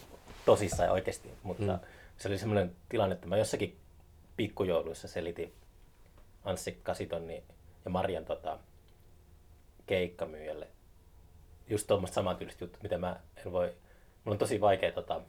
[0.46, 1.70] tosissaan ja oikeasti, mutta Mm.
[1.70, 1.80] mm.
[2.18, 3.80] se oli semmoinen tilanne, että mä jossakin
[4.38, 5.54] pikkujouluissa selitin
[6.44, 7.44] Anssi Kasitonni
[7.86, 8.60] ja Marian tota,
[9.86, 10.68] keikkamyyjälle
[11.70, 13.74] just tuommoista samantyylistä juttu, mitä mä en voi,
[14.30, 15.22] mulla on tosi vaikea tota,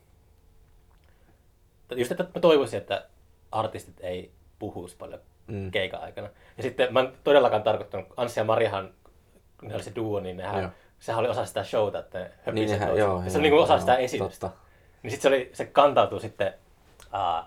[1.96, 3.06] just että mä toivoisin, että
[3.52, 5.70] artistit ei puhuisi paljon Mm.
[5.70, 6.28] keikan aikana.
[6.56, 8.94] Ja sitten mä en todellakaan tarkoittanut, Anssi ja Marihan,
[9.62, 10.70] ne oli se duo, niin nehän, Joo.
[10.98, 13.58] sehän oli osa sitä showta, että ne Niin nehän, joo, Ja se joo, oli niinku
[13.58, 14.48] osa joo, sitä esitystä.
[14.48, 14.60] Totta.
[15.02, 16.54] Niin sitten se, oli, se kantautui sitten
[17.06, 17.44] uh,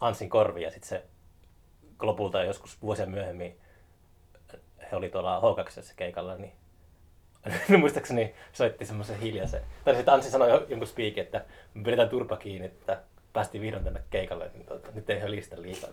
[0.00, 1.04] Anssin korviin ja sitten se
[2.02, 3.60] lopulta joskus vuosia myöhemmin
[4.92, 6.52] he oli tuolla H2 keikalla, niin
[7.78, 9.60] muistaakseni soitti semmoisen hiljaisen.
[9.84, 13.00] Tai sitten Anssi sanoi jo- jonkun speakin, että me pidetään turpa kiinni, että
[13.32, 15.90] päästiin vihdoin tänne keikalle, niin tuota, nyt ei hölistä liikaa.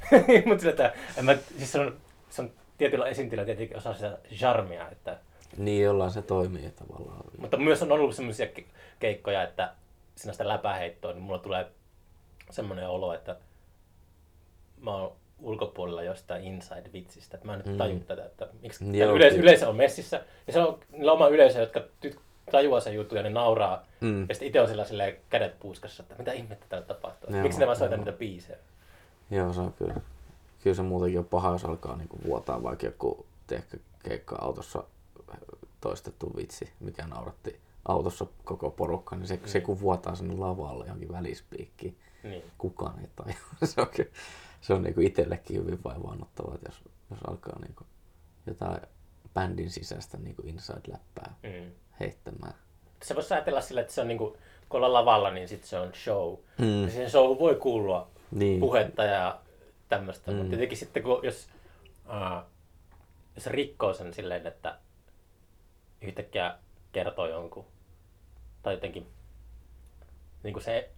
[0.46, 1.96] Mutta sillä, että en mä, siis se on,
[2.30, 5.18] se on tietyllä esiintyjällä tietenkin osa sitä charmia, että
[5.56, 7.24] Niin jollain se toimii tavallaan.
[7.38, 8.46] mutta myös on ollut semmoisia
[8.98, 9.72] keikkoja, että
[10.16, 11.66] siinä sitä läpäheittoa, niin mulla tulee
[12.50, 13.36] semmoinen olo, että
[14.80, 15.12] mä oon
[15.42, 17.38] ulkopuolella jostain inside-vitsistä.
[17.44, 17.76] Mä en nyt Mm.
[17.76, 20.24] taju tätä, että miksi Joo, yleisö, yleisö on messissä.
[20.46, 21.80] Ja se on niillä oma yleisö, jotka
[22.50, 23.86] tajuaa sen jutun ja ne nauraa.
[24.00, 24.20] Mm.
[24.28, 27.30] Ja sitten itse on sillä silleen kädet puuskassa, että mitä ihmettä täällä tapahtuu.
[27.34, 28.04] Joo, Miksi ne vaan soittaa joo.
[28.04, 28.58] niitä biisejä?
[29.30, 29.94] Joo, se on kyllä.
[30.62, 34.84] Kyllä se muutenkin on paha, jos alkaa niinku vuotaa vaikka joku tiedätkö, keikka autossa
[35.80, 41.12] toistettu vitsi, mikä nauratti autossa koko porukka, niin se, se kun vuotaa sinne lavalle johonkin
[41.12, 42.42] välispiikkiin, Niin.
[42.58, 43.34] kukaan ei tajua.
[43.74, 44.10] se on, kyllä,
[44.62, 47.84] se on niinku itsellekin hyvin vaivaannuttavaa, että jos, jos alkaa niinku
[48.46, 48.80] jotain
[49.34, 51.70] bändin sisäistä niinku inside-läppää Mm.
[52.00, 52.54] heittämään.
[53.02, 54.36] Se voisi ajatella sillä, että se on niinku,
[54.68, 56.36] kun ollaan lavalla, niin sitten se on show.
[56.58, 56.82] Mm.
[56.82, 58.60] Ja siihen show voi kuulua Niin.
[58.60, 59.40] puhetta ja
[59.88, 60.30] tämmöistä.
[60.30, 60.36] Mm.
[60.36, 61.48] Mutta tietenkin sitten, kun jos,
[62.06, 62.44] uh,
[63.34, 64.78] jos rikkoo sen silleen, että
[66.00, 66.58] yhtäkkiä
[66.92, 67.64] kertoo jonkun,
[68.62, 69.06] tai jotenkin,
[70.42, 70.90] niin kuin se,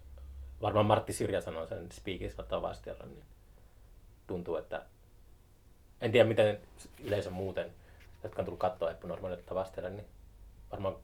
[0.62, 3.24] varmaan Martti Syrjä sanoi sen Speakissa Tavastialla, niin
[4.26, 4.84] tuntuu, että
[6.00, 6.58] en tiedä miten
[7.04, 7.70] yleisö muuten,
[8.22, 10.06] jotka on tullut katsoa Epänormaalia Tavastialla, niin
[10.72, 10.94] varmaan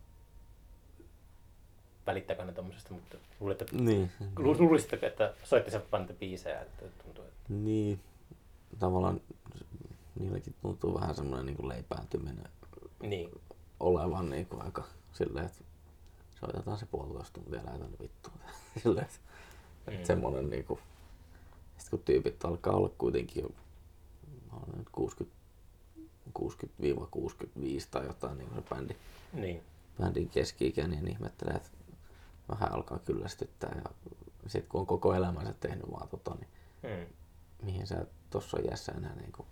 [2.06, 4.10] välittääkö ne tommosesta, mutta luulen, että Niin.
[4.36, 7.40] Lu- Luulisitteko, että soitti se vaan niitä biisejä, että tuntuu, että...
[7.48, 8.00] Niin,
[8.78, 9.20] tavallaan
[10.20, 12.48] niilläkin tuntuu vähän semmoinen niin leipääntyminen
[13.02, 13.30] Niin.
[13.80, 15.64] olevan niin kuin aika silleen, että
[16.40, 18.32] soitetaan se puolitoista tuntia lähetään vittua.
[18.82, 19.18] silleen, että,
[19.86, 19.92] Mm.
[19.94, 20.80] että semmoinen niin kuin,
[21.90, 23.50] kun tyypit alkaa olla kuitenkin jo
[24.52, 25.40] on nyt 60
[26.38, 26.42] 60-65
[27.90, 28.96] tai jotain niin se bändi,
[29.32, 29.62] Niin.
[30.00, 31.68] bändin keski niin ihmettelee, että
[32.48, 33.90] vähän alkaa kyllästyttää ja
[34.46, 36.48] sitten kun on koko elämänsä tehnyt vaan tota, niin
[36.82, 37.06] Mm.
[37.66, 39.46] mihin sä tuossa iässä enää niin kuin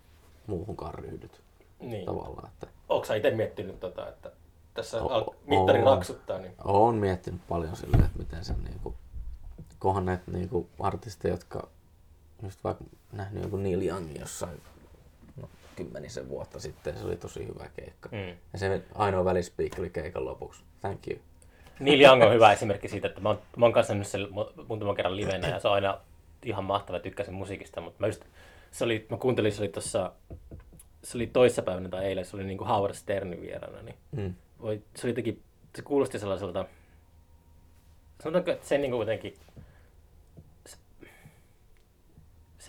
[0.47, 1.41] muuhunkaan ryhdyt
[1.79, 2.05] Niin.
[2.05, 2.47] tavallaan.
[2.47, 4.31] Että Onko sä itse miettinyt tota, että
[4.73, 5.87] tässä O- al- mittari oon.
[5.95, 8.95] raksuttaa, niin Olen miettinyt paljon silleen, että miten sen niinku,
[9.79, 11.67] kohan näitä niinku artisteja, jotka
[12.43, 14.61] just vaikka nähnyt joku Neil Youngin jossain
[15.41, 18.09] no, kymmenisen vuotta sitten, se oli tosi hyvä keikka.
[18.11, 18.37] Mm.
[18.53, 20.63] Ja se ainoa välispiikki oli keikan lopuksi.
[20.81, 21.19] Thank you.
[21.79, 24.95] Neil Young on hyvä esimerkki siitä, että mä oon, mä oon kanssa sen mu- muutaman
[24.95, 25.97] kerran livenä ja se on aina
[26.45, 28.25] ihan mahtava, tykkäsin musiikista, mutta mä just,
[28.71, 30.11] se oli, mä kuuntelin, se oli tossa,
[31.03, 34.33] se oli toissapäivänä tai eilen, se oli niinku Howard Sternin vieraana, niin Mm.
[34.61, 35.43] voi, se oli jotenkin,
[35.75, 36.65] se kuulosti sellaiselta,
[38.23, 39.37] sanotaanko, että se niinku jotenkin,
[40.65, 40.77] se,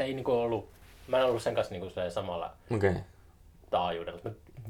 [0.01, 0.68] se ei niinku ollut,
[1.09, 2.94] mä en ollut sen kanssa niinku samalla okay.
[3.70, 4.20] taajuudella.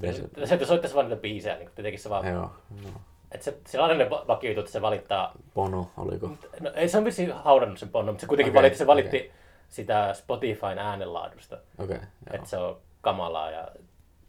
[0.00, 2.50] Se- Se, että soittaisi vaan niitä biisejä, niin tietenkin se vaan, joo.
[2.84, 2.90] No.
[3.32, 6.26] että se, se on aina ne va- vakioitu, että se valittaa Bono, oliko?
[6.60, 9.16] No, ei se on vissiin haudannut sen ponnon, mutta se kuitenkin okay, valitti, se valitti
[9.16, 9.32] okei.
[9.68, 12.34] sitä Spotifyn äänenlaadusta, Okei, okay, joo.
[12.36, 13.68] että se on kamalaa ja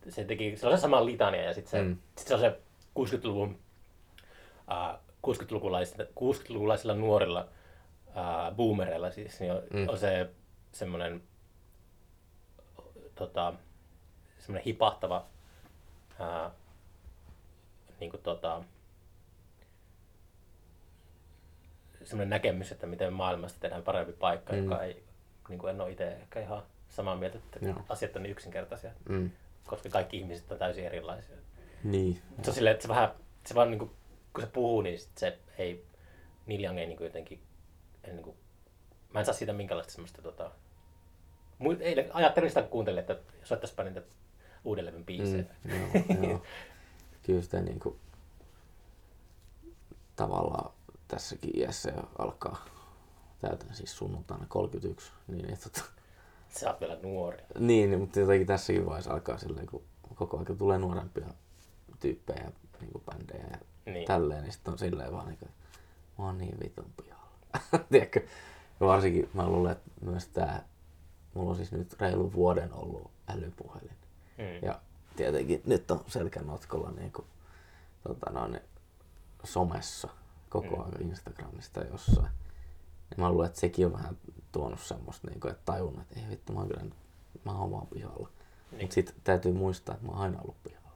[0.09, 1.97] se teki, se on se sama litania ja sitten se, Mm.
[2.17, 2.59] sit se on se
[2.99, 3.59] 60-luvun,
[4.71, 4.95] äh,
[5.27, 7.47] 60-lukulaisilla, 60-lukulaisilla nuorilla
[8.17, 9.89] äh, boomereilla siis, niin on, mm.
[9.89, 10.29] on se
[10.71, 11.23] semmoinen
[13.15, 13.53] tota,
[14.39, 15.25] semmoinen hipahtava
[16.19, 16.51] ää,
[17.99, 18.63] niin kuin, tota,
[22.03, 24.63] semmoinen näkemys, että miten maailmasta tehdään parempi paikka, Mm.
[24.63, 25.03] joka ei,
[25.49, 27.75] niin kuin en ole itse ehkä ihan samaa mieltä, että Joo.
[27.89, 29.31] asiat on niin yksinkertaisia, Mm.
[29.65, 31.35] koska kaikki ihmiset on täysin erilaisia.
[31.83, 32.21] Niin.
[32.43, 33.11] Se on silleen, että se vähän,
[33.45, 33.91] se vaan niin kuin,
[34.33, 35.85] kun se puhuu, niin sit se ei,
[36.45, 37.41] Neil Young ei niin kuin jotenkin,
[38.03, 38.37] en niin kuin,
[39.13, 40.51] mä en saa siitä minkälaista semmoista tota,
[41.79, 44.01] eilen ajattelin sitä, kun kuuntelin, että soittaisipa niitä
[44.63, 45.43] uuden levyn biisejä.
[45.63, 46.41] Mm, joo, joo.
[47.25, 47.97] Kyllä sitä niinku
[50.15, 50.71] tavallaan
[51.07, 52.65] tässäkin iässä jo alkaa
[53.41, 55.81] täytän siis sunnuntaina 31, niin, niin, tota,
[56.49, 57.43] Sä oot vielä nuori.
[57.59, 59.83] niin, mutta jotenkin tässäkin vaiheessa alkaa silleen, kun
[60.15, 61.25] koko ajan tulee nuorempia
[61.99, 62.51] tyyppejä ja
[62.81, 63.93] niin kuin bändejä ja niin.
[63.93, 64.07] Niin.
[64.07, 65.51] tälleen, niin sitten on silleen vaan niin kuin,
[66.17, 67.85] mä oon niin vitun pihalla.
[67.91, 68.21] Tiedätkö?
[68.79, 70.63] Ja varsinkin mä luulen, että myös tää,
[71.33, 73.97] mulla on siis nyt reilu vuoden ollut älypuhelin.
[74.37, 74.67] Mm.
[74.67, 74.81] Ja
[75.15, 77.27] tietenkin nyt on selkänotkolla niin kuin,
[78.03, 78.59] tota noin,
[79.43, 80.07] somessa
[80.49, 80.81] koko Mm.
[80.81, 82.31] ajan Instagramista jossain.
[83.11, 84.17] Ja mä luulen, että sekin on vähän
[84.51, 86.83] tuonut semmoista, niin kuin, että tajunnut, että ei vittu, mä oon kyllä,
[87.45, 88.29] mä oon vaan pihalla.
[88.71, 88.81] Niin.
[88.81, 90.91] Mutta sitten täytyy muistaa, että mä oon aina ollut pihalla.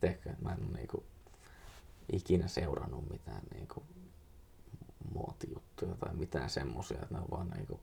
[0.00, 1.04] Tiedätkö, mä en ole niin kuin,
[2.12, 3.84] ikinä seurannut mitään niin kuin,
[5.14, 7.80] muotijuttuja tai mitään semmosia, että ne on vaan niin kuin,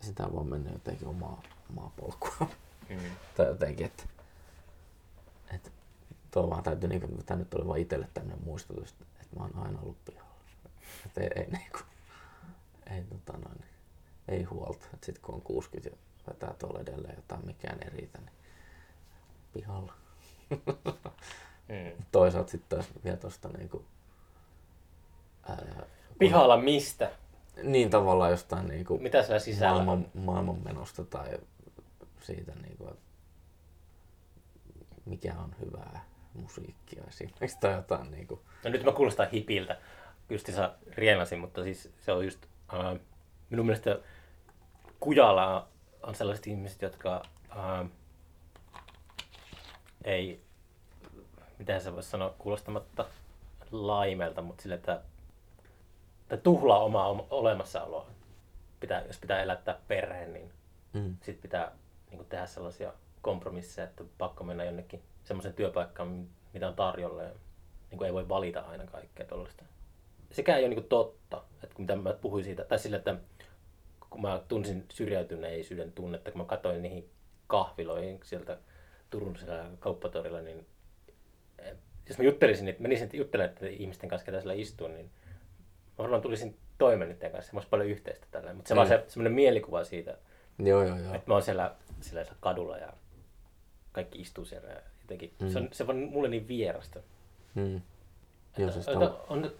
[0.00, 2.48] sitä on vaan mennyt jotenkin omaa, omaa polkua.
[2.88, 2.98] Mm.
[3.36, 4.02] tai jotenkin, että,
[5.54, 5.70] että
[6.30, 9.56] tuo vaan täytyy, niin kuin, tämä nyt oli vaan itselle tämmöinen muistutus, että mä oon
[9.56, 10.30] aina ollut pihalla.
[11.06, 11.84] Että ei, ei, niin kuin,
[12.96, 13.64] ei, tota noin,
[14.28, 14.86] ei huolta.
[14.94, 15.96] Että sit kun on 60 ja
[16.28, 18.32] vetää tuolla edelleen jotain, mikään ei riitä, niin
[19.52, 19.94] pihalla.
[21.70, 22.04] Mm.
[22.12, 23.84] Toisaalta sitten taas vielä tosta niinku,
[25.48, 25.86] ää,
[26.18, 27.10] Pihalla mistä?
[27.62, 30.22] Niin tavallaan jostain niinku Mitä siellä sisällä maailman, on?
[30.22, 31.38] maailmanmenosta tai
[32.20, 33.10] siitä, niinku, että
[35.04, 36.04] mikä on hyvää
[36.34, 38.10] musiikkia esimerkiksi tai jotain.
[38.10, 38.42] Niinku.
[38.64, 39.78] No nyt mä kuulostan hipiltä.
[40.30, 42.46] Justiinsa rienasin, mutta siis se on just...
[42.72, 43.00] Uh,
[43.50, 43.98] minun mielestä
[45.00, 45.68] kujalla
[46.02, 47.90] on sellaiset ihmiset, jotka uh,
[50.04, 50.40] ei...
[51.58, 53.04] Miten se voisi sanoa kuulostamatta
[53.70, 55.00] laimelta, mutta sille, että
[56.30, 58.06] tai tuhlaa omaa oma- olemassaoloa.
[58.80, 60.52] Pitää, jos pitää elättää perheen, niin
[60.92, 61.16] Mm.
[61.22, 61.72] sitten pitää
[62.10, 62.92] niin kuin, tehdä sellaisia
[63.22, 67.30] kompromisseja, että pakko mennä jonnekin semmoisen työpaikkaan, mitä on tarjolla ja
[67.90, 69.64] niin kuin, ei voi valita aina kaikkea tuollaista.
[70.32, 73.14] Sekään ei ole niin kuin, totta, että kun mitä mä puhuin siitä, tai sillä, että
[74.10, 77.10] kun mä tunsin syrjäytyneisyyden tunnetta, kun mä katsoin niihin
[77.46, 78.58] kahviloihin sieltä
[79.10, 79.36] Turun
[79.78, 80.66] kauppatorilla, niin
[81.58, 81.76] eh,
[82.08, 85.10] jos mä juttelisin, niin menisin juttelemaan ihmisten kanssa, ketä siellä istuu, niin
[86.02, 88.76] varmaan tulisin toimeen niiden kanssa, olisi paljon yhteistä tällä, mutta se Mm.
[88.76, 90.16] vaan se, semmoinen mielikuva siitä,
[90.58, 91.14] Joo, joo, joo.
[91.14, 92.92] että mä oon siellä, siellä kadulla ja
[93.92, 95.48] kaikki istuu siellä ja jotenkin, Mm.
[95.48, 97.00] se, on, se on mulle niin vierasta.
[97.54, 97.80] Mm.
[98.58, 99.50] Joo, siis että, tal- on,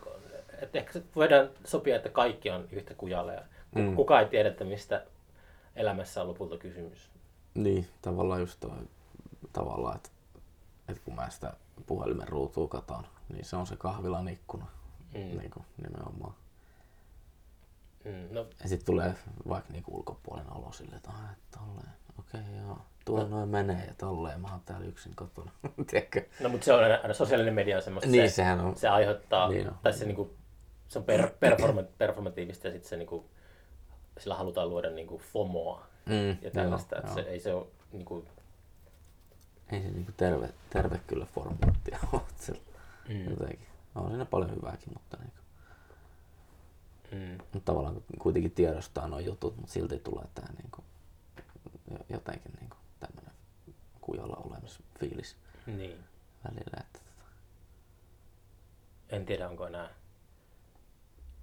[0.62, 3.42] että ehkä voidaan sopia, että kaikki on yhtä kujalla ja
[3.74, 3.82] Mm.
[3.82, 3.96] mm.
[3.96, 5.06] kukaan ei tiedä, että mistä
[5.76, 7.10] elämässä on lopulta kysymys.
[7.54, 8.70] Niin, tavallaan just toi,
[9.52, 10.08] tavallaan, että,
[10.88, 11.52] että kun mä sitä
[11.86, 14.66] puhelimen ruutua katon, niin se on se kahvilan ikkuna.
[15.14, 15.38] Mm.
[15.38, 16.34] Niin kuin, nimenomaan.
[18.04, 18.28] Mm.
[18.34, 19.14] No, Ja sitten tulee
[19.48, 22.40] vaikka niinku ulkopuolinen olo silleen, että, ah, tolleen, okei.
[22.40, 25.50] okay, joo, tuolla noin menee ja tolleen, mä oon täällä yksin kotona.
[25.90, 26.24] Tiedätkö?
[26.40, 28.76] No mutta se on aina, sosiaalinen media on semmoista, Niin, se, sehän on.
[28.76, 29.74] se aiheuttaa, Niin on.
[29.82, 30.34] tai se, niinku,
[30.88, 33.30] se on per, performa, performatiivista ja sitten se niinku,
[34.18, 38.24] sillä halutaan luoda niinku FOMOa Mm, ja tällaista, joo, että se, ei se ole niinku,
[39.72, 42.22] Ei se niinku terve, terve kyllä formaattia ole
[43.08, 43.66] mm, Jotenkin.
[43.94, 45.40] On siinä paljon hyvääkin, mutta niinku.
[47.12, 50.84] mm, Mutta tavallaan kuitenkin tiedostaa nuo jutut, mutta silti tulee tää niinku,
[51.90, 53.32] jo- jotenkin niinku tämmönen
[54.00, 55.36] kujalla olemis fiilis
[55.66, 56.04] niin.
[56.44, 56.80] välillä.
[56.80, 56.98] Että
[59.10, 59.88] En tiedä, onko enää,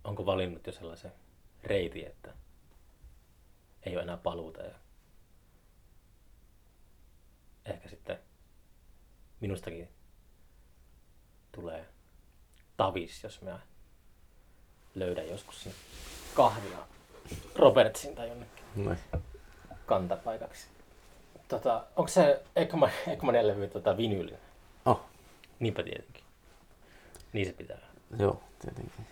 [0.03, 1.11] onko valinnut jo sellaisen
[1.63, 2.33] reitin, että
[3.83, 4.75] ei ole enää paluuta ja
[7.65, 8.19] ehkä sitten
[9.39, 9.89] minustakin
[12.77, 13.59] tavis, jos mä
[14.95, 15.77] löydän joskus sinne
[16.33, 16.77] kahvia
[17.55, 18.97] Robertsin tai jonnekin noin.
[19.85, 20.67] kantapaikaksi.
[21.47, 24.39] Tota, onko se Ekman, Ekmanin levy tota, vinyylinen?
[24.85, 25.01] Oh,
[25.59, 26.23] Niinpä tietenkin.
[27.33, 27.77] Niin se pitää.
[28.19, 29.07] joo, tietenkin.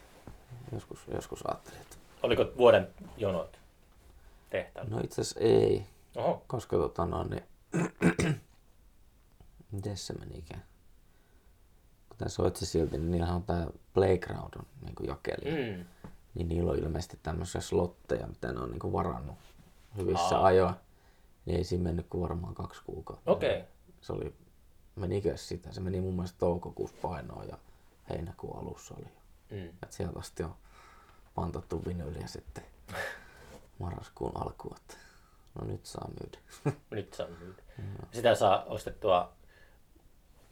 [0.71, 2.87] Joskus, joskus ajattelin, että Oliko vuoden
[3.17, 3.59] jonot
[4.49, 4.89] tehtaalla?
[4.95, 5.85] no itse asiassa ei,
[6.15, 6.43] Oho.
[6.47, 7.43] koska tota no, niin,
[9.71, 10.63] miten se menikään?
[10.63, 10.74] Kun
[12.17, 15.75] tää soitsi silti, niin niillähän on tää Playground on niin jakelija.
[15.75, 15.85] Mm.
[16.33, 19.37] Niin niillä on ilmeisesti tämmöisiä slotteja, mitä ne on niin varannut
[19.97, 20.45] hyvissä Aa.
[20.45, 20.75] ajoin.
[21.45, 23.31] Niin ei siinä mennyt kuin varmaan kaksi kuukautta.
[23.31, 23.63] Okei.
[24.01, 24.33] Se oli,
[24.95, 25.71] menikö sitä?
[25.71, 27.57] Se meni mun mielestä toukokuussa painoon ja
[28.09, 29.07] heinäkuun alussa oli.
[29.51, 29.69] Mm.
[29.83, 30.55] Et sieltä asti on
[31.35, 32.63] pantattu vinyliä sitten
[33.79, 34.77] marraskuun alkuun,
[35.59, 36.37] no nyt saa myydä.
[36.89, 37.61] Nyt saa myydä.
[38.11, 39.33] Sitä saa ostettua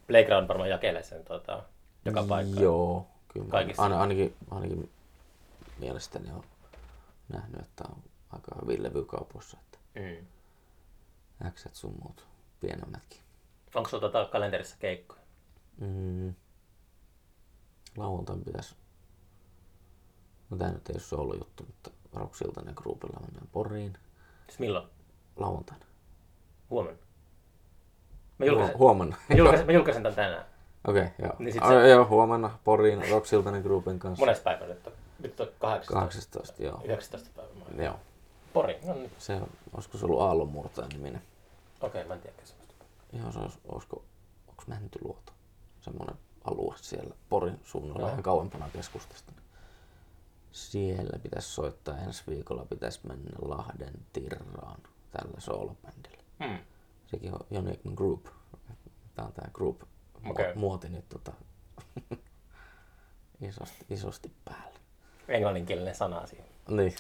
[0.07, 1.63] Playground varmaan jakelee sen tota,
[2.05, 2.63] joka paikkaan.
[2.63, 3.47] Joo, kyllä.
[3.49, 3.83] Kaikissa.
[3.83, 4.91] Aina, ainakin, ainakin
[5.79, 6.43] mielestäni on
[7.29, 10.25] nähnyt, että on aika hyvin levykaupoissa, että Mm.
[11.51, 12.27] Xet sun muut
[12.59, 13.19] pienemmätkin.
[13.75, 15.21] Onko sulla tota kalenterissa keikkoja?
[15.77, 16.33] Mm.
[17.97, 18.75] Lauantain pitäisi,
[20.49, 23.97] no tää nyt ei ole solo juttu, mutta Rock Siltanen Groupilla mennään Poriin
[24.47, 24.87] Siis milloin?
[25.35, 25.85] lauantaina.
[26.69, 27.02] Huomenna.
[28.43, 29.15] Mä julkaisen, Huo- huomenna.
[29.29, 30.45] mä julkaisen, mä julkaisen tämän tänään.
[30.87, 31.35] Okei, okay, joo.
[31.39, 34.25] Niin sit se- joo, huomenna Poriin Rock Siltanen Groupin kanssa.
[34.25, 34.93] Mones päivä nyt on?
[35.19, 35.93] Nyt on 18.
[35.93, 36.81] 18, joo.
[36.85, 37.83] 19 päivä.
[37.83, 37.95] Joo.
[38.53, 39.11] Pori, no niin.
[39.17, 41.21] Se on, olisiko se ollut Aallonmurtaja niminen?
[41.81, 42.85] Okei, okay, mä en tiedä semmoista.
[43.13, 44.03] Joo, se olisi, olisiko,
[44.47, 45.31] onko Mäntyluoto?
[45.81, 48.07] Semmoinen alue siellä Porin suunnalla, Joo.
[48.09, 49.31] vähän kauempana keskustasta.
[50.51, 54.79] Siellä pitäisi soittaa ensi viikolla, pitäisi mennä Lahden Tirraan
[55.11, 56.23] tällä soolobändillä.
[56.43, 56.57] Hmm.
[57.13, 58.25] Sekin on Group.
[59.15, 59.81] Tämä on tämä group
[60.29, 60.55] Okei.
[60.55, 61.31] muoti nyt tota,
[63.49, 64.79] isosti, isosti päällä.
[65.27, 66.45] Englanninkielinen sana siinä.
[66.69, 66.95] Niin.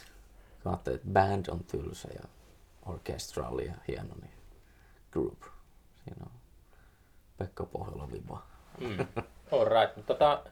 [0.63, 2.23] Kun ajattelin, että band on tylsä ja
[2.85, 4.33] orchestral ja hieno, niin
[5.11, 5.41] group.
[6.03, 6.31] Siinä on
[7.37, 8.43] Pekka Pohjola viba.
[8.79, 9.07] Mm.
[9.51, 9.95] All right.
[9.95, 10.43] Mutta tota,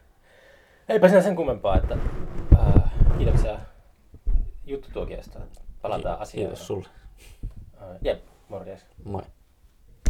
[0.88, 1.98] eipä siinä sen kummempaa, että
[2.58, 3.58] äh, kiitoksia
[4.64, 5.40] juttutuokiosta.
[5.82, 6.46] Palataan asiaan.
[6.46, 6.88] Kiitos sulle.
[7.82, 8.86] Äh, jep, morjes.
[9.04, 9.22] Moi.